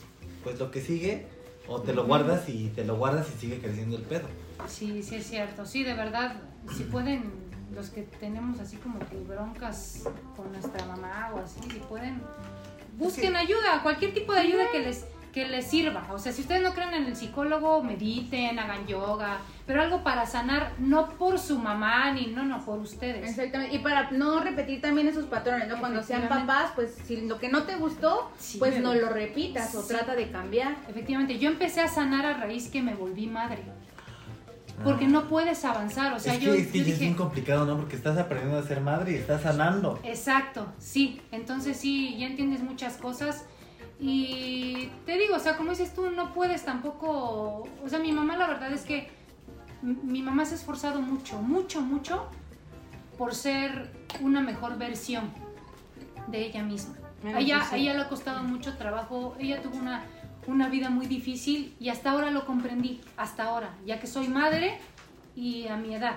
pues 0.44 0.58
lo 0.58 0.70
que 0.70 0.80
sigue, 0.80 1.26
o 1.68 1.80
te 1.80 1.92
lo 1.92 2.04
guardas 2.06 2.48
y 2.48 2.68
te 2.68 2.84
lo 2.84 2.96
guardas 2.96 3.26
y 3.34 3.40
sigue 3.40 3.58
creciendo 3.58 3.96
el 3.96 4.02
pedo. 4.02 4.28
Sí, 4.68 5.02
sí 5.02 5.16
es 5.16 5.26
cierto. 5.26 5.64
Sí, 5.66 5.82
de 5.82 5.94
verdad, 5.94 6.36
si 6.76 6.84
pueden, 6.84 7.32
los 7.74 7.90
que 7.90 8.02
tenemos 8.02 8.60
así 8.60 8.76
como 8.76 8.98
que 9.00 9.16
broncas 9.16 10.04
con 10.36 10.52
nuestra 10.52 10.84
mamá 10.86 11.32
o 11.34 11.38
así, 11.38 11.60
si 11.70 11.78
pueden, 11.80 12.20
busquen 12.98 13.36
ayuda, 13.36 13.82
cualquier 13.82 14.14
tipo 14.14 14.32
de 14.32 14.40
ayuda 14.40 14.64
que 14.70 14.80
les 14.80 15.04
que 15.33 15.49
les 15.49 15.66
sirva. 15.66 16.07
O 16.11 16.18
sea, 16.18 16.30
si 16.33 16.43
ustedes 16.43 16.62
no 16.62 16.74
creen 16.74 16.95
en 16.95 17.05
el 17.07 17.16
psicólogo, 17.16 17.83
mediten, 17.83 18.59
hagan 18.59 18.87
yoga, 18.87 19.39
pero 19.66 19.80
algo 19.80 20.05
para 20.05 20.26
sanar, 20.26 20.72
no 20.78 21.09
por 21.09 21.39
su 21.39 21.59
mamá 21.59 22.12
ni 22.12 22.26
no, 22.26 22.45
no, 22.45 22.64
por 22.64 22.78
ustedes. 22.78 23.30
Exactamente. 23.30 23.74
Y 23.74 23.78
para 23.78 24.11
no 24.11 24.41
repetir 24.41 24.80
también 24.80 25.09
esos 25.09 25.24
patrones, 25.24 25.68
¿no? 25.68 25.80
Cuando 25.80 26.03
sean 26.03 26.28
papás, 26.28 26.72
pues 26.74 26.95
si 27.07 27.22
lo 27.22 27.39
que 27.39 27.49
no 27.49 27.62
te 27.62 27.76
gustó, 27.76 28.30
Sí, 28.39 28.59
pues 28.59 28.80
no 28.80 28.95
lo 28.95 29.09
repitas 29.09 29.74
o 29.74 29.83
trata 29.83 30.14
de 30.14 30.30
cambiar. 30.30 30.76
Efectivamente, 30.89 31.39
yo 31.39 31.49
empecé 31.49 31.80
a 31.80 31.89
sanar 31.89 32.26
a 32.26 32.35
raíz 32.35 32.68
que 32.68 32.83
me 32.83 32.95
volví 32.95 33.26
madre. 33.26 33.62
Porque 34.85 35.07
no 35.07 35.28
puedes 35.28 35.64
avanzar, 35.64 36.12
o 36.12 36.18
sea, 36.18 36.33
es 36.33 36.41
que, 36.41 36.47
yo, 36.47 36.55
es, 36.55 36.66
que 36.68 36.78
yo 36.78 36.85
ya 36.85 36.91
es 36.91 36.99
dije, 36.99 37.01
bien 37.01 37.14
complicado, 37.14 37.66
¿no? 37.66 37.76
Porque 37.76 37.95
estás 37.95 38.18
aprendiendo 38.18 38.59
a 38.59 38.62
ser 38.62 38.80
madre 38.80 39.12
y 39.12 39.14
estás 39.16 39.43
sanando. 39.43 40.01
Exacto, 40.03 40.66
sí. 40.78 41.20
Entonces 41.30 41.76
sí, 41.76 42.16
ya 42.18 42.26
entiendes 42.26 42.62
muchas 42.62 42.97
cosas. 42.97 43.45
Y 44.05 44.90
te 45.07 45.16
digo, 45.16 45.36
o 45.36 45.38
sea, 45.38 45.57
como 45.57 45.70
dices 45.70 45.94
tú, 45.94 46.11
no 46.11 46.34
puedes 46.34 46.64
tampoco... 46.64 47.68
O 47.84 47.88
sea, 47.88 48.00
mi 48.00 48.11
mamá 48.11 48.36
la 48.36 48.48
verdad 48.48 48.72
es 48.72 48.82
que 48.82 49.09
mi 49.80 50.22
mamá 50.22 50.44
se 50.44 50.55
ha 50.55 50.59
esforzado 50.59 51.00
mucho, 51.00 51.40
mucho, 51.40 51.80
mucho 51.80 52.26
por 53.16 53.32
ser 53.32 53.92
una 54.20 54.40
mejor 54.40 54.76
versión 54.76 55.30
de 56.26 56.46
ella 56.46 56.64
misma. 56.64 56.96
A 57.24 57.38
ella, 57.38 57.62
ella 57.74 57.94
le 57.94 58.00
ha 58.00 58.09
costado 58.09 58.42
mucho 58.42 58.76
trabajo, 58.76 59.36
ella 59.38 59.62
tuvo 59.62 59.76
una, 59.76 60.03
una 60.48 60.68
vida 60.68 60.90
muy 60.90 61.07
difícil 61.07 61.76
y 61.78 61.88
hasta 61.88 62.11
ahora 62.11 62.32
lo 62.32 62.44
comprendí, 62.44 63.00
hasta 63.16 63.44
ahora, 63.44 63.76
ya 63.86 64.00
que 64.00 64.09
soy 64.09 64.26
madre 64.26 64.80
y 65.36 65.68
a 65.68 65.76
mi 65.76 65.94
edad. 65.94 66.16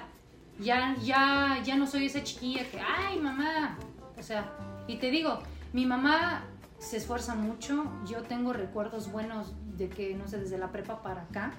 Ya, 0.59 0.95
ya, 1.03 1.61
ya 1.63 1.75
no 1.75 1.85
soy 1.85 2.07
esa 2.07 2.23
chiquilla 2.23 2.63
que, 2.67 2.79
ay 2.79 3.19
mamá, 3.19 3.77
o 4.17 4.23
sea, 4.23 4.51
y 4.87 4.95
te 4.95 5.11
digo, 5.11 5.43
mi 5.73 5.85
mamá 5.85 6.45
se 6.79 6.97
esfuerza 6.97 7.35
mucho, 7.35 7.85
yo 8.07 8.21
tengo 8.23 8.53
recuerdos 8.53 9.11
buenos 9.11 9.53
de 9.77 9.89
que, 9.89 10.15
no 10.15 10.27
sé, 10.27 10.39
desde 10.39 10.57
la 10.57 10.71
prepa 10.71 11.01
para 11.01 11.21
acá, 11.23 11.53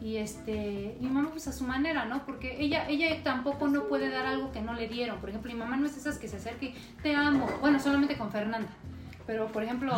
y 0.00 0.16
este, 0.16 0.96
mi 1.00 1.08
mamá 1.08 1.30
pues 1.30 1.48
a 1.48 1.52
su 1.52 1.64
manera, 1.64 2.04
¿no? 2.04 2.24
Porque 2.26 2.56
ella, 2.60 2.88
ella 2.88 3.22
tampoco 3.22 3.68
no 3.68 3.84
puede 3.84 4.10
dar 4.10 4.26
algo 4.26 4.52
que 4.52 4.60
no 4.60 4.74
le 4.74 4.88
dieron. 4.88 5.18
Por 5.18 5.30
ejemplo, 5.30 5.52
mi 5.52 5.58
mamá 5.58 5.76
no 5.76 5.86
es 5.86 5.94
de 5.94 6.00
esas 6.00 6.18
que 6.18 6.28
se 6.28 6.36
acerque, 6.36 6.74
te 7.02 7.14
amo. 7.14 7.48
Bueno, 7.60 7.80
solamente 7.80 8.16
con 8.16 8.30
Fernanda. 8.30 8.68
Pero, 9.26 9.46
por 9.46 9.62
ejemplo, 9.62 9.92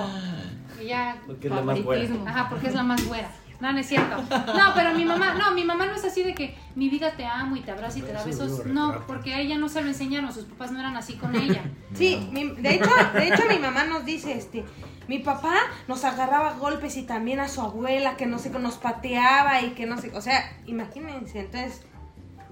ella... 0.80 1.16
Porque 1.26 1.49
es 1.49 1.55
la 1.55 1.62
más 1.62 1.84
buena. 1.84 2.03
Favoritismo. 2.03 2.28
Ajá, 2.28 2.49
porque 2.49 2.68
es 2.68 2.74
la 2.74 2.82
más 2.82 3.07
güera. 3.07 3.30
No, 3.61 3.72
no 3.72 3.78
es 3.78 3.88
cierto. 3.88 4.16
No, 4.30 4.72
pero 4.74 4.94
mi 4.94 5.04
mamá, 5.04 5.34
no, 5.34 5.50
mi 5.52 5.64
mamá 5.64 5.86
no 5.86 5.94
es 5.94 6.04
así 6.04 6.22
de 6.22 6.32
que 6.34 6.56
mi 6.76 6.88
vida 6.88 7.12
te 7.16 7.26
amo 7.26 7.56
y 7.56 7.61
te 7.61 7.72
abraza 7.72 7.98
y 7.98 8.02
te 8.02 8.12
da 8.12 8.20
Eso 8.20 8.44
besos. 8.44 8.66
No, 8.66 9.02
porque 9.06 9.34
a 9.34 9.40
ella 9.40 9.59
no 9.59 9.68
se 9.68 9.82
lo 9.82 9.88
enseñaron, 9.88 10.32
sus 10.32 10.44
papás 10.44 10.70
no 10.70 10.78
eran 10.78 10.96
así 10.96 11.14
con 11.14 11.34
ella. 11.34 11.62
Sí, 11.94 12.28
mi- 12.30 12.50
de, 12.50 12.74
hecho, 12.74 12.90
de 13.14 13.28
hecho 13.28 13.42
mi 13.48 13.59
mamá 13.59 13.84
nos 13.84 14.04
dice, 14.04 14.32
este, 14.36 14.64
mi 15.09 15.18
papá 15.20 15.54
nos 15.88 16.04
agarraba 16.04 16.52
golpes 16.52 16.96
y 16.98 17.02
también 17.02 17.40
a 17.40 17.48
su 17.48 17.62
abuela, 17.62 18.16
que 18.16 18.26
no 18.26 18.38
sé, 18.38 18.52
que 18.52 18.59
nos 18.59 18.76
pateaba 18.76 19.62
y 19.62 19.70
que 19.70 19.86
no 19.86 19.96
sé, 19.98 20.12
o 20.14 20.20
sea, 20.20 20.56
imagínense, 20.66 21.40
entonces, 21.40 21.82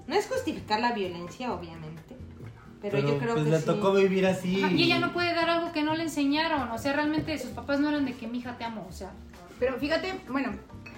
no 0.07 0.15
es 0.15 0.27
justificar 0.27 0.79
la 0.79 0.91
violencia, 0.91 1.53
obviamente, 1.53 2.17
pero, 2.81 2.99
yo 2.99 3.17
creo 3.19 3.33
pues 3.33 3.45
que 3.45 3.51
le 3.51 3.59
sí. 3.59 3.65
tocó 3.65 3.93
vivir 3.93 4.25
así. 4.25 4.63
Ajá, 4.63 4.73
y 4.73 4.83
ella 4.83 4.99
no 4.99 5.13
puede 5.13 5.33
dar 5.33 5.49
algo 5.49 5.71
que 5.71 5.83
no 5.83 5.95
le 5.95 6.03
enseñaron. 6.03 6.69
O 6.71 6.77
sea, 6.77 6.93
realmente 6.93 7.37
sus 7.39 7.49
papás 7.51 7.79
no 7.79 7.89
eran 7.89 8.05
de 8.05 8.13
que 8.13 8.27
mi 8.27 8.37
hija 8.39 8.57
te 8.57 8.63
amo. 8.65 8.85
O 8.87 8.93
sea, 8.93 9.11
Pero 9.59 9.77
fíjate, 9.77 10.13
bueno, 10.29 10.51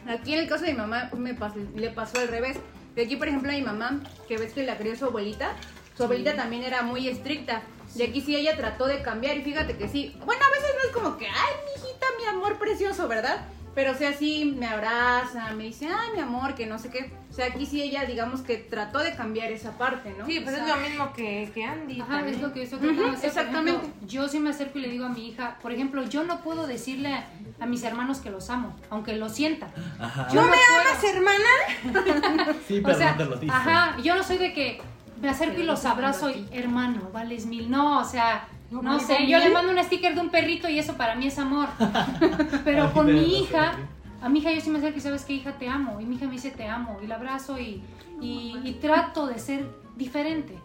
aquí 0.07 0.33
en 0.33 0.39
el 0.39 0.47
caso 0.49 0.65
de 0.65 0.71
mi 0.71 0.77
mamá 0.77 1.09
me 1.17 1.35
pas- 1.37 1.53
le 1.75 1.89
pasó 1.89 2.19
al 2.19 2.27
revés. 2.27 2.57
De 2.95 3.03
aquí, 3.03 3.15
por 3.15 3.27
ejemplo, 3.27 3.51
a 3.51 3.55
mi 3.55 3.61
mamá, 3.61 4.01
que 4.27 4.37
ves 4.37 4.53
que 4.53 4.63
la 4.63 4.77
crió 4.77 4.95
su 4.95 5.05
abuelita, 5.05 5.51
su 5.95 6.03
abuelita 6.03 6.35
también 6.35 6.63
era 6.63 6.81
muy 6.81 7.07
estricta. 7.07 7.61
Y 7.95 8.03
aquí 8.03 8.21
sí 8.21 8.35
ella 8.35 8.55
trató 8.57 8.85
de 8.87 9.01
cambiar 9.01 9.37
y 9.37 9.41
fíjate 9.43 9.77
que 9.77 9.87
sí. 9.87 10.15
Bueno, 10.25 10.41
a 10.45 10.49
veces 10.51 10.75
no 10.75 10.89
es 10.89 10.95
como 10.95 11.17
que, 11.17 11.27
ay, 11.27 11.53
mi 11.65 11.81
hijita, 11.81 12.05
mi 12.19 12.25
amor 12.27 12.57
precioso, 12.59 13.07
¿verdad? 13.07 13.45
Pero 13.79 13.93
o 13.93 13.95
sea, 13.95 14.11
sí 14.11 14.55
me 14.59 14.67
abraza, 14.67 15.53
me 15.53 15.63
dice, 15.63 15.87
ay, 15.87 16.09
mi 16.13 16.19
amor, 16.19 16.53
que 16.53 16.65
no 16.65 16.77
sé 16.77 16.89
qué. 16.89 17.13
O 17.29 17.33
sea, 17.33 17.45
aquí 17.45 17.65
sí 17.65 17.81
ella, 17.81 18.03
digamos 18.03 18.41
que 18.41 18.57
trató 18.57 18.99
de 18.99 19.15
cambiar 19.15 19.53
esa 19.53 19.77
parte, 19.77 20.13
¿no? 20.19 20.25
Sí, 20.25 20.41
pues 20.41 20.53
O 20.53 20.61
es 20.61 20.67
lo 20.67 20.75
mismo 20.75 21.13
que, 21.13 21.49
que 21.53 21.63
Andy. 21.63 22.01
Ajá, 22.01 22.15
también. 22.17 22.35
es 22.35 22.41
lo 22.41 22.51
que 22.51 22.63
estoy 22.63 22.79
hacer. 22.89 22.95
Por 23.05 23.25
exactamente. 23.25 23.71
ejemplo, 23.79 24.05
yo 24.05 24.27
sí 24.27 24.39
me 24.41 24.49
acerco 24.49 24.79
y 24.79 24.81
le 24.81 24.89
digo 24.89 25.05
a 25.05 25.09
mi 25.09 25.29
hija, 25.29 25.57
por 25.61 25.71
ejemplo, 25.71 26.03
yo 26.03 26.25
no 26.25 26.41
puedo 26.41 26.67
decirle 26.67 27.13
a, 27.13 27.25
a 27.61 27.65
mis 27.67 27.81
hermanos 27.83 28.17
que 28.19 28.29
los 28.31 28.49
amo, 28.49 28.75
aunque 28.89 29.13
lo 29.15 29.29
sientan. 29.29 29.69
Ajá. 29.97 30.27
Yo 30.27 30.41
¿No 30.41 30.47
me 30.49 30.57
puedo. 30.57 30.81
amas, 30.81 31.03
hermana? 31.05 32.55
Sí, 32.67 32.79
O 32.79 32.83
pero 32.83 32.97
sea, 32.97 33.11
no 33.13 33.17
te 33.17 33.25
lo 33.25 33.35
dice. 33.37 33.53
ajá, 33.55 33.95
yo 34.03 34.15
no 34.15 34.23
soy 34.23 34.39
de 34.39 34.51
que 34.51 34.81
me 35.21 35.29
acerco 35.29 35.57
y 35.61 35.63
los 35.63 35.85
abrazo 35.85 36.29
y 36.29 36.45
hermano, 36.51 37.09
vales 37.13 37.45
mil. 37.45 37.71
No, 37.71 37.99
o 38.01 38.03
sea, 38.03 38.45
no, 38.71 38.81
No, 38.81 38.99
sé, 38.99 39.15
¿con 39.17 39.27
yo 39.27 39.39
le 39.39 39.49
mando 39.49 39.71
un 39.71 39.83
sticker 39.83 40.13
de 40.15 40.21
un 40.21 40.29
perrito 40.29 40.69
y 40.69 40.77
eso 40.79 40.93
para 40.95 41.15
mí 41.15 41.27
es 41.27 41.37
amor. 41.39 41.67
Pero 42.63 42.83
Ay, 42.85 42.89
con 42.93 43.05
pero 43.05 43.17
mi 43.19 43.39
hija, 43.39 43.73
a 44.21 44.29
mi 44.29 44.39
hija 44.39 44.51
yo 44.51 44.61
sí 44.61 44.69
me 44.69 44.79
acerco 44.79 44.97
y 44.97 45.01
sabes 45.01 45.23
que 45.25 45.33
hija 45.33 45.57
te 45.57 45.67
amo. 45.69 45.99
Y 45.99 46.05
mi 46.05 46.15
hija 46.15 46.25
me 46.25 46.33
dice 46.33 46.51
te 46.51 46.67
amo 46.67 46.99
y 47.03 47.07
la 47.07 47.15
abrazo 47.15 47.57
y, 47.59 47.81
y, 48.21 48.59
y 48.63 48.73
trato 48.81 49.27
de 49.27 49.39
ser 49.39 49.65
diferente. 49.95 50.57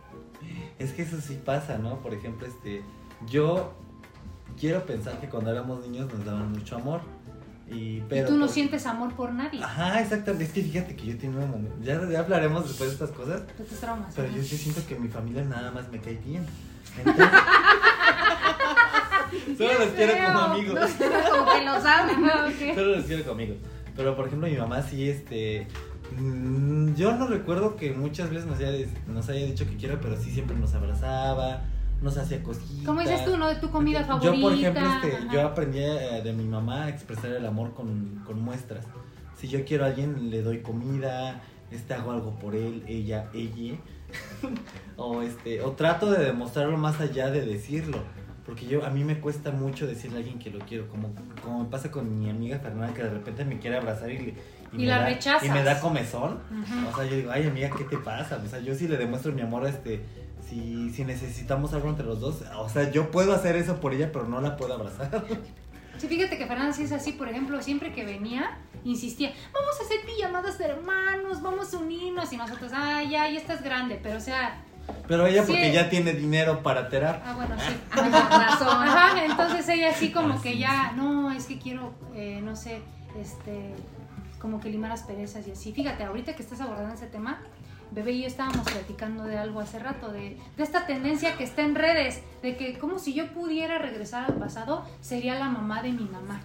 Es 0.79 0.93
que 0.93 1.03
eso 1.03 1.21
sí 1.21 1.41
pasa, 1.45 1.79
¿no? 1.79 2.01
Por 2.01 2.13
ejemplo, 2.15 2.47
este, 2.47 2.83
yo 3.29 3.73
quiero 4.59 4.85
pensar 4.85 5.21
que 5.21 5.29
cuando 5.29 5.51
éramos 5.53 5.81
niños 5.87 6.13
nos 6.13 6.25
daban 6.25 6.53
mucho 6.53 6.77
amor. 6.77 7.01
Y, 7.71 8.01
pero 8.11 8.27
y 8.27 8.31
tú 8.31 8.37
no 8.37 8.45
por- 8.47 8.55
sientes 8.55 8.85
amor 8.87 9.15
por 9.15 9.33
nadie. 9.33 9.63
Ajá, 9.65 10.01
exactamente. 10.03 10.45
Es 10.45 10.53
que 10.53 10.63
fíjate 10.63 10.95
que 10.97 11.07
yo 11.07 11.17
tengo 11.19 11.39
un 11.43 11.51
momento. 11.51 11.77
Ya, 11.81 11.99
ya 12.11 12.19
hablaremos 12.19 12.69
después 12.69 12.91
de 12.91 12.95
estas 12.95 13.11
cosas. 13.17 13.47
De 13.57 13.65
tus 13.65 13.79
traumas. 13.81 14.13
Pero 14.15 14.29
yo 14.31 14.43
sí 14.43 14.59
siento 14.59 14.87
que 14.87 14.97
mi 14.97 15.09
familia 15.09 15.43
nada 15.45 15.71
más 15.71 15.91
me 15.91 15.99
cae 16.01 16.15
bien. 16.25 16.45
Entonces, 16.99 17.27
solo 19.59 19.79
los 19.79 19.89
quiero 19.89 20.13
como 20.27 20.39
amigos. 20.39 20.75
No 20.75 20.81
como 21.39 21.53
que 21.53 21.65
lo 21.65 21.81
saben. 21.81 22.25
Ah, 22.25 22.49
ok. 22.49 22.75
Solo 22.75 22.97
los 22.97 23.05
quiero 23.05 23.23
como 23.23 23.35
amigos. 23.35 23.57
Pero 23.97 24.17
por 24.17 24.27
ejemplo, 24.27 24.49
mi 24.49 24.57
mamá 24.57 24.83
sí, 24.83 25.09
este. 25.09 25.67
mm, 26.17 26.95
Yo 26.95 27.15
no 27.17 27.27
recuerdo 27.27 27.77
que 27.77 27.93
muchas 27.93 28.31
veces 28.31 28.47
nos 28.47 28.59
haya, 28.59 28.87
nos 29.07 29.29
haya 29.29 29.47
dicho 29.47 29.67
que 29.67 29.77
quiero, 29.77 30.01
pero 30.01 30.17
sí 30.17 30.31
siempre 30.31 30.57
nos 30.57 30.75
abrazaba, 30.75 31.63
nos 32.03 32.17
hacía 32.17 32.43
cositas. 32.43 32.85
Como 32.87 33.01
dices 33.01 33.25
tú, 33.25 33.37
¿no? 33.37 33.49
De 33.49 33.57
tu 33.57 33.71
comida 33.71 34.01
Yo, 34.01 34.07
favorita. 34.07 34.41
por 34.43 34.53
ejemplo, 34.53 34.83
este, 35.03 35.19
yo 35.33 35.47
aprendí 35.47 35.79
eh, 35.79 36.21
de 36.25 36.33
mi 36.33 36.45
mamá 36.45 36.85
a 36.85 36.89
expresar 36.89 37.31
el 37.31 37.47
amor 37.47 37.73
con, 37.75 38.23
con 38.27 38.41
muestras. 38.41 38.85
Si 39.39 39.49
yo 39.49 39.65
quiero 39.65 39.85
a 39.85 39.89
alguien, 39.89 40.31
le 40.31 40.43
doy 40.43 40.61
comida, 40.61 41.41
este, 41.71 41.95
hago 41.95 42.13
algo 42.13 42.35
por 42.39 42.55
él, 42.55 42.83
ella, 42.89 43.29
ella. 43.35 43.75
o 44.97 45.23
este, 45.23 45.61
o 45.63 45.73
trato 45.73 46.11
de 46.11 46.25
demostrarlo 46.25 46.77
más 46.77 47.01
allá 47.01 47.31
de 47.31 47.45
decirlo. 47.45 47.99
Porque 48.47 48.67
yo, 48.67 48.85
a 48.85 48.91
mí 48.91 49.05
me 49.05 49.19
cuesta 49.21 49.51
mucho 49.51 49.87
decirle 49.87 50.17
a 50.17 50.21
alguien 50.21 50.39
que 50.39 50.51
lo 50.51 50.59
quiero, 50.67 50.87
como, 50.89 51.11
como 51.43 51.65
me 51.65 51.71
pasa 51.71 51.91
con 51.91 52.19
mi 52.19 52.29
amiga 52.29 52.59
Fernanda, 52.59 52.93
que 52.93 53.03
de 53.03 53.11
repente 53.11 53.45
me 53.45 53.59
quiere 53.59 53.79
abrazar 53.79 54.11
y, 54.11 54.19
le- 54.19 54.35
Y 54.73 54.77
me 54.79 54.87
la 54.87 54.99
da, 54.99 55.07
rechazas. 55.07 55.45
Y 55.45 55.51
me 55.51 55.63
da 55.63 55.81
comezón. 55.81 56.41
O 56.93 56.95
sea, 56.97 57.05
yo 57.07 57.17
digo, 57.17 57.31
ay 57.31 57.47
amiga, 57.47 57.71
¿qué 57.77 57.85
te 57.85 57.97
pasa? 57.97 58.41
O 58.45 58.49
sea, 58.49 58.61
yo 58.61 58.75
sí 58.75 58.87
le 58.87 58.97
demuestro 58.99 59.33
mi 59.33 59.41
amor, 59.41 59.67
este, 59.67 60.05
si, 60.47 60.91
si 60.91 61.05
necesitamos 61.07 61.73
algo 61.73 61.89
entre 61.89 62.05
los 62.05 62.21
dos. 62.21 62.43
O 62.59 62.69
sea, 62.69 62.91
yo 62.91 63.11
puedo 63.11 63.33
hacer 63.35 63.57
eso 63.57 63.81
por 63.81 63.95
ella, 63.95 64.11
pero 64.13 64.27
no 64.29 64.41
la 64.43 64.57
puedo 64.57 64.75
abrazar. 64.75 65.25
Sí, 65.97 66.09
fíjate 66.09 66.37
que 66.37 66.47
Fernanda 66.47 66.73
sí 66.73 66.83
es 66.83 66.91
así, 66.91 67.13
por 67.13 67.29
ejemplo, 67.29 67.63
siempre 67.63 67.93
que 67.93 68.05
venía, 68.05 68.59
insistía, 68.83 69.31
vamos 69.53 69.79
a 69.81 69.85
hacer 69.85 69.99
pijamadas 70.05 70.59
de 70.59 70.65
hermanos, 70.65 71.41
vamos 71.41 71.73
a 71.73 71.79
unirnos, 71.79 72.33
y 72.33 72.37
nosotros, 72.37 72.73
ah, 72.75 73.01
ya, 73.05 73.31
ya 73.31 73.39
estás 73.39 73.63
grande, 73.63 74.01
pero 74.03 74.17
o 74.17 74.21
sea, 74.21 74.64
Pero 75.09 75.27
ella 75.27 75.43
Sí. 75.45 75.53
porque 75.53 75.73
ya 75.73 75.89
tiene 75.91 76.13
dinero 76.15 76.63
para 76.63 76.89
terapia. 76.89 77.23
ah, 77.31 77.35
bueno, 77.35 77.55
sí. 77.59 77.75
Con 77.95 78.13
razón. 78.13 78.69
Ajá, 78.89 79.25
entonces 79.25 79.69
ella 79.69 79.91
así 79.91 80.11
como 80.13 80.35
Ah, 80.35 80.41
que 80.43 80.53
sí, 80.53 80.59
ya, 80.59 80.93
no, 80.97 81.31
es 81.33 81.47
que 81.47 81.59
quiero, 81.59 81.93
eh, 82.15 82.41
no 82.43 82.57
sé, 82.57 82.81
este, 83.21 83.75
como 84.41 84.61
que 84.61 84.71
limar 84.71 84.93
asperezas 84.93 85.47
y 85.47 85.53
así. 85.53 85.73
Fíjate, 85.73 86.05
ahorita 86.05 86.35
que 86.35 86.43
estás 86.43 86.61
abordando 86.61 86.95
ese 86.95 87.07
tema, 87.07 87.41
Bebé 87.91 88.13
y 88.13 88.23
yo 88.23 88.27
estábamos 88.27 88.67
platicando 88.69 89.23
de 89.25 89.39
algo 89.39 89.61
hace 89.61 89.79
rato, 89.79 90.11
de, 90.11 90.39
de 90.57 90.63
esta 90.63 90.85
tendencia 90.87 91.37
que 91.37 91.45
está 91.45 91.63
en 91.63 91.75
redes, 91.77 92.23
de 92.43 92.57
que 92.57 92.77
como 92.79 92.99
si 92.99 93.15
yo 93.15 93.29
pudiera 93.33 93.79
regresar 93.79 94.25
al 94.25 94.35
pasado, 94.35 94.85
sería 95.01 95.35
la 95.39 95.49
mamá 95.49 95.81
de 95.83 95.93
mi 95.93 96.05
mamá. 96.05 96.41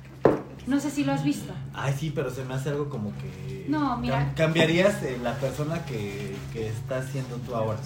No 0.68 0.80
sé 0.80 0.92
si 0.92 1.04
lo 1.04 1.14
has 1.14 1.24
visto. 1.24 1.52
Ay, 1.74 1.96
sí, 1.98 2.12
pero 2.14 2.30
se 2.30 2.44
me 2.46 2.54
hace 2.54 2.70
algo 2.70 2.90
como 2.90 3.12
que. 3.18 3.66
No, 3.68 3.98
mira. 3.98 4.20
Cam- 4.20 4.36
cambiarías 4.36 5.02
eh, 5.02 5.18
la 5.24 5.34
persona 5.36 5.84
que, 5.86 6.36
que 6.54 6.68
estás 6.68 7.06
siendo 7.08 7.38
tú 7.38 7.56
ahora. 7.56 7.80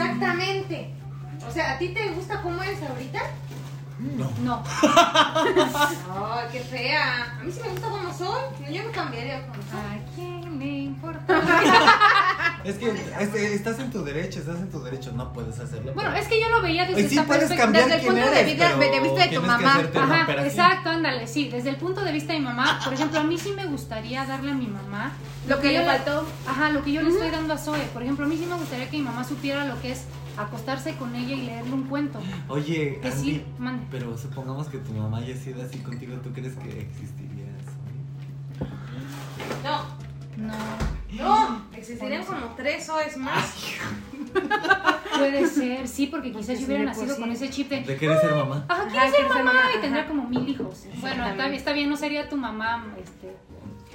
Exactamente. 0.00 0.90
O 1.46 1.52
sea, 1.52 1.72
¿a 1.72 1.78
ti 1.78 1.88
te 1.88 2.10
gusta 2.10 2.40
cómo 2.42 2.62
eres 2.62 2.82
ahorita? 2.82 3.20
No. 4.16 4.30
No, 4.42 4.62
Ay, 4.82 6.46
qué 6.52 6.60
fea. 6.60 7.36
A 7.40 7.44
mí 7.44 7.52
sí 7.52 7.60
me 7.62 7.68
gusta 7.70 7.88
como 7.88 8.12
soy. 8.14 8.72
Yo 8.74 8.82
no 8.84 8.92
cambiaría 8.92 9.42
como 9.46 9.62
soy. 9.62 9.80
¿a 9.80 10.14
quién 10.14 10.58
le 10.58 10.66
importa? 10.66 11.40
Es 12.62 12.76
que 12.76 12.90
es- 12.90 13.32
estás 13.54 13.78
en 13.78 13.90
tu 13.90 14.04
derecho, 14.04 14.40
estás 14.40 14.58
en 14.58 14.70
tu 14.70 14.82
derecho, 14.82 15.12
no 15.12 15.32
puedes 15.32 15.58
hacerlo. 15.58 15.92
Bueno, 15.94 16.14
es 16.14 16.28
que 16.28 16.38
yo 16.38 16.50
lo 16.50 16.60
veía 16.60 16.82
desde 16.82 16.94
Pues 16.94 17.08
sí 17.08 17.14
esta 17.16 17.26
puedes 17.26 17.48
perspectiva. 17.48 17.64
cambiar 17.64 17.84
desde 17.84 17.94
el 17.96 18.00
quién 18.02 18.12
punto 18.12 18.30
de 18.30 18.40
eres, 18.40 18.52
vista- 18.52 18.74
pero 18.78 18.92
de 18.92 19.00
vista 19.00 19.18
de 19.20 19.24
tu 19.24 19.30
tienes 19.30 19.40
que 19.40 19.46
mamá. 19.64 19.72
hacerte 19.72 19.98
Ajá, 19.98 20.22
operación. 20.24 20.46
exacto, 20.46 20.90
ándale, 20.90 21.26
sí, 21.26 21.48
desde 21.48 21.70
el 21.70 21.76
punto 21.76 22.00
de 22.04 22.12
vista 22.12 22.32
de 22.34 22.38
mi 22.40 22.44
mamá, 22.44 22.78
por 22.84 22.92
ejemplo, 22.92 23.18
a 23.20 23.22
mí 23.24 23.38
sí 23.38 23.52
me 23.56 23.64
gustaría 23.64 24.26
darle 24.26 24.50
a 24.50 24.54
mi 24.54 24.66
mamá 24.66 25.12
Lo 25.48 25.58
que 25.58 25.72
yo 25.72 25.80
le 25.80 25.86
faltó. 25.86 26.26
Ajá, 26.46 26.68
lo 26.68 26.84
que 26.84 26.92
yo 26.92 27.00
le 27.00 27.08
estoy 27.08 27.30
dando 27.30 27.54
a 27.54 27.58
Zoe. 27.58 27.80
Por 27.94 28.02
ejemplo, 28.02 28.26
a 28.26 28.28
mí 28.28 28.36
sí 28.36 28.44
me 28.44 28.56
gustaría 28.56 28.90
que 28.90 28.98
mi 28.98 29.04
mamá 29.04 29.24
supiera 29.24 29.64
lo 29.64 29.80
que 29.80 29.92
es 29.92 30.04
acostarse 30.36 30.94
con 30.96 31.14
ella 31.14 31.34
y 31.34 31.42
leerle 31.42 31.72
un 31.72 31.84
cuento. 31.84 32.20
Oye, 32.48 32.98
Que 33.02 33.08
Andy, 33.08 33.20
sí, 33.22 33.44
mande. 33.58 33.86
pero 33.90 34.16
supongamos 34.16 34.68
que 34.68 34.78
tu 34.78 34.92
mamá 34.92 35.18
haya 35.18 35.36
sido 35.36 35.62
así 35.62 35.78
contigo, 35.78 36.16
¿tú 36.22 36.32
crees 36.32 36.54
que 36.56 36.80
existiría 36.80 37.46
eso? 37.58 38.66
No, 39.64 40.00
No, 40.36 40.54
no. 41.12 41.62
Existirían 41.76 42.24
como 42.24 42.46
tres 42.56 42.88
o 42.88 42.98
es 43.00 43.16
más. 43.16 43.54
puede 45.18 45.46
ser, 45.46 45.88
sí, 45.88 46.06
porque 46.06 46.32
quizás 46.32 46.58
yo 46.60 46.66
hubiera 46.66 46.84
nacido 46.84 47.16
con 47.16 47.30
ese 47.30 47.50
chip 47.50 47.68
de. 47.68 47.82
¿De 47.82 47.96
querer 47.96 48.18
ser 48.20 48.34
mamá? 48.34 48.64
Ajá, 48.68 48.86
quiero 48.88 49.12
ser 49.34 49.44
mamá 49.44 49.52
y 49.76 49.80
tendría 49.80 50.02
ajá. 50.02 50.08
como 50.08 50.28
mil 50.28 50.48
hijos. 50.48 50.84
Bueno, 51.00 51.26
está, 51.26 51.44
bien- 51.44 51.54
está 51.54 51.72
bien, 51.72 51.90
no 51.90 51.96
sería 51.96 52.28
tu 52.28 52.36
mamá, 52.36 52.86
este, 53.02 53.36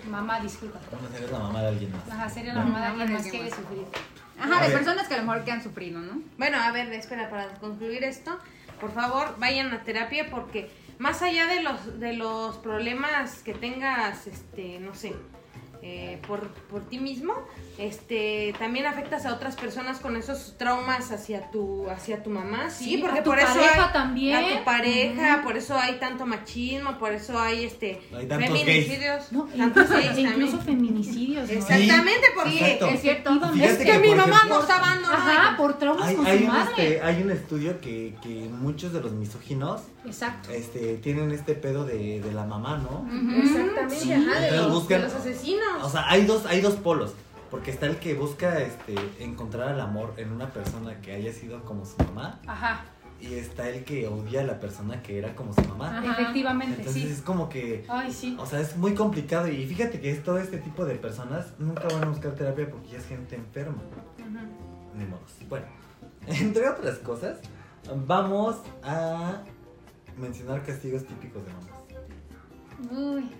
mamá, 0.09 0.39
disculpa. 0.41 0.79
¿Cómo 0.89 1.07
serías 1.09 1.31
la 1.31 1.39
mamá 1.39 1.61
de 1.61 1.67
alguien 1.69 1.91
más? 1.91 2.09
Ajá, 2.11 2.29
sería 2.29 2.53
la 2.53 2.63
mamá 2.63 2.79
de 2.81 2.85
alguien 2.87 3.13
más 3.13 3.23
que 3.27 3.41
haya 3.41 3.55
sufrido. 3.55 3.85
Ajá, 4.39 4.57
A 4.59 4.61
de 4.61 4.67
ver. 4.69 4.77
personas 4.77 5.07
que 5.07 5.13
a 5.13 5.17
lo 5.17 5.23
mejor 5.23 5.43
que 5.45 5.51
han 5.51 5.63
sufrido, 5.63 5.99
¿no? 5.99 6.21
Bueno, 6.37 6.57
a 6.61 6.71
ver, 6.71 6.91
espera, 6.93 7.29
para 7.29 7.47
concluir 7.55 8.03
esto, 8.03 8.37
por 8.79 8.91
favor, 8.93 9.35
vayan 9.39 9.71
a 9.73 9.83
terapia 9.83 10.29
porque 10.29 10.69
más 10.99 11.21
allá 11.21 11.45
de 11.47 11.61
los, 11.63 11.99
de 11.99 12.13
los 12.13 12.57
problemas 12.57 13.41
que 13.43 13.53
tengas, 13.53 14.27
este, 14.27 14.79
no 14.79 14.93
sé, 14.93 15.13
eh, 15.81 16.19
por, 16.27 16.49
por 16.49 16.87
ti 16.89 16.99
mismo, 16.99 17.33
este, 17.77 18.53
también 18.57 18.85
afectas 18.85 19.25
a 19.25 19.33
otras 19.33 19.55
personas 19.55 19.99
con 19.99 20.15
esos 20.15 20.55
traumas 20.57 21.11
hacia 21.11 21.51
tu, 21.51 21.89
hacia 21.89 22.23
tu 22.23 22.29
mamá, 22.29 22.69
sí, 22.69 22.85
Sí, 22.85 22.97
porque 22.97 23.19
a 23.19 23.23
tu 23.23 23.29
por 23.31 23.39
eso 23.39 23.47
pareja 23.53 23.85
hay- 23.87 23.93
también. 23.93 24.35
a 24.35 24.57
tu 24.57 24.63
pareja, 24.63 25.41
por 25.43 25.57
eso 25.57 25.75
hay 25.77 25.99
tanto 25.99 26.25
machismo, 26.25 26.97
por 26.97 27.11
eso 27.11 27.37
hay 27.39 27.65
este 27.65 28.01
Hay 28.15 28.27
tantos 28.27 28.47
feminicidios, 28.49 29.31
No, 29.31 29.43
tantos 29.57 29.83
incluso, 29.83 29.93
gays 29.93 30.17
e 30.17 30.21
incluso 30.21 30.57
feminicidios, 30.61 31.47
¿no? 31.49 31.53
Exactamente, 31.55 32.27
porque 32.33 32.49
es 32.93 33.01
cierto. 33.01 33.31
Es 33.61 33.77
que 33.77 33.99
mi 33.99 34.09
mamá 34.15 34.35
ejemplo, 34.37 34.59
nos 34.61 34.69
abandonó. 34.69 35.13
Ajá, 35.15 35.57
por 35.57 35.77
traumas 35.77 36.07
Hay, 36.07 36.15
con 36.15 36.25
hay 36.27 36.37
su 36.39 36.43
un, 36.45 36.49
madre. 36.51 36.71
este, 36.93 37.01
hay 37.01 37.21
un 37.21 37.31
estudio 37.31 37.81
que, 37.81 38.15
que 38.21 38.29
muchos 38.49 38.93
de 38.93 39.01
los 39.01 39.11
misóginos 39.13 39.81
Exacto. 40.05 40.51
este, 40.51 40.97
tienen 40.97 41.31
este 41.31 41.55
pedo 41.55 41.85
de, 41.85 42.21
de 42.21 42.31
la 42.31 42.45
mamá, 42.45 42.77
¿no? 42.77 43.05
Exactamente, 43.37 43.95
Sí, 43.99 44.11
ajá, 44.13 44.39
de 44.39 44.51
los, 44.57 44.71
buscan- 44.71 44.97
de 45.01 45.03
los 45.03 45.13
asesinos. 45.15 45.83
O 45.83 45.89
sea, 45.89 46.09
hay 46.09 46.25
dos, 46.25 46.45
hay 46.45 46.61
dos 46.61 46.75
polos. 46.75 47.13
Porque 47.51 47.71
está 47.71 47.85
el 47.85 47.97
que 47.97 48.13
busca 48.15 48.59
este, 48.61 48.95
encontrar 49.19 49.73
el 49.73 49.79
amor 49.79 50.13
en 50.17 50.31
una 50.31 50.49
persona 50.49 50.99
que 51.01 51.13
haya 51.13 51.31
sido 51.31 51.63
como 51.63 51.85
su 51.85 51.95
mamá. 52.03 52.39
Ajá, 52.47 52.85
Y 53.21 53.35
está 53.35 53.69
el 53.69 53.83
que 53.85 54.07
odia 54.07 54.41
a 54.41 54.43
la 54.43 54.59
persona 54.59 55.01
que 55.01 55.17
era 55.17 55.35
como 55.35 55.53
su 55.53 55.61
mamá. 55.61 55.99
Ajá. 55.99 56.11
efectivamente, 56.21 56.75
Entonces 56.79 57.03
sí. 57.03 57.09
es 57.09 57.21
como 57.21 57.47
que. 57.47 57.85
Ay, 57.87 58.11
sí. 58.11 58.35
O 58.39 58.45
sea, 58.45 58.59
es 58.59 58.75
muy 58.77 58.93
complicado. 58.93 59.47
Y 59.47 59.65
fíjate 59.67 59.99
que 60.01 60.11
es 60.11 60.23
todo 60.23 60.37
este 60.37 60.57
tipo 60.57 60.85
de 60.85 60.95
personas 60.95 61.53
nunca 61.59 61.87
van 61.87 62.03
a 62.03 62.07
buscar 62.07 62.33
terapia 62.35 62.69
porque 62.69 62.89
ya 62.89 62.97
es 62.97 63.05
gente 63.07 63.35
enferma. 63.35 63.81
Ujú. 64.19 64.97
Ni 64.97 65.05
modos. 65.05 65.31
Bueno, 65.47 65.65
entre 66.27 66.67
otras 66.67 66.97
cosas, 66.99 67.37
vamos 68.05 68.57
a 68.83 69.41
mencionar 70.17 70.63
castigos 70.63 71.05
típicos 71.05 71.43
de 71.45 71.53
mamás. 71.53 72.91
Uy. 72.91 73.31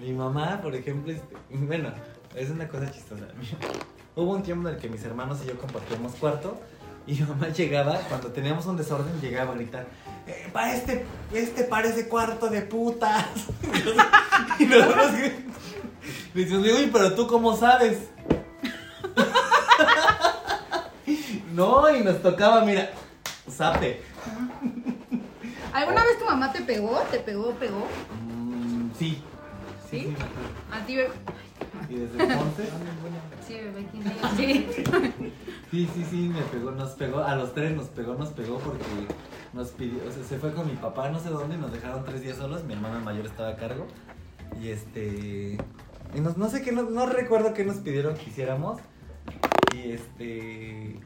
Mi 0.00 0.12
mamá, 0.12 0.60
por 0.60 0.74
ejemplo, 0.74 1.12
este, 1.12 1.34
bueno, 1.50 1.90
es 2.36 2.50
una 2.50 2.68
cosa 2.68 2.90
chistosa. 2.90 3.24
Hubo 4.14 4.32
un 4.32 4.42
tiempo 4.42 4.68
en 4.68 4.74
el 4.74 4.80
que 4.80 4.88
mis 4.88 5.02
hermanos 5.04 5.38
y 5.44 5.48
yo 5.48 5.58
compartíamos 5.58 6.12
cuarto 6.14 6.60
y 7.06 7.14
mi 7.14 7.20
mamá 7.20 7.48
llegaba, 7.48 7.98
cuando 8.08 8.28
teníamos 8.28 8.66
un 8.66 8.76
desorden, 8.76 9.20
llegaba 9.20 9.52
a 9.52 9.54
gritar, 9.54 9.86
"Eh, 10.26 10.48
pa 10.52 10.72
este, 10.72 11.04
este 11.32 11.64
parece 11.64 12.08
cuarto 12.08 12.48
de 12.48 12.62
putas. 12.62 13.26
y 14.58 14.66
nosotros 14.66 15.12
le 15.12 15.44
decimos, 16.34 16.66
uy, 16.66 16.90
pero 16.92 17.14
tú 17.14 17.26
cómo 17.26 17.56
sabes. 17.56 17.98
no, 21.54 21.94
y 21.94 22.02
nos 22.02 22.22
tocaba, 22.22 22.64
mira, 22.64 22.90
zape. 23.50 24.02
¿Alguna 25.72 26.04
vez 26.04 26.18
tu 26.18 26.24
mamá 26.24 26.52
te 26.52 26.62
pegó? 26.62 26.98
¿Te 27.10 27.20
pegó, 27.20 27.52
pegó? 27.52 27.86
Mm, 28.26 28.90
sí. 28.98 29.22
¿Sí? 29.90 30.12
acuerdo. 30.12 30.26
A 30.72 30.86
ti. 30.86 30.96
Y 31.88 31.94
desde 31.94 32.22
entonces... 32.22 32.68
Sí, 33.46 33.54
bebé, 33.54 33.86
¿quién 33.90 34.02
sabe? 34.04 34.36
Sí. 34.36 34.66
Sí, 35.70 35.88
sí, 35.94 36.04
sí, 36.10 36.28
me 36.28 36.40
pegó, 36.42 36.70
nos 36.72 36.90
pegó, 36.92 37.18
a 37.20 37.34
los 37.36 37.52
tres 37.54 37.76
nos 37.76 37.86
pegó, 37.88 38.14
nos 38.14 38.30
pegó 38.30 38.58
porque 38.58 38.84
nos 39.52 39.68
pidió, 39.70 39.98
o 40.08 40.10
sea, 40.12 40.22
se 40.24 40.38
fue 40.38 40.52
con 40.52 40.66
mi 40.66 40.74
papá 40.74 41.08
no 41.10 41.18
sé 41.20 41.28
dónde 41.28 41.56
nos 41.58 41.72
dejaron 41.72 42.04
tres 42.04 42.22
días 42.22 42.36
solos, 42.36 42.64
mi 42.64 42.72
hermana 42.74 42.98
mayor 43.00 43.26
estaba 43.26 43.50
a 43.50 43.56
cargo 43.56 43.86
y 44.60 44.68
este, 44.68 45.58
y 46.14 46.20
nos- 46.20 46.36
no 46.36 46.48
sé 46.48 46.62
qué, 46.62 46.72
no, 46.72 46.84
no 46.84 47.06
recuerdo 47.06 47.52
qué 47.52 47.64
nos 47.64 47.76
pidieron 47.78 48.14
que 48.16 48.30
hiciéramos 48.30 48.78
y 49.74 49.90
este, 49.92 50.98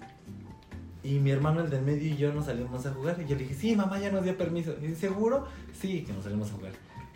y 1.02 1.18
mi 1.18 1.30
hermano 1.30 1.60
el 1.62 1.70
del 1.70 1.82
medio 1.82 2.08
y 2.12 2.16
yo 2.16 2.32
nos 2.32 2.46
salimos 2.46 2.84
a 2.86 2.92
jugar 2.92 3.16
y 3.20 3.26
yo 3.28 3.36
le 3.36 3.42
dije, 3.44 3.54
sí, 3.54 3.74
mamá 3.76 3.98
ya 3.98 4.10
nos 4.12 4.24
dio 4.24 4.36
permiso, 4.36 4.74
y 4.80 4.88
dice, 4.88 5.08
¿seguro? 5.08 5.46
Sí, 5.78 6.02
que 6.04 6.12
nos 6.12 6.24
salimos 6.24 6.50
a 6.50 6.54
jugar. 6.54 6.72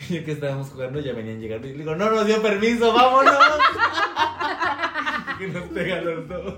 Y 0.09 0.15
yo 0.15 0.25
que 0.25 0.33
estábamos 0.33 0.69
jugando 0.71 1.01
ya 1.01 1.13
venían 1.13 1.41
llegando 1.41 1.67
y 1.67 1.73
le 1.73 1.79
digo, 1.79 1.95
no 1.95 2.11
nos 2.11 2.27
dio 2.27 2.43
permiso, 2.43 2.93
vámonos. 2.93 3.35
que 5.39 5.49
nos 5.49 5.65
pega 5.69 6.01
los 6.01 6.29
dos. 6.29 6.55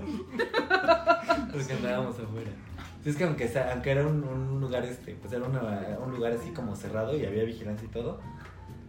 Porque 1.51 1.73
andábamos 1.73 2.15
afuera. 2.19 2.51
Es 3.05 3.15
que 3.15 3.23
aunque, 3.23 3.49
aunque 3.71 3.91
era 3.91 4.05
un, 4.05 4.23
un 4.23 4.59
lugar 4.59 4.83
este, 4.83 5.15
pues 5.15 5.33
era 5.33 5.45
una- 5.45 5.97
un 6.03 6.11
lugar 6.11 6.33
así 6.33 6.51
como 6.51 6.75
cerrado 6.75 7.15
y 7.17 7.25
había 7.25 7.43
vigilancia 7.43 7.85
y 7.85 7.89
todo. 7.91 8.19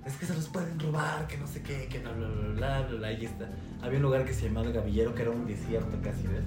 Es 0.04 0.16
que 0.16 0.26
se 0.26 0.34
los 0.34 0.48
pueden 0.48 0.78
robar, 0.80 1.26
que 1.26 1.36
no 1.36 1.46
sé 1.46 1.62
qué, 1.62 1.86
que 1.88 1.98
no, 2.00 2.12
bla, 2.14 2.28
bla, 2.28 2.52
bla, 2.54 2.80
bla, 2.88 2.96
bla, 2.98 3.12
y 3.12 3.26
está. 3.26 3.48
Había 3.82 3.98
un 3.98 4.02
lugar 4.04 4.24
que 4.24 4.32
se 4.32 4.48
llamaba 4.48 4.66
el 4.66 4.72
Gavillero, 4.72 5.14
que 5.14 5.22
era 5.22 5.30
un 5.30 5.46
desierto 5.46 5.98
casi, 6.02 6.26
¿ves? 6.26 6.42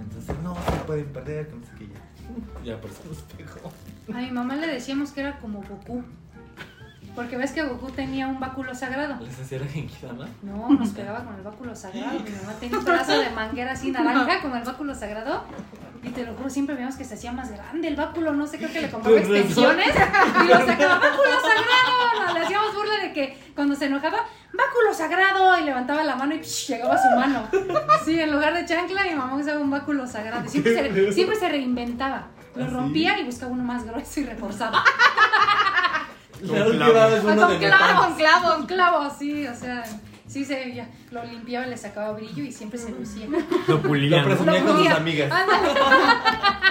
Entonces, 0.00 0.36
no, 0.42 0.54
se 0.54 0.84
pueden 0.86 1.06
perder, 1.06 1.48
que 1.48 1.56
no 1.56 1.62
sé 1.64 1.72
qué. 1.78 1.86
Ya, 1.88 2.64
ya 2.76 2.80
por 2.80 2.90
eso 2.90 3.00
nos 3.08 3.18
pegó. 3.22 3.72
A 4.12 4.20
mi 4.20 4.30
mamá 4.30 4.56
le 4.56 4.66
decíamos 4.66 5.12
que 5.12 5.20
era 5.20 5.38
como 5.38 5.62
Goku. 5.62 6.04
Porque 7.14 7.36
ves 7.36 7.52
que 7.52 7.62
Goku 7.62 7.90
tenía 7.90 8.26
un 8.28 8.38
báculo 8.40 8.74
sagrado. 8.74 9.16
¿Les 9.20 9.38
hacía 9.38 9.58
la 9.58 9.66
genkidama? 9.66 10.28
No, 10.42 10.68
nos 10.70 10.90
pegaba 10.90 11.24
con 11.24 11.34
el 11.34 11.42
báculo 11.42 11.74
sagrado. 11.74 12.12
Mi 12.20 12.30
mamá 12.30 12.52
tenía 12.58 12.78
un 12.78 12.84
pedazo 12.84 13.18
de 13.18 13.30
manguera 13.30 13.72
así 13.72 13.90
naranja 13.90 14.40
con 14.40 14.56
el 14.56 14.62
báculo 14.64 14.94
sagrado. 14.94 15.44
Y 16.02 16.08
te 16.10 16.24
lo 16.24 16.32
juro, 16.34 16.48
siempre 16.48 16.74
veíamos 16.74 16.96
que 16.96 17.04
se 17.04 17.14
hacía 17.14 17.30
más 17.32 17.50
grande 17.52 17.88
el 17.88 17.96
báculo. 17.96 18.32
No 18.32 18.46
sé, 18.46 18.56
creo 18.58 18.72
que 18.72 18.80
le 18.80 18.90
compraba 18.90 19.16
Con 19.16 19.22
razón. 19.28 19.36
extensiones. 19.36 19.88
Y 19.88 20.48
lo 20.48 20.66
sacaba, 20.66 20.94
¡báculo 20.94 21.30
sagrado! 21.42 22.34
Le 22.38 22.40
hacíamos 22.44 22.74
burla 22.74 22.96
de 23.02 23.12
que 23.12 23.38
cuando 23.54 23.74
se 23.74 23.86
enojaba, 23.86 24.18
¡báculo 24.54 24.94
sagrado! 24.94 25.58
Y 25.58 25.64
levantaba 25.64 26.02
la 26.04 26.16
mano 26.16 26.34
y 26.34 26.38
psh, 26.38 26.68
llegaba 26.68 26.96
su 26.96 27.08
mano. 27.16 27.48
Sí, 28.04 28.18
en 28.18 28.30
lugar 28.32 28.54
de 28.54 28.64
chancla, 28.64 29.02
mi 29.04 29.14
mamá 29.14 29.34
usaba 29.34 29.60
un 29.60 29.70
báculo 29.70 30.06
sagrado. 30.06 30.48
Siempre 30.48 30.74
se, 30.74 31.12
siempre 31.12 31.36
se 31.36 31.48
reinventaba. 31.50 32.28
Lo 32.56 32.64
¿Ah, 32.64 32.68
rompía 32.68 33.18
y 33.18 33.24
buscaba 33.24 33.52
uno 33.52 33.62
más 33.62 33.84
grueso 33.84 34.20
y 34.20 34.24
reforzado. 34.24 34.76
La 36.42 36.66
última 36.66 37.06
vez 37.06 37.20
Con 37.22 37.32
uno 37.32 37.48
de 37.48 37.58
clavo, 37.58 38.04
con 38.06 38.14
clavo, 38.16 38.54
con 38.56 38.66
clavo, 38.66 39.10
sí, 39.18 39.46
o 39.46 39.54
sea, 39.54 39.84
sí 40.26 40.44
se 40.44 40.74
ya, 40.74 40.88
lo 41.10 41.24
limpiaba, 41.24 41.66
le 41.66 41.76
sacaba 41.76 42.12
brillo 42.12 42.42
y 42.42 42.52
siempre 42.52 42.78
se 42.78 42.90
lucía. 42.92 43.26
Lo 43.28 43.74
Lo 43.74 43.82
pulían. 43.82 44.24
presumía 44.24 44.52
Lo 44.52 44.58
con 44.60 44.68
sus 44.68 44.76
pulía. 44.78 44.96
amigas. 44.96 45.32
Ándale, 45.32 45.68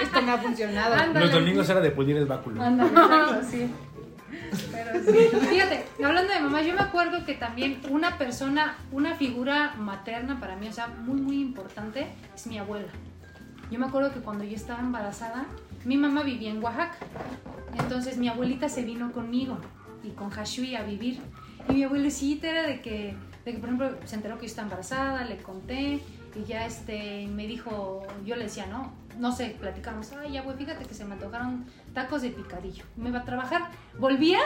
Esto 0.02 0.22
me 0.22 0.32
ha 0.32 0.38
funcionado. 0.38 0.94
ándale. 0.94 1.26
Los 1.26 1.34
domingos 1.34 1.68
era 1.68 1.80
de 1.80 1.90
pulir 1.90 2.16
el 2.16 2.26
báculo. 2.26 2.62
Ándale, 2.62 2.90
exacto, 2.90 3.40
sí. 3.50 3.70
Pero 4.72 4.90
sí. 5.04 5.46
Fíjate, 5.48 5.86
hablando 6.04 6.32
de 6.32 6.40
mamá, 6.40 6.62
yo 6.62 6.74
me 6.74 6.80
acuerdo 6.80 7.24
que 7.24 7.34
también 7.34 7.80
una 7.90 8.18
persona, 8.18 8.74
una 8.90 9.14
figura 9.14 9.74
materna 9.78 10.40
para 10.40 10.56
mí, 10.56 10.66
o 10.68 10.72
sea, 10.72 10.88
muy, 10.88 11.20
muy 11.20 11.40
importante, 11.40 12.08
es 12.34 12.46
mi 12.48 12.58
abuela. 12.58 12.88
Yo 13.70 13.78
me 13.78 13.86
acuerdo 13.86 14.12
que 14.12 14.18
cuando 14.20 14.42
yo 14.42 14.56
estaba 14.56 14.80
embarazada, 14.80 15.44
mi 15.84 15.96
mamá 15.96 16.22
vivía 16.22 16.50
en 16.50 16.62
Oaxaca. 16.62 16.96
Entonces 17.78 18.18
mi 18.18 18.28
abuelita 18.28 18.68
se 18.68 18.82
vino 18.82 19.12
conmigo 19.12 19.58
y 20.02 20.10
con 20.10 20.30
Hashui 20.30 20.76
a 20.76 20.82
vivir. 20.82 21.20
Y 21.68 21.74
mi 21.74 21.84
abuelecita 21.84 22.48
era 22.48 22.62
de 22.62 22.80
que, 22.80 23.14
de 23.44 23.52
que, 23.52 23.58
por 23.58 23.68
ejemplo, 23.68 23.90
se 24.04 24.16
enteró 24.16 24.36
que 24.36 24.42
yo 24.42 24.46
estaba 24.46 24.66
embarazada, 24.66 25.24
le 25.24 25.38
conté 25.38 26.00
y 26.34 26.44
ya 26.44 26.66
este, 26.66 27.26
me 27.26 27.46
dijo, 27.46 28.02
yo 28.24 28.36
le 28.36 28.44
decía, 28.44 28.66
no, 28.66 28.92
no 29.18 29.32
sé, 29.32 29.56
platicamos, 29.58 30.12
ay, 30.12 30.32
ya, 30.32 30.42
güey, 30.42 30.56
fíjate 30.56 30.84
que 30.84 30.94
se 30.94 31.04
me 31.04 31.14
antojaron 31.14 31.64
tacos 31.92 32.22
de 32.22 32.30
picadillo. 32.30 32.84
Me 32.96 33.08
iba 33.10 33.20
a 33.20 33.24
trabajar, 33.24 33.62
volvía, 33.98 34.40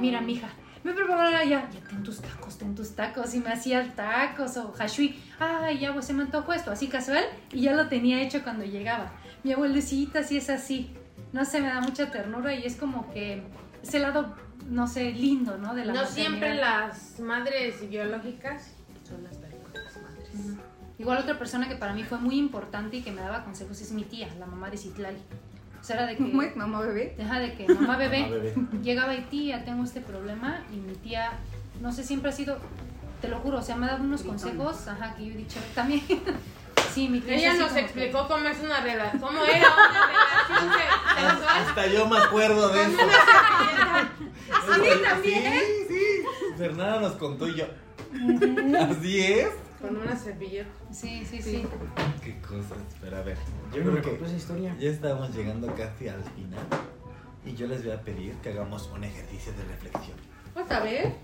mira, 0.00 0.20
mija, 0.20 0.48
me 0.84 0.92
preparaba 0.92 1.44
ya, 1.44 1.68
ya, 1.68 1.68
ten 1.88 2.02
tus 2.02 2.20
tacos, 2.20 2.58
ten 2.58 2.74
tus 2.74 2.94
tacos, 2.94 3.34
y 3.34 3.40
me 3.40 3.50
hacía 3.50 3.94
tacos 3.94 4.56
o 4.56 4.72
hashui, 4.78 5.20
ay, 5.40 5.78
ya, 5.78 5.92
pues 5.92 6.06
se 6.06 6.12
me 6.12 6.22
antojó 6.22 6.52
esto, 6.52 6.70
así 6.70 6.86
casual, 6.86 7.24
y 7.52 7.62
ya 7.62 7.74
lo 7.74 7.88
tenía 7.88 8.22
hecho 8.22 8.42
cuando 8.42 8.64
llegaba. 8.64 9.12
Mi 9.44 9.52
abuelecita 9.52 10.22
sí 10.22 10.36
es 10.36 10.50
así, 10.50 10.90
no 11.32 11.44
sé, 11.44 11.60
me 11.60 11.68
da 11.68 11.80
mucha 11.80 12.10
ternura 12.10 12.54
y 12.54 12.64
es 12.64 12.76
como 12.76 13.10
que 13.12 13.42
ese 13.82 13.98
lado, 14.00 14.34
no 14.68 14.86
sé, 14.86 15.12
lindo, 15.12 15.56
¿no? 15.58 15.74
De 15.74 15.84
la 15.84 15.92
No 15.92 16.00
maternidad. 16.02 16.28
siempre 16.28 16.54
las 16.54 17.20
madres 17.20 17.88
biológicas 17.88 18.72
son 19.08 19.22
las 19.24 19.40
verdaderas 19.40 19.96
madres. 20.02 20.28
Ujú. 20.34 20.56
Igual 20.98 21.18
otra 21.18 21.38
persona 21.38 21.68
que 21.68 21.76
para 21.76 21.92
mí 21.94 22.02
fue 22.02 22.18
muy 22.18 22.36
importante 22.38 22.96
y 22.96 23.02
que 23.02 23.12
me 23.12 23.20
daba 23.20 23.44
consejos 23.44 23.80
es 23.80 23.92
mi 23.92 24.02
tía, 24.02 24.28
la 24.38 24.46
mamá 24.46 24.68
de 24.70 24.76
Citlali. 24.76 25.18
O 25.80 25.84
sea, 25.84 25.96
era 25.96 26.06
de 26.06 26.16
que... 26.16 26.24
¿Cómo 26.30 26.42
es, 26.42 26.56
mamá 26.56 26.80
bebé? 26.80 27.14
Deja 27.16 27.38
de 27.38 27.54
que 27.54 27.68
mamá 27.72 27.96
bebé, 27.98 28.22
Mamá 28.22 28.34
bebé. 28.34 28.54
llegaba 28.82 29.14
y 29.14 29.22
tía, 29.22 29.64
tengo 29.64 29.84
este 29.84 30.00
problema 30.00 30.62
y 30.72 30.76
mi 30.76 30.94
tía, 30.94 31.30
no 31.80 31.92
sé, 31.92 32.02
siempre 32.02 32.30
ha 32.30 32.32
sido, 32.32 32.58
te 33.22 33.28
lo 33.28 33.38
juro, 33.38 33.58
o 33.58 33.62
sea, 33.62 33.76
me 33.76 33.86
ha 33.86 33.90
dado 33.92 34.02
unos 34.02 34.22
consejos, 34.24 34.88
ajá, 34.88 35.14
que 35.14 35.26
yo 35.26 35.32
he 35.32 35.36
dicho 35.36 35.60
también. 35.74 36.02
sí, 36.92 37.08
mi 37.08 37.22
Ella 37.26 37.50
así 37.52 37.58
nos 37.58 37.68
como 37.68 37.74
que- 37.74 37.84
explicó 37.84 38.28
cómo 38.28 38.48
es 38.48 38.58
una 38.60 38.80
relación, 38.80 39.20
cómo 39.22 39.44
era 39.44 39.66
una 39.68 40.06
relación 40.06 40.72
sexual. 40.72 41.48
Hasta 41.66 41.86
yo 41.86 42.06
me 42.08 42.18
acuerdo 42.18 42.68
de 42.70 42.82
eso. 42.82 42.98
Sí, 44.74 45.02
también. 45.04 45.52
Sí, 45.52 45.86
sí. 45.88 46.22
Fernanda 46.56 47.00
nos 47.00 47.12
contó 47.14 47.48
y 47.48 47.56
yo. 47.56 47.66
Así 48.90 49.20
es. 49.22 49.48
Con 49.80 49.96
una 49.96 50.16
servilleta. 50.16 50.70
Sí, 50.92 51.24
sí, 51.24 51.40
sí. 51.40 51.64
Qué 52.22 52.40
cosas. 52.40 52.78
Pero 53.00 53.16
a 53.16 53.22
ver, 53.22 53.36
yo 53.74 53.82
creo 53.82 54.02
que 54.18 54.24
esa 54.24 54.34
historia. 54.36 54.74
ya 54.78 54.90
estamos 54.90 55.34
llegando 55.34 55.72
casi 55.74 56.08
al 56.08 56.22
final. 56.24 56.66
Y 57.46 57.54
yo 57.54 57.66
les 57.66 57.84
voy 57.84 57.92
a 57.92 58.00
pedir 58.02 58.34
que 58.36 58.50
hagamos 58.50 58.88
un 58.92 59.04
ejercicio 59.04 59.52
de 59.52 59.64
reflexión. 59.64 60.16
¿Otra 60.54 60.80
vez? 60.80 61.14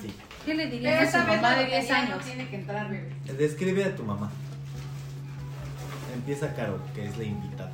Sí. 0.00 0.14
¿Qué 0.44 0.54
le 0.54 0.66
dirías 0.68 1.14
a 1.14 1.20
su 1.22 1.26
mamá 1.26 1.54
de 1.56 1.66
10 1.66 1.90
años? 1.90 2.24
tiene 2.24 2.48
que 2.48 2.56
entrar, 2.56 2.88
bebé. 2.88 3.12
Describe 3.36 3.84
a 3.84 3.94
tu 3.96 4.04
mamá. 4.04 4.30
Empieza 6.16 6.54
Caro, 6.54 6.78
que 6.94 7.06
es 7.06 7.16
la 7.18 7.24
invitada. 7.24 7.70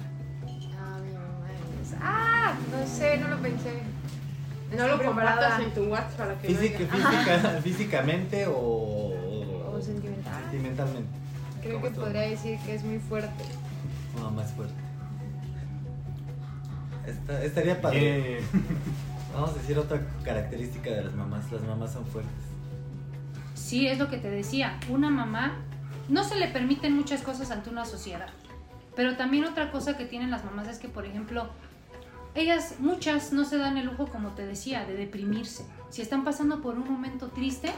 Ah, 0.79 0.99
mi 1.05 1.13
mamá 1.13 1.47
es- 1.83 1.95
Ah, 2.01 2.55
no 2.71 2.87
sé, 2.87 3.19
no 3.19 3.29
lo 3.29 3.39
pensé. 3.39 3.71
No 4.71 4.77
Estoy 4.77 4.89
lo 4.91 4.99
preparada. 4.99 5.37
compartas 5.37 5.61
en 5.67 5.75
tu 5.75 5.91
WhatsApp 5.91 6.17
para 6.19 6.39
que 6.39 6.49
no 6.49 6.59
Física, 6.59 6.79
haya- 6.79 6.89
física- 6.93 7.61
físicamente 7.63 8.47
o, 8.47 8.53
O 9.75 9.81
sentimental. 9.83 10.43
sentimentalmente. 10.43 11.11
Creo 11.61 11.73
¿Cómo 11.75 11.83
que 11.83 11.89
es 11.89 11.95
tu 11.95 12.01
podría 12.01 12.23
decir 12.23 12.59
que 12.65 12.75
es 12.75 12.83
muy 12.85 12.99
fuerte. 12.99 13.45
Mamá 14.21 14.45
es 14.45 14.51
fuerte. 14.53 14.75
Esta- 17.07 17.43
estaría 17.45 17.81
padre. 17.81 18.41
Vamos 19.35 19.51
a 19.51 19.55
decir 19.55 19.79
otra 19.79 20.01
característica 20.25 20.91
de 20.91 21.05
las 21.05 21.15
mamás. 21.15 21.51
Las 21.53 21.63
mamás 21.63 21.93
son 21.93 22.05
fuertes. 22.07 22.33
Sí, 23.55 23.87
es 23.89 23.99
lo 23.99 24.09
que 24.11 24.19
te 24.19 24.31
decía. 24.31 24.79
Una 24.89 25.11
mamá 25.11 25.57
no 26.09 26.25
se 26.25 26.37
le 26.37 26.49
permiten 26.49 26.97
muchas 26.97 27.23
cosas 27.23 27.51
ante 27.51 27.71
una 27.71 27.85
sociedad. 27.85 28.29
Pero 28.95 29.17
también 29.17 29.45
otra 29.45 29.71
cosa 29.71 29.97
que 29.97 30.05
tienen 30.05 30.31
las 30.31 30.45
mamás 30.45 30.69
es 30.69 30.79
que, 30.79 30.89
por 30.89 31.07
ejemplo, 31.07 31.49
ellas, 32.35 32.77
muchas, 32.79 33.33
no 33.33 33.45
se 33.45 33.59
dan 33.59 33.77
el 33.77 33.87
lujo, 33.87 34.07
como 34.07 34.31
te 34.31 34.47
decía, 34.47 34.85
de 34.85 34.95
deprimirse. 34.95 35.67
Si 35.91 36.03
están 36.03 36.25
pasando 36.25 36.63
por 36.63 36.77
un 36.77 36.91
momento 36.91 37.29
triste, 37.29 37.73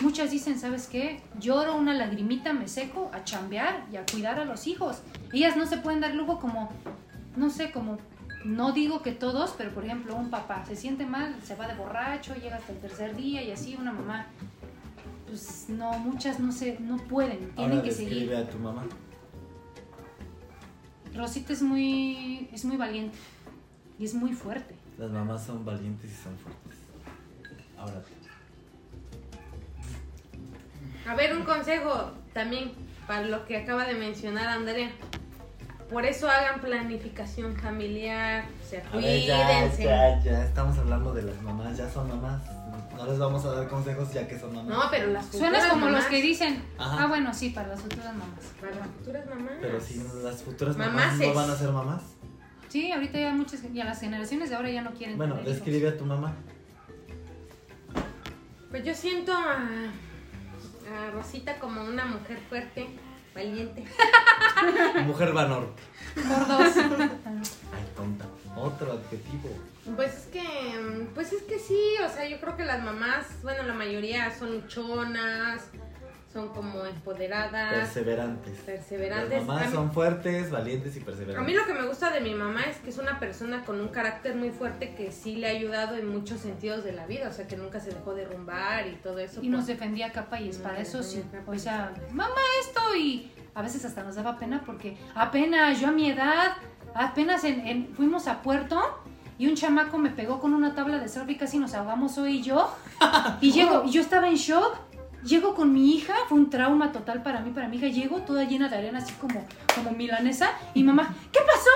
muchas 0.00 0.30
dicen, 0.30 0.58
¿sabes 0.58 0.88
qué? 0.88 1.20
Lloro 1.38 1.76
una 1.76 1.94
lagrimita, 1.94 2.52
me 2.52 2.68
seco 2.68 3.10
a 3.12 3.24
chambear 3.24 3.86
y 3.92 3.96
a 3.96 4.04
cuidar 4.04 4.40
a 4.40 4.44
los 4.44 4.66
hijos. 4.66 5.02
Ellas 5.32 5.56
no 5.56 5.66
se 5.66 5.78
pueden 5.78 6.00
dar 6.00 6.14
lujo 6.14 6.38
como, 6.38 6.70
no 7.36 7.50
sé, 7.50 7.70
como, 7.70 7.98
no 8.44 8.72
digo 8.72 9.02
que 9.02 9.12
todos, 9.12 9.54
pero 9.56 9.70
por 9.70 9.84
ejemplo, 9.84 10.16
un 10.16 10.30
papá 10.30 10.64
se 10.66 10.74
siente 10.74 11.06
mal, 11.06 11.36
se 11.44 11.54
va 11.54 11.68
de 11.68 11.74
borracho, 11.74 12.34
llega 12.34 12.56
hasta 12.56 12.72
el 12.72 12.78
tercer 12.78 13.16
día 13.16 13.42
y 13.42 13.52
así 13.52 13.76
una 13.76 13.92
mamá 13.92 14.26
pues 15.32 15.64
no, 15.70 15.98
muchas 15.98 16.38
no 16.40 16.52
se, 16.52 16.78
no 16.78 16.98
pueden, 16.98 17.38
tienen 17.54 17.78
Ahora 17.78 17.82
que 17.82 17.90
seguir. 17.90 18.34
a 18.34 18.46
tu 18.50 18.58
mamá. 18.58 18.84
Rosita 21.14 21.54
es 21.54 21.62
muy, 21.62 22.50
es 22.52 22.66
muy 22.66 22.76
valiente 22.76 23.16
y 23.98 24.04
es 24.04 24.12
muy 24.12 24.34
fuerte. 24.34 24.74
Las 24.98 25.10
mamás 25.10 25.42
son 25.42 25.64
valientes 25.64 26.10
y 26.10 26.22
son 26.22 26.36
fuertes. 26.36 26.78
Ahora 27.78 28.02
A 31.08 31.14
ver, 31.14 31.34
un 31.34 31.44
consejo 31.44 32.10
también 32.34 32.72
para 33.06 33.26
lo 33.26 33.46
que 33.46 33.56
acaba 33.56 33.86
de 33.86 33.94
mencionar 33.94 34.48
Andrea. 34.48 34.90
Por 35.90 36.04
eso 36.04 36.28
hagan 36.28 36.60
planificación 36.60 37.56
familiar, 37.56 38.44
se 38.68 38.82
ver, 38.94 39.26
ya, 39.26 39.74
ya, 39.78 40.22
ya. 40.22 40.44
Estamos 40.44 40.76
hablando 40.76 41.14
de 41.14 41.22
las 41.22 41.40
mamás. 41.40 41.78
Ya 41.78 41.88
son 41.88 42.08
mamás. 42.08 42.42
No 42.96 43.06
les 43.06 43.18
vamos 43.18 43.44
a 43.44 43.52
dar 43.54 43.68
consejos 43.68 44.12
ya 44.12 44.28
que 44.28 44.38
son 44.38 44.54
mamás. 44.54 44.68
No, 44.76 44.82
pero 44.90 45.06
las 45.12 45.26
futuras 45.26 45.48
Suenas 45.50 45.68
como 45.68 45.86
mamás, 45.86 46.02
los 46.02 46.10
que 46.10 46.22
dicen, 46.22 46.62
Ajá. 46.78 47.04
ah 47.04 47.06
bueno, 47.06 47.32
sí, 47.34 47.50
para 47.50 47.68
las 47.68 47.80
futuras 47.80 48.14
mamás. 48.14 48.44
Para 48.60 48.74
las 48.76 48.88
futuras 48.88 49.26
mamás. 49.26 49.52
Pero 49.60 49.80
si 49.80 50.02
las 50.22 50.42
futuras 50.42 50.76
mamás 50.76 51.18
no 51.18 51.34
van 51.34 51.50
a 51.50 51.56
ser 51.56 51.70
mamás. 51.70 52.02
Sí, 52.68 52.90
ahorita 52.92 53.18
ya 53.18 53.32
muchas, 53.32 53.60
ya 53.72 53.84
las 53.84 54.00
generaciones 54.00 54.50
de 54.50 54.56
ahora 54.56 54.70
ya 54.70 54.82
no 54.82 54.92
quieren 54.92 55.16
Bueno, 55.16 55.34
tener 55.36 55.48
hijos. 55.50 55.64
describe 55.64 55.88
a 55.88 55.96
tu 55.98 56.04
mamá. 56.06 56.32
Pues 58.70 58.84
yo 58.84 58.94
siento 58.94 59.32
a, 59.32 59.56
a 59.56 61.10
Rosita 61.12 61.58
como 61.58 61.84
una 61.84 62.06
mujer 62.06 62.38
fuerte, 62.48 62.88
valiente. 63.34 63.84
Mujer 65.06 65.32
Vanor. 65.32 65.74
Por 66.14 66.48
dos. 66.48 66.68
Otro 68.82 68.92
adjetivo. 68.94 69.48
Pues 69.96 70.14
es 70.16 70.26
que, 70.26 71.06
pues 71.14 71.32
es 71.32 71.42
que 71.42 71.58
sí, 71.58 71.80
o 72.04 72.08
sea, 72.08 72.28
yo 72.28 72.40
creo 72.40 72.56
que 72.56 72.64
las 72.64 72.82
mamás, 72.82 73.26
bueno, 73.42 73.64
la 73.64 73.74
mayoría 73.74 74.32
son 74.36 74.52
luchonas, 74.52 75.62
son 76.32 76.48
como 76.50 76.86
empoderadas, 76.86 77.74
Perseverantes. 77.74 78.58
perseverantes. 78.60 79.38
Las 79.38 79.46
mamás 79.46 79.62
A 79.64 79.66
mí- 79.66 79.72
son 79.74 79.92
fuertes, 79.92 80.50
valientes 80.50 80.96
y 80.96 81.00
A 81.00 81.04
perseverantes. 81.04 81.46
mí 81.46 81.52
lo 81.58 81.66
que 81.66 81.74
me 81.74 81.86
gusta 81.86 82.10
de 82.10 82.20
mi 82.20 82.32
mamá 82.34 82.62
es 82.62 82.76
que 82.78 82.90
es 82.90 82.98
una 82.98 83.18
persona 83.18 83.64
con 83.64 83.80
un 83.80 83.88
carácter 83.88 84.34
muy 84.36 84.50
fuerte 84.50 84.94
que 84.94 85.12
sí 85.12 85.34
le 85.36 85.48
ha 85.48 85.50
ayudado 85.50 85.96
en 85.96 86.06
muchos 86.08 86.40
sentidos 86.40 86.84
de 86.84 86.92
la 86.92 87.06
vida, 87.06 87.28
o 87.28 87.32
sea, 87.32 87.46
que 87.48 87.56
nunca 87.56 87.80
se 87.80 87.90
dejó 87.90 88.14
derrumbar 88.14 88.86
y 88.86 88.94
todo 88.96 89.18
eso. 89.18 89.42
Y 89.42 89.48
nos 89.48 89.64
pues. 89.64 89.78
defendía 89.78 90.06
a 90.06 90.12
capa 90.12 90.40
y 90.40 90.48
espada, 90.48 90.78
Nos 90.78 90.88
eso 90.88 91.02
sí. 91.02 91.16
defendía 91.18 91.40
a 91.46 91.50
O 91.50 91.58
sea, 91.58 91.92
mamá, 92.12 92.40
esto 92.60 92.80
y 92.96 93.30
a 93.54 93.60
veces 93.60 93.84
hasta 93.84 94.02
nos 94.04 94.14
daba 94.14 94.38
pena 94.38 94.62
porque 94.64 94.96
apenas 95.14 95.80
yo 95.80 95.88
a 95.88 95.92
mi 95.92 96.10
edad, 96.10 96.52
apenas 96.94 97.44
en, 97.44 97.66
en- 97.66 97.94
fuimos 97.94 98.26
a 98.28 98.42
Puerto 98.42 98.80
y 99.38 99.46
un 99.48 99.54
chamaco 99.54 99.98
me 99.98 100.10
pegó 100.10 100.40
con 100.40 100.54
una 100.54 100.74
tabla 100.74 100.98
de 100.98 101.08
surf 101.08 101.28
y 101.30 101.36
casi 101.36 101.58
nos 101.58 101.74
ahogamos 101.74 102.18
hoy 102.18 102.38
y 102.38 102.42
yo. 102.42 102.72
Y 103.40 103.50
llego, 103.52 103.84
y 103.84 103.90
yo 103.90 104.00
estaba 104.00 104.28
en 104.28 104.36
shock. 104.36 104.76
Llego 105.24 105.54
con 105.54 105.72
mi 105.72 105.94
hija, 105.94 106.14
fue 106.28 106.36
un 106.36 106.50
trauma 106.50 106.90
total 106.90 107.22
para 107.22 107.40
mí, 107.40 107.50
para 107.52 107.68
mi 107.68 107.76
hija. 107.76 107.86
Llego 107.86 108.18
toda 108.22 108.42
llena 108.44 108.68
de 108.68 108.76
arena, 108.76 108.98
así 108.98 109.12
como, 109.14 109.44
como 109.74 109.92
milanesa. 109.92 110.50
Y 110.74 110.82
mamá, 110.82 111.14
¿qué 111.32 111.38
pasó? 111.46 111.70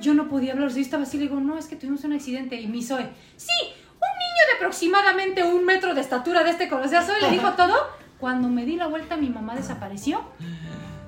Yo 0.00 0.14
no 0.14 0.28
podía 0.28 0.52
hablar, 0.52 0.70
yo 0.70 0.80
estaba 0.80 1.02
así, 1.02 1.18
le 1.18 1.24
digo, 1.24 1.40
no, 1.40 1.58
es 1.58 1.66
que 1.66 1.76
tuvimos 1.76 2.04
un 2.04 2.14
accidente. 2.14 2.58
Y 2.60 2.66
mi 2.68 2.82
Zoe, 2.82 3.06
sí, 3.36 3.52
un 3.60 4.18
niño 4.18 4.46
de 4.50 4.56
aproximadamente 4.56 5.44
un 5.44 5.64
metro 5.66 5.92
de 5.94 6.00
estatura 6.00 6.42
de 6.42 6.50
este 6.50 6.68
color. 6.68 6.86
O 6.86 6.88
sea, 6.88 7.02
Zoe 7.02 7.20
le 7.20 7.30
dijo 7.30 7.50
todo. 7.52 7.74
Cuando 8.18 8.48
me 8.48 8.64
di 8.64 8.76
la 8.76 8.86
vuelta, 8.86 9.16
mi 9.16 9.28
mamá 9.28 9.54
desapareció. 9.54 10.22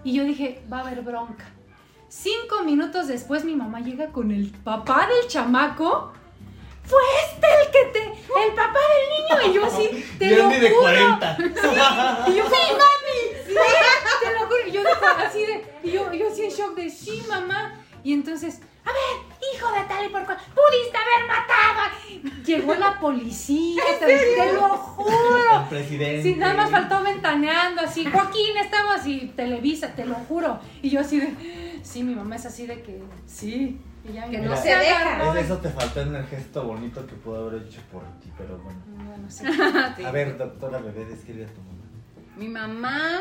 Y 0.04 0.12
yo 0.12 0.24
dije, 0.24 0.62
va 0.72 0.78
a 0.78 0.80
haber 0.82 1.00
bronca. 1.02 1.46
Cinco 2.10 2.64
minutos 2.64 3.06
después, 3.06 3.44
mi 3.44 3.54
mamá 3.54 3.78
llega 3.78 4.08
con 4.08 4.32
el 4.32 4.50
papá 4.50 5.06
del 5.06 5.28
chamaco. 5.28 6.12
Fue 6.82 7.00
este 7.24 7.46
el 7.46 7.70
que 7.70 7.92
te. 7.92 8.02
El 8.02 8.52
papá 8.52 8.80
del 8.90 9.44
niño. 9.44 9.52
Y 9.52 9.54
yo 9.54 9.64
así, 9.64 10.04
te 10.18 10.26
Y 10.26 10.34
lo 10.34 10.48
de 10.48 10.70
juro. 10.70 10.80
40. 10.80 11.36
Y 12.26 12.34
yo, 12.34 12.44
sí, 12.46 12.72
mami, 12.72 13.46
sí, 13.46 13.54
te 14.22 14.32
lo 14.32 14.40
juro. 14.40 14.66
Y 14.66 14.72
yo 14.72 14.82
así 15.24 15.46
de, 15.46 15.64
y 15.84 15.92
yo, 15.92 16.12
yo 16.12 16.28
así 16.32 16.42
en 16.42 16.50
shock 16.50 16.74
de, 16.74 16.90
sí, 16.90 17.22
mamá. 17.28 17.76
Y 18.02 18.12
entonces, 18.12 18.60
a 18.84 18.90
ver, 18.90 19.54
hijo 19.54 19.70
de 19.70 19.80
tal 19.82 20.04
y 20.04 20.08
por 20.08 20.24
cual, 20.24 20.38
pudiste 20.38 20.98
haber 20.98 21.28
matado. 21.28 22.44
Llegó 22.44 22.74
la 22.74 22.98
policía, 22.98 23.82
te, 24.00 24.52
lo 24.52 24.68
juro. 24.68 25.60
El 25.60 25.68
presidente. 25.68 26.22
Sí, 26.24 26.34
nada 26.34 26.54
más 26.54 26.70
faltó 26.70 27.04
ventaneando 27.04 27.82
así, 27.82 28.04
Joaquín, 28.04 28.56
estamos 28.56 28.96
así, 28.96 29.32
Televisa, 29.36 29.94
te 29.94 30.04
lo 30.04 30.14
juro. 30.14 30.58
Y 30.82 30.90
yo 30.90 31.00
así 31.00 31.20
de, 31.20 31.69
sí, 31.82 32.02
mi 32.02 32.14
mamá 32.14 32.36
es 32.36 32.46
así 32.46 32.66
de 32.66 32.82
que, 32.82 33.02
sí. 33.26 33.80
Y 34.04 34.12
ya 34.12 34.26
mi 34.26 34.36
Que 34.36 34.42
no 34.42 34.56
se 34.56 34.68
deja. 34.68 35.38
Es 35.38 35.44
eso 35.44 35.58
te 35.58 35.68
faltó 35.68 36.00
en 36.00 36.14
el 36.14 36.26
gesto 36.26 36.64
bonito 36.64 37.06
que 37.06 37.14
pudo 37.14 37.48
haber 37.48 37.62
hecho 37.62 37.80
por 37.92 38.02
ti, 38.20 38.30
pero 38.36 38.58
bueno. 38.58 38.80
Bueno, 39.04 39.30
sí. 39.30 39.44
A 40.04 40.10
ver, 40.10 40.38
doctora 40.38 40.78
bebé, 40.78 41.04
describe 41.04 41.44
a 41.44 41.48
tu 41.48 41.60
mamá. 41.60 41.80
Mi 42.36 42.48
mamá, 42.48 43.20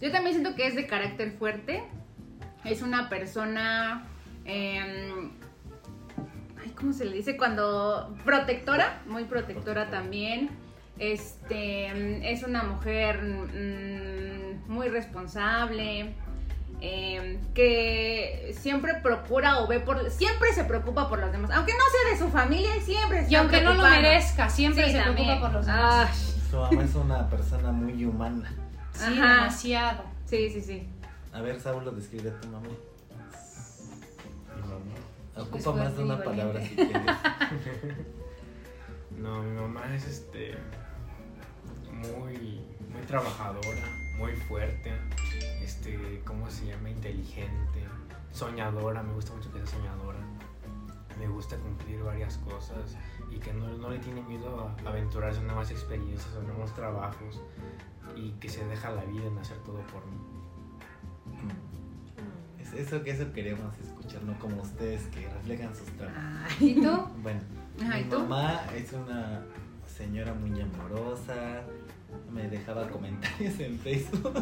yo 0.00 0.10
también 0.12 0.34
siento 0.34 0.54
que 0.54 0.66
es 0.66 0.74
de 0.74 0.86
carácter 0.86 1.32
fuerte. 1.32 1.84
Es 2.64 2.82
una 2.82 3.08
persona, 3.08 4.06
em, 4.44 5.30
ay, 6.62 6.70
¿cómo 6.76 6.92
se 6.92 7.06
le 7.06 7.16
dice? 7.16 7.36
Cuando 7.36 8.14
protectora, 8.24 9.02
muy 9.06 9.24
protectora 9.24 9.90
también. 9.90 10.50
Este, 10.98 12.30
es 12.30 12.42
una 12.42 12.62
mujer 12.62 13.22
mm, 13.22 14.70
muy 14.70 14.88
responsable. 14.88 16.14
Eh, 16.86 17.38
que 17.54 18.54
siempre 18.60 18.94
procura 19.02 19.60
o 19.60 19.66
ve 19.66 19.80
por 19.80 20.10
siempre 20.10 20.52
se 20.52 20.64
preocupa 20.64 21.08
por 21.08 21.18
los 21.18 21.32
demás 21.32 21.50
aunque 21.52 21.72
no 21.72 21.78
sea 21.90 22.12
de 22.12 22.18
su 22.18 22.28
familia 22.30 22.70
siempre 22.82 23.24
se 23.24 23.32
Y 23.32 23.36
aunque 23.36 23.62
no 23.62 23.72
lo 23.74 23.82
merezca, 23.88 24.50
siempre 24.50 24.84
Sí, 24.86 24.92
se 24.92 24.98
también. 24.98 25.26
preocupa 25.28 25.46
por 25.46 25.52
los 25.56 25.66
demás. 25.66 26.10
Ay, 26.12 26.50
Su 26.50 26.56
mamá 26.58 26.82
es 26.84 26.94
una 26.94 27.30
persona 27.30 27.72
muy 27.72 28.04
humana. 28.04 28.54
sí, 28.92 29.02
ajá. 29.04 29.34
demasiado. 29.34 30.02
sí 30.26 30.50
sí 30.50 30.60
sí 30.60 30.88
A 31.32 31.40
ver, 31.40 31.58
Saulo, 31.60 31.90
describe 31.92 32.30
a 32.30 32.40
tu 32.40 32.48
mamá. 32.48 32.68
Mi 34.56 34.62
mamá. 34.62 34.94
Ocupa 35.36 35.72
más 35.72 35.96
de 35.96 36.02
una 36.04 36.14
valiente. 36.16 36.42
palabra 36.42 36.62
si 36.62 36.74
quieres. 36.76 37.16
No, 39.16 39.42
mi 39.42 39.60
mamá 39.60 39.94
es 39.94 40.06
este 40.08 40.56
muy 41.92 42.60
muy 42.90 43.02
trabajadora, 43.06 43.82
muy 44.18 44.32
fuerte, 44.36 44.92
este, 45.62 46.20
¿cómo 46.24 46.50
se 46.50 46.66
llama? 46.66 46.90
inteligente, 46.90 47.82
soñadora, 48.32 49.02
me 49.02 49.12
gusta 49.14 49.32
mucho 49.34 49.52
que 49.52 49.58
sea 49.58 49.66
soñadora. 49.78 50.18
Me 51.18 51.28
gusta 51.28 51.56
cumplir 51.58 52.02
varias 52.02 52.38
cosas 52.38 52.96
y 53.30 53.36
que 53.38 53.52
no, 53.52 53.68
no 53.78 53.88
le 53.90 53.98
tiene 54.00 54.20
miedo 54.22 54.72
a 54.84 54.88
aventurarse 54.88 55.38
en 55.40 55.46
nuevas 55.46 55.70
experiencias 55.70 56.34
o 56.34 56.42
nuevos 56.42 56.74
trabajos 56.74 57.40
y 58.16 58.32
que 58.32 58.48
se 58.48 58.64
deja 58.66 58.90
la 58.90 59.04
vida 59.04 59.24
en 59.26 59.38
hacer 59.38 59.56
todo 59.58 59.78
por 59.86 60.04
mí. 60.06 60.18
Es 62.60 62.72
eso 62.72 63.02
que 63.04 63.10
eso 63.12 63.32
queremos 63.32 63.78
escuchar, 63.78 64.22
no 64.24 64.36
como 64.38 64.62
ustedes 64.62 65.02
que 65.08 65.28
reflejan 65.28 65.74
sus 65.76 65.86
trabajos. 65.96 66.20
Ay. 66.60 66.70
¿Y 66.70 66.74
tú? 66.82 66.98
Bueno, 67.22 67.40
Ajá, 67.82 68.00
¿y 68.00 68.04
mi 68.04 68.10
tú? 68.10 68.18
mamá 68.20 68.62
es 68.74 68.92
una 68.92 69.42
señora 69.86 70.34
muy 70.34 70.60
amorosa. 70.60 71.62
Me 72.32 72.48
dejaba 72.48 72.88
comentarios 72.88 73.58
en 73.60 73.78
Facebook 73.78 74.32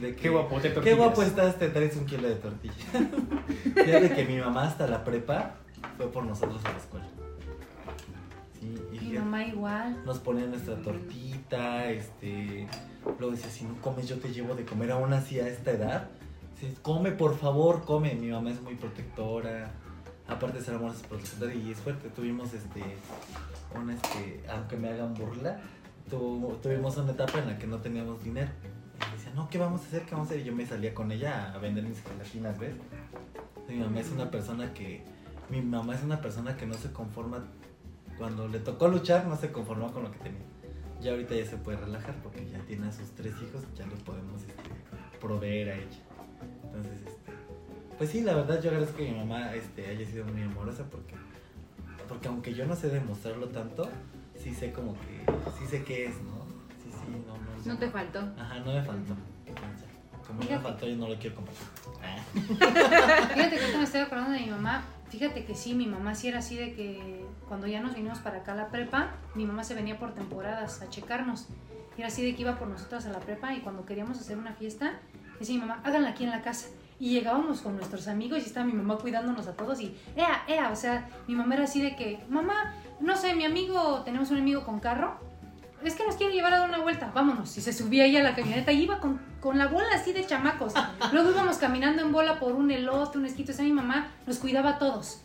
de 0.00 0.14
que 0.14 0.22
Qué 0.22 0.28
guapote 0.28 0.68
Qué 0.68 0.74
tortillas. 0.74 0.98
guapo 0.98 1.22
estás, 1.22 1.58
te 1.58 1.68
traes 1.68 1.96
un 1.96 2.06
kilo 2.06 2.28
de 2.28 2.34
tortilla. 2.36 2.74
ya 3.86 4.00
de 4.00 4.14
que 4.14 4.24
mi 4.26 4.38
mamá 4.38 4.64
hasta 4.64 4.86
la 4.86 5.02
prepa 5.04 5.54
fue 5.96 6.10
por 6.10 6.24
nosotros 6.24 6.64
a 6.64 6.72
la 6.72 6.78
escuela. 6.78 7.06
Sí, 8.60 8.78
y 8.92 9.00
Mi 9.00 9.18
mamá 9.18 9.44
igual. 9.44 10.04
nos 10.04 10.18
ponía 10.18 10.46
nuestra 10.46 10.76
tortita, 10.82 11.88
este, 11.90 12.66
luego 13.18 13.32
decía, 13.34 13.50
si 13.50 13.64
no 13.64 13.74
comes 13.80 14.06
yo 14.08 14.18
te 14.18 14.32
llevo 14.32 14.54
de 14.54 14.64
comer 14.66 14.90
aún 14.92 15.12
así 15.14 15.40
a 15.40 15.48
esta 15.48 15.70
edad. 15.70 16.08
Dice, 16.60 16.74
come 16.82 17.12
por 17.12 17.38
favor, 17.38 17.84
come. 17.86 18.14
Mi 18.14 18.28
mamá 18.28 18.50
es 18.50 18.60
muy 18.60 18.74
protectora, 18.74 19.70
aparte 20.28 20.58
de 20.58 20.64
ser 20.64 20.74
amorosa 20.74 21.00
es 21.00 21.06
protectora 21.06 21.54
y 21.54 21.70
es 21.70 21.78
fuerte. 21.78 22.10
Tuvimos 22.10 22.52
este, 22.52 22.82
una 23.74 23.94
este, 23.94 24.42
aunque 24.52 24.76
me 24.76 24.90
hagan 24.90 25.14
burla, 25.14 25.58
tu- 26.10 26.58
tuvimos 26.62 26.96
una 26.96 27.12
etapa 27.12 27.38
en 27.38 27.46
la 27.46 27.58
que 27.58 27.66
no 27.66 27.78
teníamos 27.78 28.22
dinero. 28.22 28.50
Y 29.10 29.16
decía, 29.16 29.32
no, 29.34 29.48
¿qué 29.48 29.58
vamos 29.58 29.80
a 29.82 29.84
hacer? 29.84 30.02
¿Qué 30.02 30.12
vamos 30.12 30.28
a 30.28 30.32
hacer? 30.32 30.42
Y 30.42 30.44
yo 30.48 30.54
me 30.54 30.66
salía 30.66 30.92
con 30.94 31.10
ella 31.10 31.52
a 31.54 31.58
vender 31.58 31.84
mis 31.84 32.02
gelatinas, 32.02 32.58
¿ves? 32.58 32.74
Mi 33.68 33.76
mamá 33.76 34.00
es 34.00 34.10
una 34.10 34.30
persona 34.30 34.74
que, 34.74 35.02
mi 35.48 35.62
mamá 35.62 35.94
es 35.94 36.02
una 36.02 36.20
persona 36.20 36.56
que 36.56 36.66
no 36.66 36.74
se 36.74 36.92
conforma 36.92 37.44
cuando 38.18 38.48
le 38.48 38.58
tocó 38.58 38.88
luchar 38.88 39.26
no 39.26 39.36
se 39.36 39.50
conformó 39.50 39.90
con 39.92 40.02
lo 40.02 40.12
que 40.12 40.18
tenía. 40.18 40.42
Ya 41.00 41.12
ahorita 41.12 41.34
ya 41.34 41.46
se 41.46 41.56
puede 41.56 41.78
relajar 41.78 42.14
porque 42.22 42.46
ya 42.50 42.58
tiene 42.66 42.88
a 42.88 42.92
sus 42.92 43.08
tres 43.12 43.32
hijos, 43.42 43.62
ya 43.74 43.86
los 43.86 43.98
podemos 44.00 44.42
este, 44.42 44.52
proveer 45.20 45.70
a 45.70 45.74
ella. 45.76 45.98
Entonces, 46.64 46.98
este, 47.06 47.32
pues 47.96 48.10
sí, 48.10 48.20
la 48.20 48.34
verdad 48.34 48.60
yo 48.60 48.68
agradezco 48.70 48.98
que 48.98 49.10
mi 49.10 49.16
mamá 49.16 49.54
este, 49.54 49.86
haya 49.86 50.04
sido 50.06 50.26
muy 50.26 50.42
amorosa 50.42 50.84
porque, 50.90 51.14
porque 52.08 52.28
aunque 52.28 52.52
yo 52.52 52.66
no 52.66 52.76
sé 52.76 52.88
demostrarlo 52.90 53.48
tanto, 53.48 53.88
sí 54.42 54.54
sé 54.54 54.72
como 54.72 54.94
que, 54.94 55.24
sí 55.58 55.66
sé 55.66 55.84
qué 55.84 56.06
es, 56.06 56.14
¿no? 56.22 56.44
Sí, 56.82 56.90
sí, 56.90 57.24
no, 57.26 57.36
no. 57.36 57.72
no 57.72 57.78
te 57.78 57.90
faltó 57.90 58.20
Ajá, 58.38 58.58
no 58.60 58.72
me 58.72 58.82
faltó. 58.82 59.14
Como 60.26 60.44
no 60.44 60.50
me 60.50 60.58
faltó, 60.60 60.86
yo 60.86 60.96
no 60.96 61.08
lo 61.08 61.18
quiero 61.18 61.36
compartir. 61.36 61.66
Ah. 62.02 63.28
Fíjate 63.34 63.58
que 63.58 63.76
me 63.76 63.82
estoy 63.82 64.00
acordando 64.00 64.32
de 64.32 64.40
mi 64.40 64.50
mamá. 64.50 64.84
Fíjate 65.08 65.44
que 65.44 65.56
sí, 65.56 65.74
mi 65.74 65.86
mamá 65.86 66.14
sí 66.14 66.28
era 66.28 66.38
así 66.38 66.56
de 66.56 66.72
que 66.72 67.26
cuando 67.48 67.66
ya 67.66 67.80
nos 67.80 67.96
vinimos 67.96 68.20
para 68.20 68.38
acá 68.38 68.52
a 68.52 68.54
la 68.54 68.68
prepa, 68.68 69.10
mi 69.34 69.44
mamá 69.44 69.64
se 69.64 69.74
venía 69.74 69.98
por 69.98 70.14
temporadas 70.14 70.82
a 70.82 70.88
checarnos. 70.88 71.48
Era 71.98 72.06
así 72.06 72.24
de 72.24 72.36
que 72.36 72.42
iba 72.42 72.56
por 72.56 72.68
nosotras 72.68 73.06
a 73.06 73.10
la 73.10 73.18
prepa 73.18 73.52
y 73.52 73.60
cuando 73.60 73.84
queríamos 73.84 74.20
hacer 74.20 74.38
una 74.38 74.52
fiesta, 74.52 75.00
decía 75.40 75.56
mi 75.56 75.62
mamá, 75.62 75.80
háganla 75.84 76.10
aquí 76.10 76.24
en 76.24 76.30
la 76.30 76.42
casa. 76.42 76.68
Y 77.00 77.10
llegábamos 77.10 77.60
con 77.62 77.76
nuestros 77.76 78.06
amigos 78.06 78.38
y 78.40 78.46
estaba 78.46 78.64
mi 78.66 78.72
mamá 78.72 78.98
cuidándonos 78.98 79.48
a 79.48 79.56
todos 79.56 79.80
y, 79.80 79.96
ea, 80.14 80.44
ea, 80.46 80.70
o 80.70 80.76
sea, 80.76 81.08
mi 81.26 81.34
mamá 81.34 81.54
era 81.54 81.64
así 81.64 81.82
de 81.82 81.96
que, 81.96 82.22
mamá, 82.28 82.74
no 83.00 83.16
sé, 83.16 83.34
mi 83.34 83.44
amigo, 83.44 84.02
tenemos 84.04 84.30
un 84.30 84.38
amigo 84.38 84.64
con 84.64 84.80
carro, 84.80 85.18
es 85.84 85.94
que 85.94 86.04
nos 86.04 86.16
quiere 86.16 86.34
llevar 86.34 86.52
a 86.52 86.58
dar 86.60 86.68
una 86.68 86.80
vuelta, 86.80 87.10
vámonos. 87.14 87.56
Y 87.56 87.60
se 87.62 87.72
subía 87.72 88.04
ella 88.04 88.20
a 88.20 88.22
la 88.22 88.34
camioneta 88.34 88.70
y 88.72 88.82
iba 88.82 89.00
con, 89.00 89.18
con 89.40 89.56
la 89.56 89.66
bola 89.66 89.88
así 89.94 90.12
de 90.12 90.26
chamacos. 90.26 90.74
Luego 91.12 91.30
íbamos 91.30 91.56
caminando 91.56 92.02
en 92.02 92.12
bola 92.12 92.38
por 92.38 92.52
un 92.52 92.70
elote, 92.70 93.16
un 93.18 93.24
esquito. 93.26 93.52
O 93.52 93.54
sea, 93.54 93.64
mi 93.64 93.72
mamá 93.72 94.12
nos 94.26 94.38
cuidaba 94.38 94.70
a 94.70 94.78
todos. 94.78 95.22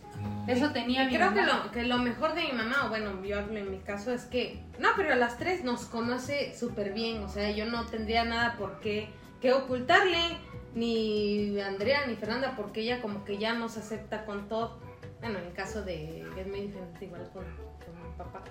Eso 0.48 0.72
tenía 0.72 1.06
mi 1.06 1.16
Creo 1.16 1.32
mamá. 1.32 1.42
que 1.42 1.46
lo, 1.46 1.72
que 1.72 1.84
lo 1.84 1.98
mejor 1.98 2.36
de 2.36 2.44
mi 2.44 2.54
mamá, 2.54 2.86
o 2.86 2.90
bueno, 2.90 3.24
yo 3.24 3.40
hablo 3.40 3.58
en 3.58 3.70
mi 3.70 3.80
caso, 3.80 4.12
es 4.12 4.24
que, 4.24 4.64
no, 4.80 4.90
pero 4.96 5.12
a 5.12 5.16
las 5.16 5.38
tres 5.38 5.64
nos 5.64 5.86
conoce 5.86 6.58
súper 6.58 6.94
bien, 6.94 7.24
o 7.24 7.30
sea, 7.30 7.52
yo 7.52 7.66
no 7.66 7.86
tendría 7.86 8.24
nada 8.24 8.56
por 8.58 8.80
qué, 8.80 9.10
que 9.42 9.54
ocultarle, 9.54 10.38
ni 10.74 11.60
Andrea 11.60 12.06
ni 12.08 12.16
Fernanda, 12.16 12.54
porque 12.56 12.82
ella 12.82 13.02
como 13.02 13.26
que 13.26 13.38
ya 13.38 13.54
nos 13.54 13.78
acepta 13.78 14.26
con 14.26 14.48
todo. 14.48 14.80
Bueno, 15.20 15.40
en 15.40 15.46
el 15.46 15.54
caso 15.54 15.82
de, 15.84 16.22
es 16.38 16.48
muy 16.48 16.62
diferente 16.62 17.06
igual 17.06 17.30
con, 17.34 17.44
papá. 18.18 18.42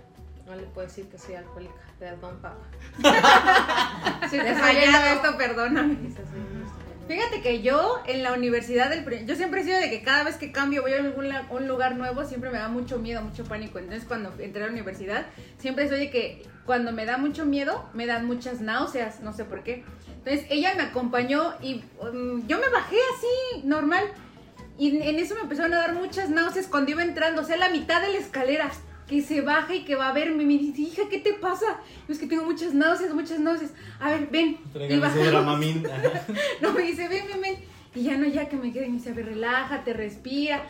No 0.47 0.55
le 0.55 0.62
puedo 0.65 0.87
decir 0.87 1.07
que 1.09 1.19
soy 1.19 1.37
alcohólica, 1.37 1.73
perdón, 1.99 2.39
papá. 2.43 2.57
si 4.31 4.39
te 4.39 4.51
He 4.51 4.55
fallado. 4.55 5.15
esto 5.15 5.37
perdóname. 5.39 5.97
Fíjate 7.09 7.43
que 7.43 7.61
yo 7.61 8.01
en 8.07 8.23
la 8.23 8.33
universidad, 8.33 8.89
del 8.89 9.27
yo 9.27 9.37
siempre 9.37 9.61
he 9.61 9.65
sido 9.65 9.79
de 9.79 9.91
que 9.91 10.03
cada 10.03 10.25
vez 10.25 10.37
que 10.37 10.53
cambio, 10.53 10.81
voy 10.83 10.93
a 10.95 10.97
algún 11.01 11.29
la- 11.29 11.47
un 11.51 11.69
lugar 11.69 11.97
nuevo, 11.97 12.25
siempre 12.25 12.51
me 12.51 12.59
da 12.59 12.69
mucho 12.69 12.99
miedo, 12.99 13.21
mucho 13.21 13.45
pánico. 13.45 13.79
Entonces 13.79 14.05
cuando 14.09 14.33
entré 14.39 14.62
a 14.62 14.67
la 14.67 14.73
universidad, 14.73 15.27
siempre 15.59 15.87
soy 15.89 15.99
de 15.99 16.11
que 16.11 16.47
cuando 16.65 16.93
me 16.93 17.05
da 17.05 17.19
mucho 17.19 17.45
miedo, 17.45 17.89
me 17.93 18.07
dan 18.07 18.25
muchas 18.27 18.62
náuseas, 18.62 19.21
no 19.21 19.35
sé 19.35 19.45
por 19.45 19.62
qué. 19.62 19.85
Entonces 20.19 20.47
ella 20.49 20.75
me 20.77 20.83
acompañó 20.85 21.55
y 21.61 21.85
um, 22.01 22.47
yo 22.47 22.59
me 22.59 22.69
bajé 22.71 22.97
así, 23.17 23.67
normal. 23.67 24.05
Y 24.79 24.97
en 25.07 25.19
eso 25.19 25.35
me 25.35 25.43
empezaron 25.43 25.75
a 25.75 25.79
dar 25.79 25.93
muchas 25.95 26.31
náuseas 26.31 26.67
cuando 26.69 26.91
iba 26.91 27.03
entrando, 27.03 27.43
o 27.43 27.45
sea, 27.45 27.59
la 27.59 27.69
mitad 27.69 28.01
de 28.01 28.12
la 28.12 28.19
escalera. 28.19 28.71
Que 29.09 29.21
se 29.21 29.43
baja 29.43 29.75
y 29.75 29.85
que 29.85 29.95
va 29.97 30.09
a 30.09 30.13
verme. 30.13 30.45
Me 30.45 30.57
dice, 30.59 30.81
hija, 30.83 31.03
¿qué 31.11 31.19
te 31.19 31.35
pasa? 31.35 31.67
Es 32.09 32.19
que 32.19 32.27
tengo 32.27 32.45
muchas 32.45 32.73
náuseas, 32.75 33.13
muchas 33.15 33.39
náuseas. 33.39 33.73
A 34.01 34.11
ver, 34.11 34.29
ven. 34.31 34.57
Y. 34.97 35.01
Ajá. 35.93 36.27
No, 36.63 36.73
me 36.73 36.83
dice, 36.83 37.09
ven, 37.09 37.25
ven, 37.31 37.41
ven. 37.41 37.57
Y 37.95 38.03
ya 38.05 38.17
no, 38.17 38.27
ya 38.27 38.49
que 38.49 38.57
me 38.57 38.73
quedé, 38.73 38.87
me 38.89 38.95
dice, 38.95 39.11
a 39.11 39.15
ver, 39.15 39.27
relájate, 39.27 39.93
respira. 39.93 40.63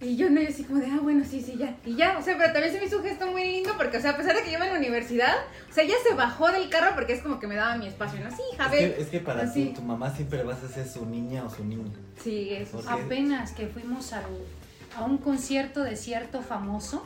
Y 0.00 0.14
yo 0.16 0.30
no, 0.30 0.40
yo 0.40 0.48
así 0.48 0.62
como 0.62 0.78
de, 0.78 0.86
ah, 0.86 1.00
bueno, 1.02 1.24
sí, 1.28 1.40
sí, 1.40 1.56
ya. 1.58 1.74
Y 1.84 1.96
ya, 1.96 2.16
o 2.18 2.22
sea, 2.22 2.38
pero 2.38 2.52
también 2.52 2.72
se 2.72 2.78
me 2.78 2.86
hizo 2.86 2.98
un 2.98 3.02
gesto 3.02 3.26
muy 3.32 3.42
lindo 3.42 3.70
porque, 3.76 3.96
o 3.96 4.00
sea, 4.00 4.10
a 4.12 4.16
pesar 4.16 4.36
de 4.36 4.42
que 4.42 4.52
yo 4.52 4.56
iba 4.58 4.66
en 4.68 4.74
la 4.74 4.78
universidad, 4.78 5.34
o 5.68 5.72
sea, 5.72 5.82
ella 5.82 5.96
se 6.06 6.14
bajó 6.14 6.52
del 6.52 6.68
carro 6.68 6.92
porque 6.94 7.14
es 7.14 7.20
como 7.20 7.40
que 7.40 7.48
me 7.48 7.56
daba 7.56 7.76
mi 7.76 7.88
espacio, 7.88 8.20
¿no? 8.22 8.30
Sí, 8.30 8.42
hija, 8.54 8.66
Es 8.66 8.70
que, 8.70 9.00
es 9.02 9.08
que 9.08 9.18
para 9.18 9.42
Así. 9.42 9.64
tu, 9.74 9.80
tu 9.80 9.82
mamá 9.82 10.14
siempre 10.14 10.44
vas 10.44 10.62
a 10.62 10.68
ser 10.68 10.86
su 10.86 11.04
niña 11.04 11.42
o 11.42 11.50
su 11.50 11.64
niño. 11.64 11.90
Sí, 12.22 12.50
eso. 12.52 12.80
Apenas 12.88 13.50
que 13.50 13.66
fuimos 13.66 14.12
al- 14.12 14.22
a 14.96 15.02
un 15.02 15.18
concierto 15.18 15.82
de 15.82 15.96
cierto 15.96 16.42
famoso. 16.42 17.04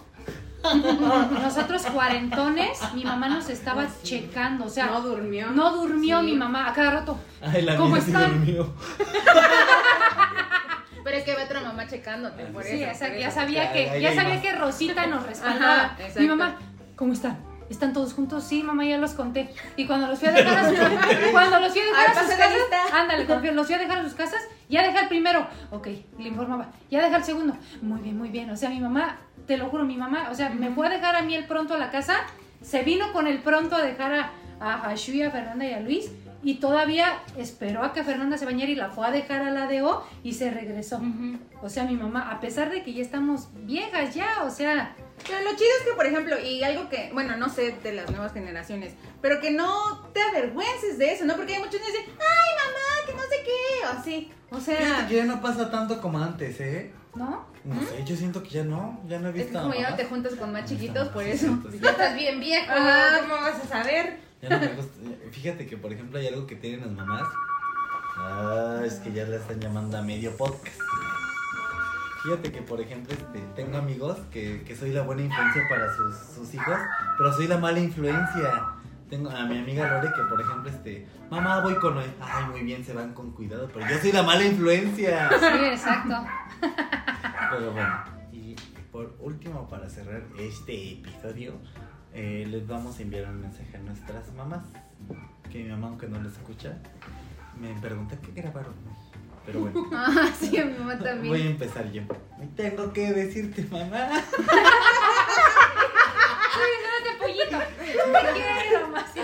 Nosotros 1.42 1.82
cuarentones, 1.86 2.78
mi 2.94 3.04
mamá 3.04 3.28
nos 3.28 3.48
estaba 3.50 3.86
checando, 4.02 4.66
o 4.66 4.68
sea, 4.68 4.86
no 4.86 4.92
no, 4.94 5.00
durmió. 5.02 5.48
durmió 5.52 6.20
Sí. 6.20 6.26
mi 6.26 6.36
mamá 6.36 6.68
a 6.68 6.72
cada 6.72 6.90
rato. 6.90 7.18
Ay, 7.40 7.62
la 7.62 7.76
¿Cómo 7.76 7.94
mía 7.94 8.00
sí 8.02 8.10
están? 8.12 8.30
durmió. 8.44 8.72
Pero 11.04 11.16
es 11.16 11.24
que 11.24 11.34
ve 11.34 11.44
otra 11.44 11.60
mamá 11.60 11.86
checándote, 11.88 12.44
por 12.46 12.62
Sí, 12.62 12.82
eso. 12.82 12.98
por 13.00 13.18
ya 13.18 13.28
eso. 13.28 13.40
sabía 13.40 13.64
Ya, 13.64 13.72
que, 13.72 14.00
ya 14.00 14.14
sabía 14.14 14.34
más. 14.34 14.42
que 14.42 14.52
Rosita 14.52 15.06
nos 15.06 15.22
respaldaba. 15.26 15.82
Ajá, 15.82 15.96
mi 16.16 16.28
mamá, 16.28 16.56
¿cómo 16.94 17.12
están? 17.12 17.38
¿Están 17.68 17.92
todos 17.92 18.12
juntos? 18.12 18.44
Sí, 18.44 18.62
mamá, 18.62 18.84
ya 18.84 18.98
los 18.98 19.12
conté. 19.14 19.52
Y 19.76 19.86
cuando 19.86 20.06
los 20.06 20.18
fui 20.18 20.28
a 20.28 20.32
dejar 20.32 20.58
a 20.58 20.68
sus, 20.68 20.78
cuando 21.32 21.58
los 21.58 21.72
fui 21.72 21.80
a 21.80 21.84
dejar 21.86 22.06
Ay, 22.08 22.16
a 22.16 22.20
sus 22.20 22.34
casas, 22.34 22.56
ándale, 22.92 23.24
confío, 23.26 23.52
los 23.52 23.66
fui 23.66 23.74
a 23.74 23.78
dejar 23.78 23.98
a 23.98 24.04
sus 24.04 24.14
casas, 24.14 24.40
ya 24.68 24.82
deja 24.82 25.00
el 25.00 25.08
primero. 25.08 25.46
Ok, 25.70 25.86
le 26.18 26.28
informaba. 26.28 26.68
Ya 26.90 27.02
deja 27.02 27.16
el 27.16 27.24
segundo. 27.24 27.56
Muy 27.80 28.00
bien, 28.00 28.16
muy 28.18 28.28
bien. 28.28 28.50
O 28.50 28.56
sea, 28.56 28.68
mi 28.68 28.78
mamá, 28.78 29.16
te 29.46 29.56
lo 29.56 29.68
juro, 29.68 29.84
mi 29.84 29.96
mamá, 29.96 30.28
o 30.30 30.34
sea, 30.34 30.50
me 30.50 30.70
fue 30.70 30.86
a 30.86 30.90
dejar 30.90 31.16
a 31.16 31.22
mí 31.22 31.34
el 31.34 31.46
pronto 31.46 31.74
a 31.74 31.78
la 31.78 31.90
casa, 31.90 32.20
se 32.62 32.82
vino 32.82 33.12
con 33.12 33.26
el 33.26 33.40
pronto 33.40 33.76
a 33.76 33.82
dejar 33.82 34.14
a, 34.14 34.30
a, 34.60 34.88
a 34.88 34.94
Shui, 34.94 35.22
a 35.22 35.30
Fernanda 35.30 35.64
y 35.64 35.72
a 35.72 35.80
Luis. 35.80 36.10
Y 36.44 36.54
todavía 36.56 37.22
esperó 37.38 37.84
a 37.84 37.92
que 37.92 38.02
Fernanda 38.02 38.36
se 38.36 38.44
bañara 38.44 38.68
y 38.68 38.74
la 38.74 38.90
fue 38.90 39.06
a 39.06 39.12
dejar 39.12 39.42
a 39.42 39.50
la 39.50 39.70
DO 39.70 40.04
y 40.24 40.32
se 40.32 40.50
regresó. 40.50 41.00
O 41.62 41.68
sea, 41.68 41.84
mi 41.84 41.94
mamá, 41.94 42.32
a 42.32 42.40
pesar 42.40 42.68
de 42.68 42.82
que 42.82 42.92
ya 42.92 43.00
estamos 43.00 43.48
viejas 43.64 44.12
ya, 44.12 44.42
o 44.44 44.50
sea, 44.50 44.96
Pero 45.24 45.40
lo 45.42 45.50
chido 45.50 45.70
es 45.78 45.86
que, 45.86 45.92
por 45.94 46.04
ejemplo, 46.04 46.36
y 46.40 46.64
algo 46.64 46.88
que, 46.88 47.10
bueno, 47.12 47.36
no 47.36 47.48
sé 47.48 47.76
de 47.80 47.92
las 47.92 48.10
nuevas 48.10 48.32
generaciones, 48.32 48.94
pero 49.20 49.40
que 49.40 49.52
no 49.52 50.08
te 50.12 50.20
avergüences 50.20 50.98
de 50.98 51.12
eso, 51.12 51.24
¿no? 51.26 51.36
Porque 51.36 51.54
hay 51.54 51.60
muchos 51.60 51.80
niños 51.80 51.92
que 51.92 51.98
dicen, 51.98 52.16
ay, 52.18 52.50
mamá, 52.58 53.06
que 53.06 53.12
no 53.12 53.22
sé 53.22 53.36
qué, 53.44 53.86
o 53.86 54.00
así. 54.00 54.32
O 54.50 54.58
sea, 54.60 55.06
que 55.08 55.16
ya 55.16 55.24
no 55.24 55.40
pasa 55.40 55.70
tanto 55.70 56.00
como 56.00 56.18
antes, 56.18 56.58
¿eh? 56.60 56.92
¿No? 57.14 57.46
No 57.64 57.80
sé, 57.82 58.04
yo 58.04 58.16
siento 58.16 58.42
que 58.42 58.48
ya 58.50 58.64
no, 58.64 59.00
ya 59.06 59.18
no 59.18 59.28
he 59.28 59.30
Es 59.30 59.36
que 59.36 59.42
visto 59.44 59.58
a 59.58 59.62
como 59.62 59.74
ya 59.74 59.90
no 59.90 59.96
te 59.96 60.04
juntas 60.06 60.34
con 60.34 60.52
más 60.52 60.64
chiquitos, 60.64 61.08
por 61.08 61.22
eso. 61.24 61.58
sí. 61.70 61.78
Ya 61.80 61.90
estás 61.90 62.14
bien 62.14 62.40
viejo. 62.40 62.72
¿cómo 62.72 63.34
vas 63.42 63.60
a 63.62 63.66
saber? 63.66 64.18
Ya 64.40 64.48
no 64.48 64.58
me 64.58 64.68
gusta. 64.68 64.92
Fíjate 65.30 65.66
que, 65.66 65.76
por 65.76 65.92
ejemplo, 65.92 66.18
hay 66.18 66.26
algo 66.28 66.46
que 66.46 66.56
tienen 66.56 66.80
las 66.80 66.90
mamás. 66.90 67.28
Ah, 68.16 68.80
es 68.84 68.94
que 68.94 69.12
ya 69.12 69.24
la 69.26 69.36
están 69.36 69.60
llamando 69.60 69.96
a 69.98 70.02
medio 70.02 70.36
podcast. 70.36 70.78
Fíjate 72.22 72.52
que, 72.52 72.62
por 72.62 72.80
ejemplo, 72.80 73.12
este, 73.12 73.40
tengo 73.56 73.78
amigos 73.78 74.16
que, 74.32 74.62
que 74.62 74.76
soy 74.76 74.90
la 74.92 75.02
buena 75.02 75.22
influencia 75.22 75.62
para 75.68 75.94
sus, 75.94 76.16
sus 76.34 76.54
hijos, 76.54 76.76
pero 77.18 77.32
soy 77.32 77.46
la 77.48 77.58
mala 77.58 77.80
influencia. 77.80 78.50
Tengo 79.12 79.28
a 79.28 79.44
mi 79.44 79.58
amiga 79.58 79.90
Lore 79.90 80.08
que, 80.16 80.22
por 80.22 80.40
ejemplo, 80.40 80.70
este, 80.70 81.06
mamá, 81.28 81.60
voy 81.60 81.74
con 81.74 81.98
hoy. 81.98 82.06
Ay, 82.18 82.46
muy 82.46 82.62
bien, 82.62 82.82
se 82.82 82.94
van 82.94 83.12
con 83.12 83.32
cuidado, 83.32 83.68
pero 83.70 83.86
yo 83.86 83.98
soy 83.98 84.10
la 84.10 84.22
mala 84.22 84.42
influencia. 84.42 85.28
Sí, 85.38 85.64
exacto. 85.66 86.24
Pero 87.50 87.72
bueno, 87.72 87.94
y 88.32 88.56
por 88.90 89.14
último, 89.20 89.68
para 89.68 89.90
cerrar 89.90 90.22
este 90.38 90.92
episodio, 90.92 91.58
eh, 92.14 92.46
les 92.48 92.66
vamos 92.66 92.98
a 92.98 93.02
enviar 93.02 93.28
un 93.28 93.42
mensaje 93.42 93.76
a 93.76 93.80
nuestras 93.80 94.32
mamás. 94.32 94.64
Que 95.50 95.62
mi 95.62 95.68
mamá, 95.68 95.88
aunque 95.88 96.08
no 96.08 96.18
lo 96.18 96.30
escucha, 96.30 96.78
me 97.60 97.78
pregunta 97.82 98.16
qué 98.16 98.32
grabaron. 98.40 98.72
Pero 99.44 99.60
bueno, 99.60 99.90
Ah, 99.92 100.30
sí, 100.34 100.56
a 100.56 100.64
mi 100.64 100.78
mamá 100.78 100.96
voy 101.22 101.42
a 101.42 101.50
empezar 101.50 101.92
yo. 101.92 102.00
Tengo 102.56 102.90
que 102.94 103.12
decirte, 103.12 103.66
mamá. 103.70 104.08
Espérate, 107.58 107.74
pollito. 107.74 108.12
Te 108.12 108.68
quiero 108.68 108.88
más. 108.88 109.14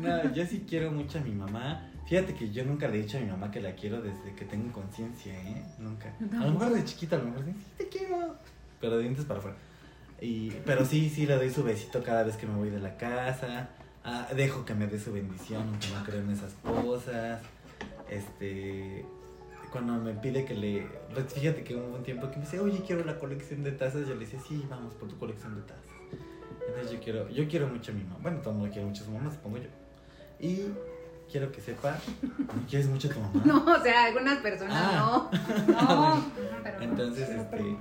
No, 0.00 0.32
yo 0.32 0.46
sí 0.46 0.64
quiero 0.68 0.90
mucho 0.90 1.18
a 1.18 1.22
mi 1.22 1.32
mamá. 1.32 1.88
Fíjate 2.08 2.34
que 2.34 2.50
yo 2.50 2.64
nunca 2.64 2.88
le 2.88 2.98
he 2.98 3.02
dicho 3.02 3.18
a 3.18 3.20
mi 3.20 3.26
mamá 3.26 3.50
que 3.50 3.60
la 3.60 3.72
quiero 3.72 4.00
desde 4.00 4.34
que 4.34 4.44
tengo 4.44 4.72
conciencia, 4.72 5.34
¿eh? 5.34 5.62
Nunca. 5.78 6.14
A 6.40 6.46
lo 6.46 6.52
mejor 6.52 6.72
de 6.72 6.84
chiquita, 6.84 7.16
a 7.16 7.18
lo 7.18 7.26
mejor 7.26 7.44
sí, 7.44 7.52
sí 7.52 7.72
te 7.76 7.88
quiero. 7.88 8.36
Pero 8.80 8.96
de 8.96 9.02
dientes 9.02 9.24
para 9.26 9.40
afuera. 9.40 9.56
Y, 10.20 10.50
pero 10.64 10.84
sí, 10.84 11.10
sí 11.10 11.26
le 11.26 11.36
doy 11.36 11.50
su 11.50 11.62
besito 11.62 12.02
cada 12.02 12.22
vez 12.24 12.36
que 12.36 12.46
me 12.46 12.54
voy 12.54 12.70
de 12.70 12.80
la 12.80 12.96
casa. 12.96 13.68
Ah, 14.04 14.26
dejo 14.34 14.64
que 14.64 14.74
me 14.74 14.86
dé 14.86 14.98
su 14.98 15.12
bendición, 15.12 15.68
aunque 15.68 15.88
no 15.88 16.02
creo 16.04 16.20
en 16.20 16.30
esas 16.30 16.54
cosas. 16.54 17.42
Este. 18.08 19.04
Cuando 19.70 19.94
me 19.94 20.14
pide 20.14 20.46
que 20.46 20.54
le. 20.54 20.86
fíjate 21.34 21.62
que 21.62 21.76
hubo 21.76 21.94
un 21.96 22.02
tiempo 22.02 22.30
que 22.30 22.38
me 22.38 22.44
dice, 22.44 22.58
oye, 22.58 22.82
quiero 22.86 23.04
la 23.04 23.18
colección 23.18 23.62
de 23.62 23.72
tazas. 23.72 24.08
Yo 24.08 24.14
le 24.14 24.20
decía, 24.20 24.40
sí, 24.48 24.64
vamos 24.70 24.94
por 24.94 25.08
tu 25.08 25.18
colección 25.18 25.54
de 25.56 25.62
tazas. 25.62 25.97
Entonces 26.68 26.92
yo 26.92 27.00
quiero, 27.00 27.28
yo 27.30 27.48
quiero 27.48 27.66
mucho 27.66 27.90
a 27.92 27.94
mi 27.94 28.04
mamá. 28.04 28.18
Bueno, 28.20 28.38
todo 28.38 28.50
el 28.50 28.56
mundo 28.58 28.72
quiere 28.72 28.86
mucho 28.86 29.02
a 29.02 29.06
su 29.06 29.12
mamá, 29.12 29.30
supongo 29.30 29.56
yo. 29.58 29.68
Y 30.38 30.66
quiero 31.30 31.50
que 31.50 31.60
sepa. 31.60 31.96
¿no 32.22 32.66
¿Quieres 32.68 32.88
mucho 32.88 33.08
a 33.08 33.10
tu 33.12 33.20
mamá? 33.20 33.42
No, 33.44 33.64
o 33.64 33.82
sea, 33.82 34.04
algunas 34.04 34.38
personas 34.38 34.74
Ah. 34.76 34.92
no. 34.96 35.30
No, 35.66 36.24
pero 36.62 36.76
no. 36.78 36.84
Entonces, 36.84 37.28
este. 37.30 37.76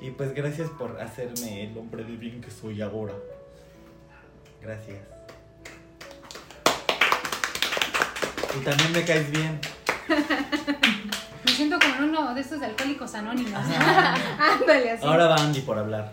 Y 0.00 0.10
pues 0.12 0.32
gracias 0.34 0.70
por 0.70 0.98
hacerme 1.00 1.64
el 1.70 1.76
hombre 1.78 2.02
de 2.04 2.16
bien 2.16 2.40
que 2.40 2.50
soy 2.50 2.80
ahora. 2.80 3.12
Gracias. 4.62 4.98
Y 8.58 8.64
también 8.64 8.92
me 8.92 9.04
caes 9.04 9.30
bien. 9.30 9.60
Me 11.44 11.52
siento 11.52 11.78
como 11.78 12.06
uno 12.06 12.34
de 12.34 12.40
estos 12.40 12.60
alcohólicos 12.60 13.14
anónimos. 13.14 13.52
Ándale, 14.38 14.90
así. 14.90 15.06
Ahora 15.06 15.26
va 15.28 15.36
Andy 15.36 15.60
por 15.60 15.78
hablar. 15.78 16.12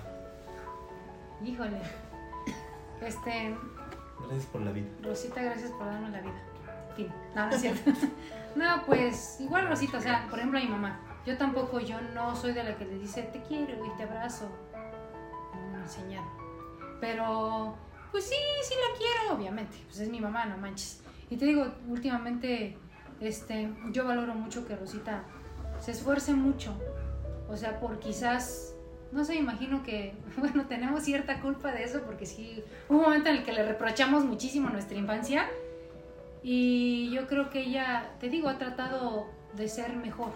Híjole. 1.44 1.78
Este, 3.02 3.56
Gracias 4.20 4.46
por 4.48 4.62
la 4.62 4.72
vida. 4.72 4.88
Rosita, 5.04 5.42
gracias 5.42 5.72
por 5.72 5.86
darnos 5.86 6.12
la 6.12 6.22
vida. 6.22 6.42
Fin. 6.96 7.08
No, 7.36 7.46
no 7.48 7.52
es 7.52 7.62
cierto. 7.62 7.92
No, 8.56 8.84
pues 8.88 9.38
igual 9.40 9.68
Rosita, 9.68 10.00
o 10.00 10.02
sea, 10.02 10.26
por 10.32 10.40
ejemplo 10.40 10.58
a 10.58 10.64
mi 10.64 10.68
mamá. 10.68 11.00
Yo 11.28 11.38
tampoco, 11.38 11.80
yo 11.80 12.02
no 12.16 12.36
soy 12.36 12.54
de 12.54 12.64
la 12.64 12.76
que 12.76 12.86
le 12.86 12.98
dice 12.98 13.22
te 13.22 13.44
quiero 13.44 13.86
y 13.86 13.98
te 13.98 14.04
abrazo. 14.04 14.50
No 15.54 15.78
me 15.78 15.84
enseñaron. 15.84 16.28
Pero, 17.00 17.76
pues 18.12 18.24
sí, 18.24 18.36
sí 18.64 18.74
la 18.74 18.98
quiero, 18.98 19.38
obviamente. 19.38 19.78
Pues 19.86 20.00
es 20.00 20.10
mi 20.10 20.20
mamá, 20.20 20.46
no 20.46 20.58
manches. 20.58 21.04
Y 21.30 21.38
te 21.38 21.46
digo, 21.46 21.68
últimamente, 21.88 22.80
este, 23.20 23.72
yo 23.92 24.06
valoro 24.08 24.34
mucho 24.34 24.66
que 24.66 24.76
Rosita 24.76 25.24
se 25.80 25.92
esfuerce 25.92 26.34
mucho. 26.34 26.74
O 27.50 27.56
sea, 27.56 27.80
por 27.80 28.00
quizás, 28.00 28.74
no 29.12 29.24
sé, 29.24 29.36
imagino 29.36 29.84
que, 29.84 30.14
bueno, 30.38 30.66
tenemos 30.68 31.04
cierta 31.04 31.40
culpa 31.42 31.72
de 31.72 31.84
eso, 31.84 32.02
porque 32.02 32.26
sí, 32.26 32.64
hubo 32.90 33.00
un 33.00 33.04
momento 33.04 33.30
en 33.30 33.38
el 33.38 33.44
que 33.44 33.54
le 33.54 33.64
reprochamos 33.64 34.26
muchísimo 34.26 34.70
nuestra 34.70 34.98
infancia. 34.98 35.48
Y 36.44 37.10
yo 37.12 37.28
creo 37.28 37.50
que 37.50 37.62
ella, 37.62 38.12
te 38.20 38.30
digo, 38.30 38.48
ha 38.48 38.58
tratado 38.58 39.28
de 39.54 39.68
ser 39.68 39.96
mejor. 39.96 40.32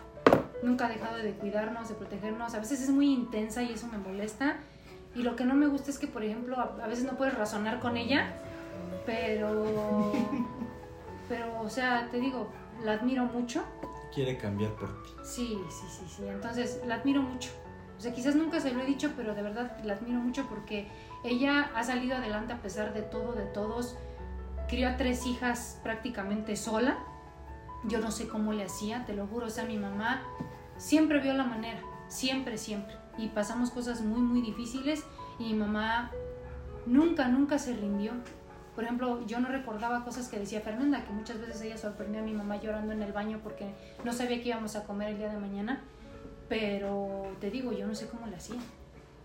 Nunca 0.63 0.87
ha 0.87 0.89
dejado 0.89 1.17
de 1.17 1.31
cuidarnos, 1.33 1.89
de 1.89 1.95
protegernos. 1.95 2.53
A 2.53 2.59
veces 2.59 2.81
es 2.81 2.89
muy 2.89 3.13
intensa 3.13 3.63
y 3.63 3.71
eso 3.73 3.87
me 3.87 3.97
molesta. 3.97 4.57
Y 5.15 5.23
lo 5.23 5.35
que 5.35 5.45
no 5.45 5.53
me 5.53 5.67
gusta 5.67 5.91
es 5.91 5.99
que, 5.99 6.07
por 6.07 6.23
ejemplo, 6.23 6.59
a, 6.59 6.87
veces 6.87 7.05
no 7.05 7.17
puedes 7.17 7.37
razonar 7.37 7.79
con 7.79 7.97
ella, 7.97 8.33
pero, 9.05 10.11
pero, 11.29 11.61
o 11.61 11.69
sea, 11.69 12.07
te 12.11 12.19
digo, 12.19 12.49
la 12.83 12.93
admiro 12.93 13.25
mucho. 13.25 13.63
Quiere 14.13 14.37
cambiar 14.37 14.71
por 14.73 14.89
ti. 15.03 15.09
Sí, 15.23 15.57
sí, 15.69 15.85
sí, 15.89 16.05
sí. 16.07 16.23
Entonces, 16.27 16.81
la 16.85 16.95
admiro 16.95 17.21
mucho. 17.21 17.51
O 18.01 18.03
sea, 18.03 18.13
quizás 18.15 18.35
nunca 18.35 18.59
se 18.59 18.73
lo 18.73 18.81
he 18.81 18.85
dicho, 18.87 19.13
pero 19.15 19.35
de 19.35 19.43
verdad 19.43 19.77
la 19.83 19.93
admiro 19.93 20.19
mucho 20.19 20.47
porque 20.49 20.87
ella 21.23 21.69
ha 21.75 21.83
salido 21.83 22.17
adelante 22.17 22.51
a 22.51 22.59
pesar 22.59 22.95
de 22.95 23.03
todo, 23.03 23.33
de 23.33 23.45
todos. 23.45 23.95
Crió 24.67 24.89
a 24.89 24.97
tres 24.97 25.27
hijas 25.27 25.79
prácticamente 25.83 26.55
sola. 26.55 26.97
Yo 27.83 27.99
no 27.99 28.09
sé 28.09 28.27
cómo 28.27 28.53
le 28.53 28.63
hacía, 28.63 29.05
te 29.05 29.13
lo 29.13 29.27
juro. 29.27 29.45
O 29.45 29.49
sea, 29.51 29.65
mi 29.65 29.77
mamá 29.77 30.23
siempre 30.77 31.19
vio 31.19 31.35
la 31.35 31.43
manera, 31.43 31.79
siempre, 32.07 32.57
siempre. 32.57 32.95
Y 33.19 33.27
pasamos 33.27 33.69
cosas 33.69 34.01
muy, 34.01 34.21
muy 34.21 34.41
difíciles 34.41 35.05
y 35.37 35.53
mi 35.53 35.59
mamá 35.59 36.09
nunca, 36.87 37.27
nunca 37.27 37.59
se 37.59 37.75
rindió. 37.75 38.13
Por 38.73 38.83
ejemplo, 38.83 39.23
yo 39.27 39.39
no 39.39 39.47
recordaba 39.47 40.03
cosas 40.03 40.27
que 40.27 40.39
decía 40.39 40.61
Fernanda, 40.61 41.03
que 41.05 41.13
muchas 41.13 41.39
veces 41.39 41.61
ella 41.61 41.77
sorprendió 41.77 42.21
a 42.21 42.25
mi 42.25 42.33
mamá 42.33 42.59
llorando 42.59 42.93
en 42.93 43.03
el 43.03 43.13
baño 43.13 43.41
porque 43.43 43.75
no 44.03 44.11
sabía 44.11 44.41
que 44.41 44.49
íbamos 44.49 44.75
a 44.75 44.85
comer 44.85 45.09
el 45.09 45.19
día 45.19 45.29
de 45.29 45.37
mañana. 45.37 45.83
Pero 46.51 47.31
te 47.39 47.49
digo, 47.49 47.71
yo 47.71 47.87
no 47.87 47.95
sé 47.95 48.07
cómo 48.09 48.27
le 48.27 48.35
hacía. 48.35 48.59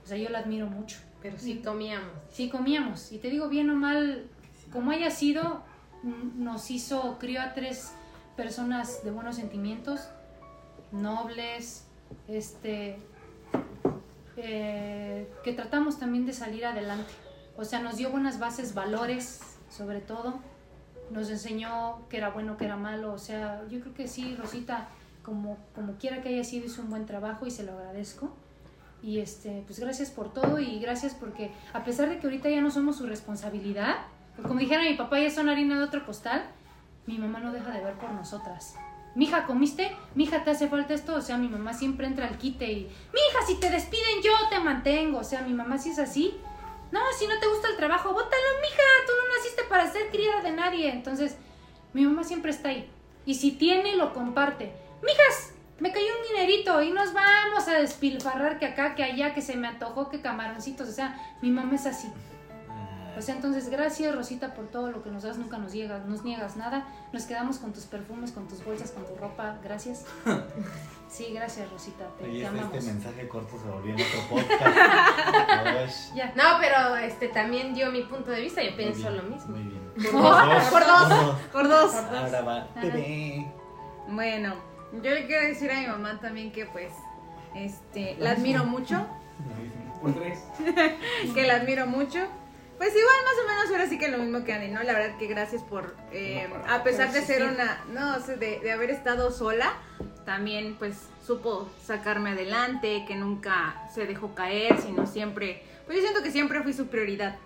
O 0.04 0.06
sea, 0.06 0.16
yo 0.16 0.28
la 0.28 0.38
admiro 0.38 0.68
mucho. 0.68 0.98
Pero 1.20 1.36
sí 1.40 1.60
comíamos. 1.60 2.08
Sí 2.30 2.48
comíamos. 2.48 3.10
Y 3.10 3.18
te 3.18 3.30
digo, 3.30 3.48
bien 3.48 3.68
o 3.68 3.74
mal, 3.74 4.28
como 4.72 4.92
haya 4.92 5.10
sido, 5.10 5.64
n- 6.04 6.14
nos 6.36 6.70
hizo, 6.70 7.18
crió 7.18 7.42
a 7.42 7.52
tres 7.52 7.92
personas 8.36 9.02
de 9.02 9.10
buenos 9.10 9.34
sentimientos, 9.34 10.08
nobles, 10.92 11.88
este, 12.28 13.00
eh, 14.36 15.28
que 15.42 15.52
tratamos 15.52 15.98
también 15.98 16.26
de 16.26 16.32
salir 16.32 16.64
adelante. 16.64 17.12
O 17.56 17.64
sea, 17.64 17.80
nos 17.80 17.96
dio 17.96 18.10
buenas 18.10 18.38
bases, 18.38 18.72
valores, 18.72 19.40
sobre 19.68 20.00
todo. 20.00 20.38
Nos 21.10 21.28
enseñó 21.28 22.06
que 22.08 22.18
era 22.18 22.30
bueno, 22.30 22.56
que 22.56 22.66
era 22.66 22.76
malo. 22.76 23.12
O 23.12 23.18
sea, 23.18 23.64
yo 23.68 23.80
creo 23.80 23.94
que 23.94 24.06
sí, 24.06 24.36
Rosita, 24.36 24.86
como, 25.26 25.58
como 25.74 25.94
quiera 25.98 26.22
que 26.22 26.28
haya 26.28 26.44
sido, 26.44 26.66
hizo 26.66 26.80
un 26.80 26.88
buen 26.88 27.04
trabajo 27.04 27.46
y 27.46 27.50
se 27.50 27.64
lo 27.64 27.72
agradezco. 27.72 28.30
Y 29.02 29.18
este, 29.18 29.64
pues 29.66 29.80
gracias 29.80 30.10
por 30.10 30.32
todo 30.32 30.60
y 30.60 30.78
gracias 30.78 31.14
porque 31.14 31.50
a 31.72 31.84
pesar 31.84 32.08
de 32.08 32.18
que 32.18 32.28
ahorita 32.28 32.48
ya 32.48 32.60
no 32.60 32.70
somos 32.70 32.96
su 32.96 33.06
responsabilidad, 33.06 33.96
como 34.40 34.60
dijeron 34.60 34.84
mi 34.84 34.94
papá 34.94 35.18
ya 35.18 35.30
son 35.30 35.48
harina 35.48 35.76
de 35.76 35.84
otro 35.84 36.06
costal, 36.06 36.44
mi 37.06 37.18
mamá 37.18 37.40
no 37.40 37.52
deja 37.52 37.72
de 37.72 37.82
ver 37.82 37.94
por 37.94 38.12
nosotras. 38.12 38.76
Mija, 39.16 39.46
¿comiste? 39.46 39.96
Mija, 40.14 40.44
¿te 40.44 40.50
hace 40.50 40.68
falta 40.68 40.94
esto? 40.94 41.16
O 41.16 41.20
sea, 41.20 41.38
mi 41.38 41.48
mamá 41.48 41.74
siempre 41.74 42.06
entra 42.06 42.28
al 42.28 42.38
quite 42.38 42.70
y, 42.70 42.82
mija, 42.84 43.46
si 43.46 43.56
te 43.56 43.70
despiden 43.70 44.22
yo 44.22 44.32
te 44.48 44.60
mantengo. 44.60 45.18
O 45.18 45.24
sea, 45.24 45.42
mi 45.42 45.54
mamá 45.54 45.78
sí 45.78 45.90
es 45.90 45.98
así. 45.98 46.36
No, 46.92 47.00
si 47.18 47.26
no 47.26 47.38
te 47.40 47.48
gusta 47.48 47.68
el 47.68 47.76
trabajo, 47.76 48.10
bótalo, 48.10 48.60
mija, 48.60 48.82
tú 49.06 49.12
no 49.16 49.36
naciste 49.36 49.62
para 49.68 49.90
ser 49.90 50.10
criada 50.10 50.42
de 50.42 50.52
nadie. 50.52 50.92
Entonces, 50.92 51.36
mi 51.94 52.04
mamá 52.04 52.22
siempre 52.24 52.50
está 52.50 52.68
ahí. 52.68 52.88
Y 53.24 53.34
si 53.34 53.52
tiene, 53.52 53.96
lo 53.96 54.12
comparte. 54.12 54.85
Mijas, 55.02 55.52
me 55.78 55.92
cayó 55.92 56.06
un 56.06 56.36
dinerito 56.36 56.82
y 56.82 56.90
nos 56.90 57.12
vamos 57.12 57.68
a 57.68 57.74
despilfarrar 57.74 58.58
que 58.58 58.66
acá, 58.66 58.94
que 58.94 59.04
allá, 59.04 59.34
que 59.34 59.42
se 59.42 59.56
me 59.56 59.68
antojó, 59.68 60.08
que 60.08 60.20
camaroncitos. 60.20 60.88
O 60.88 60.92
sea, 60.92 61.36
mi 61.42 61.50
mamá 61.50 61.74
es 61.74 61.86
así. 61.86 62.12
O 63.16 63.22
sea, 63.22 63.34
entonces, 63.34 63.70
gracias 63.70 64.14
Rosita 64.14 64.52
por 64.52 64.66
todo 64.66 64.90
lo 64.90 65.02
que 65.02 65.10
nos 65.10 65.22
das, 65.22 65.38
nunca 65.38 65.56
nos 65.56 65.72
niegas, 65.72 66.04
nos 66.04 66.22
niegas 66.22 66.56
nada. 66.56 66.86
Nos 67.14 67.24
quedamos 67.24 67.56
con 67.58 67.72
tus 67.72 67.84
perfumes, 67.84 68.30
con 68.30 68.46
tus 68.46 68.62
bolsas, 68.62 68.90
con 68.90 69.06
tu 69.06 69.14
ropa. 69.16 69.58
Gracias. 69.62 70.04
Sí, 71.08 71.28
gracias 71.32 71.70
Rosita, 71.70 72.04
te, 72.18 72.24
Oye, 72.24 72.32
te 72.32 72.38
este, 72.38 72.48
amamos. 72.48 72.74
este 72.74 72.92
mensaje 72.92 73.28
corto 73.28 73.56
se 73.56 73.68
volvió 73.68 73.94
en 73.94 74.00
otro 74.02 74.20
podcast. 74.28 76.14
Ya. 76.16 76.32
No, 76.34 76.58
pero 76.60 76.96
este 76.96 77.28
también 77.28 77.72
dio 77.72 77.92
mi 77.92 78.02
punto 78.02 78.32
de 78.32 78.40
vista, 78.40 78.60
yo 78.60 78.70
Muy 78.70 78.76
pienso 78.76 79.12
bien, 79.12 79.16
lo 79.16 79.22
mismo. 79.22 79.56
Muy 79.56 79.62
bien. 79.62 79.92
Por 80.12 80.84
dos. 80.84 81.36
Por 81.52 81.68
dos. 81.68 81.94
Ahora 81.94 82.42
va. 82.42 82.68
Bueno, 84.08 84.56
yo 85.02 85.10
le 85.10 85.26
quiero 85.26 85.46
decir 85.46 85.70
a 85.70 85.80
mi 85.80 85.86
mamá 85.86 86.18
también 86.20 86.52
que 86.52 86.66
pues, 86.66 86.92
este, 87.54 88.16
la 88.18 88.32
admiro 88.32 88.64
mucho. 88.64 89.06
Por 90.02 90.14
tres. 90.14 90.40
que 91.34 91.46
la 91.46 91.56
admiro 91.56 91.86
mucho. 91.86 92.26
Pues 92.78 92.90
igual 92.90 93.16
más 93.24 93.34
o 93.42 93.48
menos 93.48 93.70
ahora 93.70 93.88
sí 93.88 93.98
que 93.98 94.08
lo 94.08 94.18
mismo 94.18 94.44
que 94.44 94.52
Andy, 94.52 94.68
¿no? 94.68 94.82
La 94.82 94.92
verdad 94.92 95.16
que 95.16 95.26
gracias 95.26 95.62
por, 95.62 95.96
eh, 96.12 96.46
a 96.68 96.82
pesar 96.82 97.10
de 97.10 97.22
ser 97.22 97.42
una, 97.42 97.82
no, 97.90 98.16
o 98.16 98.20
sea, 98.20 98.36
de, 98.36 98.60
de 98.60 98.70
haber 98.70 98.90
estado 98.90 99.30
sola, 99.30 99.72
también 100.26 100.76
pues 100.78 101.08
supo 101.26 101.70
sacarme 101.82 102.30
adelante, 102.32 103.06
que 103.08 103.14
nunca 103.14 103.88
se 103.94 104.04
dejó 104.04 104.34
caer, 104.34 104.78
sino 104.78 105.06
siempre, 105.06 105.62
pues 105.86 105.96
yo 105.96 106.02
siento 106.02 106.22
que 106.22 106.30
siempre 106.30 106.62
fui 106.62 106.74
su 106.74 106.88
prioridad. 106.88 107.36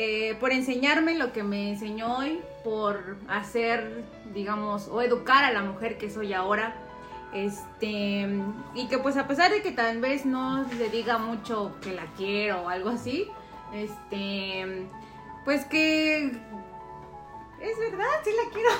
Eh, 0.00 0.36
por 0.38 0.52
enseñarme 0.52 1.16
lo 1.16 1.32
que 1.32 1.42
me 1.42 1.70
enseñó 1.70 2.18
hoy, 2.18 2.40
por 2.62 3.16
hacer, 3.26 4.04
digamos, 4.32 4.86
o 4.86 5.02
educar 5.02 5.44
a 5.44 5.52
la 5.52 5.62
mujer 5.62 5.98
que 5.98 6.08
soy 6.08 6.32
ahora. 6.34 6.76
Este, 7.32 8.26
y 8.74 8.88
que 8.88 8.98
pues 8.98 9.16
a 9.18 9.26
pesar 9.28 9.50
de 9.50 9.60
que 9.62 9.70
tal 9.72 10.00
vez 10.00 10.24
no 10.24 10.64
le 10.78 10.88
diga 10.88 11.18
mucho 11.18 11.76
que 11.82 11.92
la 11.92 12.06
quiero 12.16 12.62
o 12.62 12.68
algo 12.68 12.88
así, 12.90 13.28
este, 13.74 14.86
pues 15.44 15.64
que 15.66 16.24
es 16.24 17.78
verdad, 17.78 18.06
sí 18.24 18.30
la 18.30 18.50
quiero. 18.52 18.70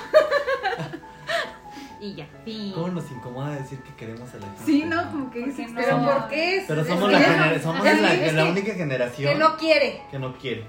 y 2.01 2.15
ya, 2.15 2.27
fin. 2.43 2.71
¿Cómo 2.73 2.87
nos 2.89 3.11
incomoda 3.11 3.51
decir 3.55 3.79
que 3.83 3.93
queremos 3.95 4.33
a 4.33 4.37
la 4.37 4.45
gente? 4.47 4.63
Sí, 4.65 4.83
no, 4.83 5.11
como 5.11 5.29
que 5.31 5.41
¿Por 5.41 5.49
qué 5.49 5.55
dices, 5.61 5.71
no? 5.73 5.81
pero 5.81 5.99
¿por 6.05 6.27
qué? 6.29 6.63
Pero 6.67 6.81
Es 6.81 6.87
somos 6.87 7.11
la, 7.11 7.19
gener- 7.19 7.61
somos 7.61 7.85
es 7.85 8.33
la, 8.33 8.45
única 8.45 8.73
generación 8.73 9.33
Que 9.33 9.39
no 9.39 9.57
quiere. 9.57 10.01
que 10.09 10.17
no 10.19 10.33
quiere. 10.37 10.65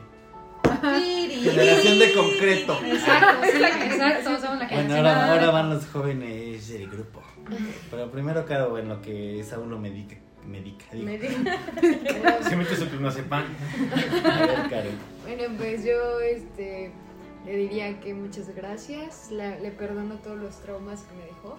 Generación 0.83 1.99
de 1.99 2.13
concreto. 2.13 2.79
Exacto, 2.85 3.45
sí, 3.45 3.63
exacto, 3.63 4.31
somos 4.41 4.43
la 4.59 4.69
Bueno, 4.69 4.69
generación. 4.69 5.07
ahora, 5.07 5.33
ahora 5.33 5.51
van 5.51 5.71
los 5.71 5.87
jóvenes 5.87 6.69
del 6.69 6.89
grupo. 6.91 7.23
Pero 7.91 8.11
primero, 8.11 8.45
claro, 8.45 8.77
en 8.79 8.89
lo 8.89 9.01
que 9.03 9.43
Saulo 9.45 9.79
medica. 9.79 10.17
medica 10.47 10.85
digo. 10.93 11.05
Me 11.07 11.19
dijo. 11.19 11.35
Se 12.49 12.57
mete 12.57 12.77
su 12.77 12.89
clonazepam. 12.89 13.45
A 14.25 14.39
ver, 14.47 14.71
Karen. 14.71 14.99
Bueno, 15.23 15.45
pues 15.59 15.85
yo 15.85 16.21
este, 16.21 16.93
le 17.45 17.57
diría 17.57 18.01
que 18.01 18.15
muchas 18.15 18.49
gracias, 18.55 19.31
la- 19.31 19.59
le 19.59 19.71
perdono 19.71 20.15
todos 20.17 20.39
los 20.39 20.57
traumas 20.63 21.03
que 21.03 21.15
me 21.17 21.25
dejó. 21.27 21.59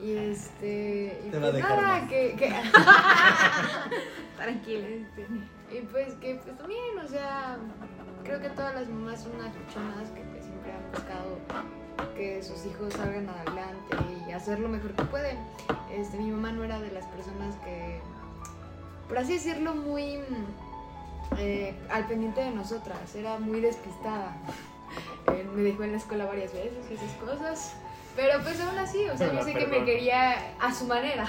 Y 0.00 0.12
este. 0.16 1.18
Y 1.26 1.30
Te 1.30 1.38
va 1.38 1.46
a 1.48 1.50
pues 1.50 1.62
dejar 1.62 1.76
nada, 1.82 2.00
más. 2.00 2.08
que. 2.10 2.34
que 2.36 2.48
Tranquila. 4.36 4.86
este, 4.88 5.26
y 5.72 5.80
pues 5.86 6.12
que 6.14 6.34
pues 6.44 6.58
también, 6.58 6.98
o 7.02 7.08
sea, 7.08 7.56
creo 8.24 8.40
que 8.40 8.48
todas 8.50 8.74
las 8.74 8.88
mamás 8.88 9.22
son 9.22 9.32
unas 9.36 9.54
luchonas 9.54 10.10
que 10.10 10.20
pues, 10.22 10.44
siempre 10.44 10.72
han 10.72 10.90
buscado 10.92 11.38
que 12.16 12.42
sus 12.42 12.64
hijos 12.66 12.92
salgan 12.94 13.28
adelante 13.28 13.96
y 14.28 14.32
hacer 14.32 14.58
lo 14.60 14.68
mejor 14.68 14.92
que 14.92 15.04
pueden. 15.04 15.38
Este, 15.92 16.18
mi 16.18 16.30
mamá 16.30 16.52
no 16.52 16.64
era 16.64 16.80
de 16.80 16.90
las 16.90 17.04
personas 17.06 17.54
que, 17.64 18.00
por 19.08 19.18
así 19.18 19.34
decirlo, 19.34 19.74
muy 19.74 20.18
eh, 21.38 21.74
al 21.90 22.06
pendiente 22.06 22.40
de 22.42 22.50
nosotras, 22.50 23.14
era 23.14 23.38
muy 23.38 23.60
despistada. 23.60 24.36
Eh, 25.32 25.46
me 25.54 25.62
dejó 25.62 25.84
en 25.84 25.92
la 25.92 25.98
escuela 25.98 26.26
varias 26.26 26.52
veces 26.52 26.72
y 26.90 26.94
esas 26.94 27.10
cosas. 27.16 27.74
Pero 28.16 28.40
pues 28.42 28.60
aún 28.60 28.78
así, 28.78 29.08
o 29.08 29.16
sea, 29.16 29.32
yo 29.32 29.42
sé 29.42 29.54
que 29.54 29.66
me 29.66 29.84
quería 29.84 30.54
a 30.60 30.72
su 30.72 30.86
manera. 30.86 31.26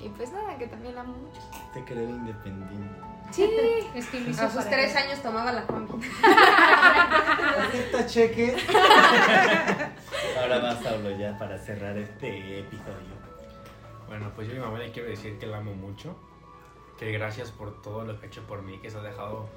Y 0.00 0.08
pues 0.10 0.32
nada, 0.32 0.56
que 0.58 0.66
también 0.66 0.94
la 0.94 1.02
amo 1.02 1.14
mucho. 1.14 1.40
Te 1.74 1.84
creo 1.84 2.08
independiente. 2.08 3.00
Sí, 3.30 3.44
Es 3.94 4.06
que 4.06 4.18
A 4.40 4.50
sus 4.50 4.64
tres 4.64 4.92
que- 4.92 4.98
años 4.98 5.20
tomaba 5.22 5.52
la 5.52 5.62
combi. 5.66 5.84
Acepta 7.66 8.06
cheque. 8.06 8.56
Ahora 10.40 10.58
va 10.58 10.80
Saulo 10.82 11.10
ya 11.18 11.36
para 11.38 11.58
cerrar 11.58 11.96
este 11.96 12.60
episodio. 12.60 13.18
Bueno, 14.06 14.30
pues 14.34 14.46
yo 14.48 14.54
a 14.54 14.56
mi 14.56 14.60
mamá 14.64 14.78
le 14.78 14.90
quiero 14.90 15.08
decir 15.08 15.38
que 15.38 15.46
la 15.46 15.58
amo 15.58 15.74
mucho. 15.74 16.16
Que 16.98 17.12
gracias 17.12 17.50
por 17.52 17.80
todo 17.82 18.04
lo 18.04 18.18
que 18.18 18.26
ha 18.26 18.28
hecho 18.28 18.42
por 18.46 18.62
mí, 18.62 18.78
que 18.80 18.90
se 18.90 18.98
ha 18.98 19.02
dejado 19.02 19.48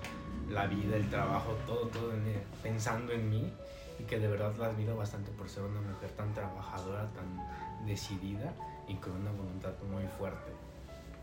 la 0.50 0.68
vida, 0.68 0.96
el 0.96 1.10
trabajo, 1.10 1.54
todo, 1.66 1.88
todo 1.88 2.14
en- 2.14 2.44
pensando 2.62 3.14
en 3.14 3.30
mí. 3.30 3.52
Y 4.00 4.04
que 4.04 4.20
de 4.20 4.28
verdad 4.28 4.54
la 4.58 4.68
admiro 4.68 4.96
bastante 4.96 5.32
por 5.32 5.50
ser 5.50 5.64
una 5.64 5.82
mujer 5.82 6.10
tan 6.12 6.34
trabajadora, 6.34 7.10
tan 7.14 7.86
decidida 7.86 8.54
y 8.88 8.96
con 8.96 9.14
una 9.14 9.32
voluntad 9.32 9.74
muy 9.90 10.06
fuerte. 10.20 10.52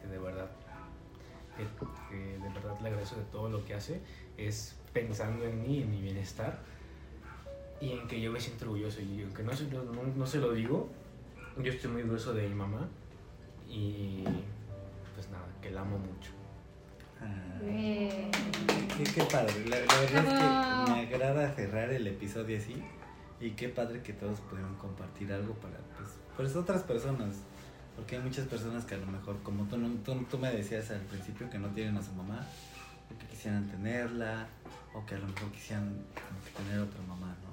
Que 0.00 0.08
de 0.08 0.18
verdad, 0.18 0.48
que, 1.56 1.64
que 2.08 2.38
de 2.38 2.48
verdad 2.48 2.78
le 2.80 2.88
agradezco 2.88 3.16
de 3.16 3.24
todo 3.26 3.48
lo 3.48 3.64
que 3.64 3.74
hace. 3.74 4.00
Es 4.38 4.74
pensando 4.92 5.44
en 5.44 5.60
mí, 5.62 5.82
en 5.82 5.90
mi 5.90 6.00
bienestar. 6.00 6.58
Y 7.80 7.92
en 7.92 8.08
que 8.08 8.20
yo 8.20 8.32
me 8.32 8.40
siento 8.40 8.64
orgulloso. 8.64 9.00
Y 9.02 9.22
aunque 9.22 9.42
no 9.42 9.54
se, 9.54 9.68
lo- 9.70 9.84
no, 9.84 10.02
no 10.16 10.26
se 10.26 10.38
lo 10.38 10.52
digo, 10.52 10.88
yo 11.62 11.70
estoy 11.72 11.90
muy 11.90 12.02
orgulloso 12.02 12.32
de 12.34 12.48
mi 12.48 12.54
mamá. 12.54 12.88
Y 13.68 14.24
pues 15.14 15.28
nada, 15.30 15.46
que 15.60 15.70
la 15.70 15.82
amo 15.82 15.98
mucho. 15.98 16.30
Ah, 17.20 17.58
qué, 18.96 19.04
qué 19.14 19.22
padre. 19.24 19.64
La, 19.66 19.76
la 19.80 20.00
verdad 20.00 20.22
Bravo. 20.22 20.28
es 20.28 20.86
que 20.86 20.92
me 20.92 21.00
agrada 21.14 21.52
cerrar 21.54 21.90
el 21.90 22.06
episodio 22.06 22.56
así. 22.58 22.82
Y 23.40 23.50
qué 23.50 23.68
padre 23.68 24.02
que 24.02 24.12
todos 24.12 24.40
pudieron 24.40 24.74
compartir 24.76 25.32
algo 25.32 25.54
para 25.54 25.76
pues, 25.96 26.10
pues 26.36 26.56
otras 26.56 26.82
personas. 26.82 27.36
Porque 27.94 28.16
hay 28.16 28.22
muchas 28.22 28.46
personas 28.46 28.84
que 28.84 28.94
a 28.94 28.98
lo 28.98 29.06
mejor, 29.06 29.36
como 29.42 29.64
tú, 29.64 29.76
tú, 30.04 30.14
tú 30.30 30.38
me 30.38 30.52
decías 30.52 30.90
al 30.90 31.00
principio, 31.02 31.50
que 31.50 31.58
no 31.58 31.68
tienen 31.68 31.96
a 31.96 32.02
su 32.02 32.12
mamá, 32.12 32.46
o 33.14 33.18
que 33.18 33.26
quisieran 33.26 33.68
tenerla, 33.68 34.46
o 34.94 35.04
que 35.06 35.14
a 35.14 35.18
lo 35.18 35.26
mejor 35.26 35.50
quisieran 35.52 36.04
tener 36.56 36.80
otra 36.80 37.00
mamá, 37.02 37.36
¿no? 37.42 37.48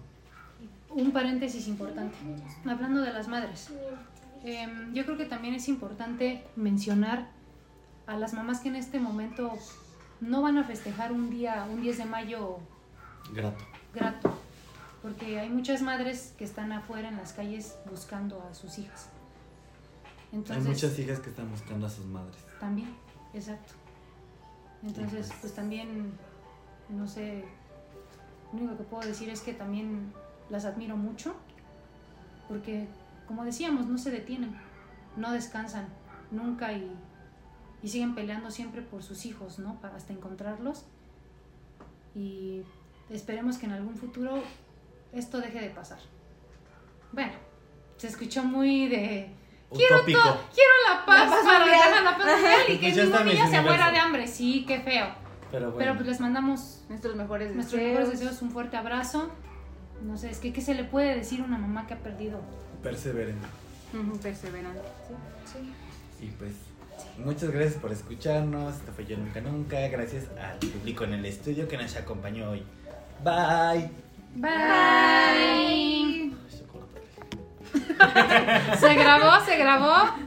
un 0.95 1.11
paréntesis 1.11 1.67
importante. 1.67 2.15
Hablando 2.65 3.01
de 3.01 3.11
las 3.11 3.27
madres. 3.27 3.69
em, 4.43 4.93
yo 4.93 5.03
creo 5.05 5.17
que 5.17 5.25
también 5.25 5.53
es 5.53 5.67
importante 5.67 6.45
mencionar 6.55 7.27
a 8.07 8.15
las 8.15 8.33
mamás 8.33 8.59
que 8.59 8.69
en 8.69 8.75
este 8.75 8.99
momento 8.99 9.51
no 10.21 10.41
van 10.41 10.57
a 10.57 10.63
festejar 10.63 11.11
un 11.11 11.29
día, 11.29 11.67
un 11.69 11.81
10 11.81 11.97
de 11.97 12.05
mayo 12.05 12.59
Grato. 13.33 13.63
grato. 13.93 14.37
Porque 15.01 15.39
hay 15.39 15.49
muchas 15.49 15.81
madres 15.81 16.33
que 16.37 16.43
están 16.45 16.71
afuera 16.71 17.09
en 17.09 17.17
las 17.17 17.33
calles 17.33 17.75
buscando 17.89 18.41
a 18.49 18.53
sus 18.53 18.77
hijas. 18.77 19.09
Entonces, 20.31 20.65
hay 20.65 20.71
muchas 20.71 20.99
hijas 20.99 21.19
que 21.19 21.29
están 21.29 21.49
buscando 21.49 21.85
a 21.87 21.89
sus 21.89 22.05
madres. 22.05 22.37
También, 22.59 22.89
exacto. 23.33 23.73
Entonces, 24.85 25.33
pues 25.41 25.53
también, 25.53 26.13
no 26.89 27.07
sé, 27.07 27.43
lo 28.53 28.59
único 28.59 28.77
que 28.77 28.83
puedo 28.83 29.07
decir 29.07 29.29
es 29.29 29.41
que 29.41 29.53
también 29.53 30.13
las 30.49 30.65
admiro 30.65 30.95
mucho, 30.95 31.35
porque, 32.47 32.87
como 33.27 33.43
decíamos, 33.43 33.87
no 33.87 33.97
se 33.97 34.11
detienen, 34.11 34.55
no 35.17 35.31
descansan 35.31 35.87
nunca 36.29 36.73
y, 36.73 36.91
y 37.81 37.89
siguen 37.89 38.13
peleando 38.13 38.51
siempre 38.51 38.81
por 38.81 39.01
sus 39.01 39.25
hijos, 39.25 39.57
¿no? 39.57 39.79
Para 39.81 39.95
hasta 39.95 40.13
encontrarlos. 40.13 40.85
Y 42.13 42.61
esperemos 43.09 43.57
que 43.57 43.65
en 43.65 43.73
algún 43.73 43.95
futuro 43.95 44.41
esto 45.11 45.39
deje 45.39 45.61
de 45.61 45.69
pasar. 45.69 45.99
Bueno, 47.11 47.33
se 47.97 48.07
escuchó 48.07 48.43
muy 48.43 48.87
de... 48.87 49.29
Quiero, 49.73 49.95
Utópico. 49.97 50.19
to- 50.21 50.39
quiero 50.53 50.71
la 50.89 51.05
paz, 51.05 51.29
La 51.29 51.35
paz 51.35 51.45
para 51.45 51.59
mundial. 51.59 51.79
dejar 51.89 52.03
la 52.03 52.17
paz 52.17 52.25
mundial 52.27 52.61
y 52.69 52.71
que 52.77 52.77
Pues 52.79 52.97
está 52.97 53.19
ningún 53.23 53.33
niño 53.35 53.49
se 53.49 53.61
muera 53.61 53.91
de 53.91 53.97
hambre. 53.97 54.27
Sí, 54.27 54.65
qué 54.67 54.79
feo. 54.81 55.07
Pero 55.51 55.65
bueno. 55.67 55.77
Pero 55.79 55.93
pues 55.95 56.07
les 56.07 56.19
mandamos 56.19 56.81
Nuestros 56.89 57.15
mejores 57.15 57.55
nuestros 57.55 57.79
deseos. 57.81 57.99
mejores 57.99 58.19
deseos, 58.19 58.41
un 58.41 58.51
fuerte 58.51 58.77
abrazo. 58.77 59.31
No 60.03 60.17
sé, 60.17 60.29
es 60.29 60.39
que 60.39 60.51
¿qué 60.53 60.61
se 60.61 60.73
le 60.75 60.83
puede 60.83 61.15
decir 61.15 61.41
a 61.41 61.43
una 61.45 61.57
mamá 61.57 61.87
que 61.87 61.93
ha 61.93 61.97
perdido? 61.97 62.41
perseveren. 62.83 63.37
Ujú, 63.93 64.17
Perseverante. 64.19 64.81
Y 66.21 66.27
pues, 66.27 66.51
muchas 67.17 67.49
gracias 67.49 67.75
por 67.75 67.91
escucharnos. 67.91 68.75
Esto 68.75 68.91
fue 68.93 69.05
Yo 69.05 69.17
Nunca 69.17 69.41
Nunca. 69.41 69.79
Gracias 69.87 70.25
al 70.39 70.57
público 70.59 71.03
en 71.05 71.13
el 71.13 71.25
estudio 71.25 71.67
que 71.67 71.77
nos 71.77 71.95
acompañó 71.95 72.51
hoy. 72.51 72.63
Bye. 73.23 73.89
Bye. 74.35 74.51
Corta. 74.51 76.04
¿Se 78.79 78.93
grabó? 78.95 79.45
¿Se 79.45 79.57
grabó? 79.57 80.24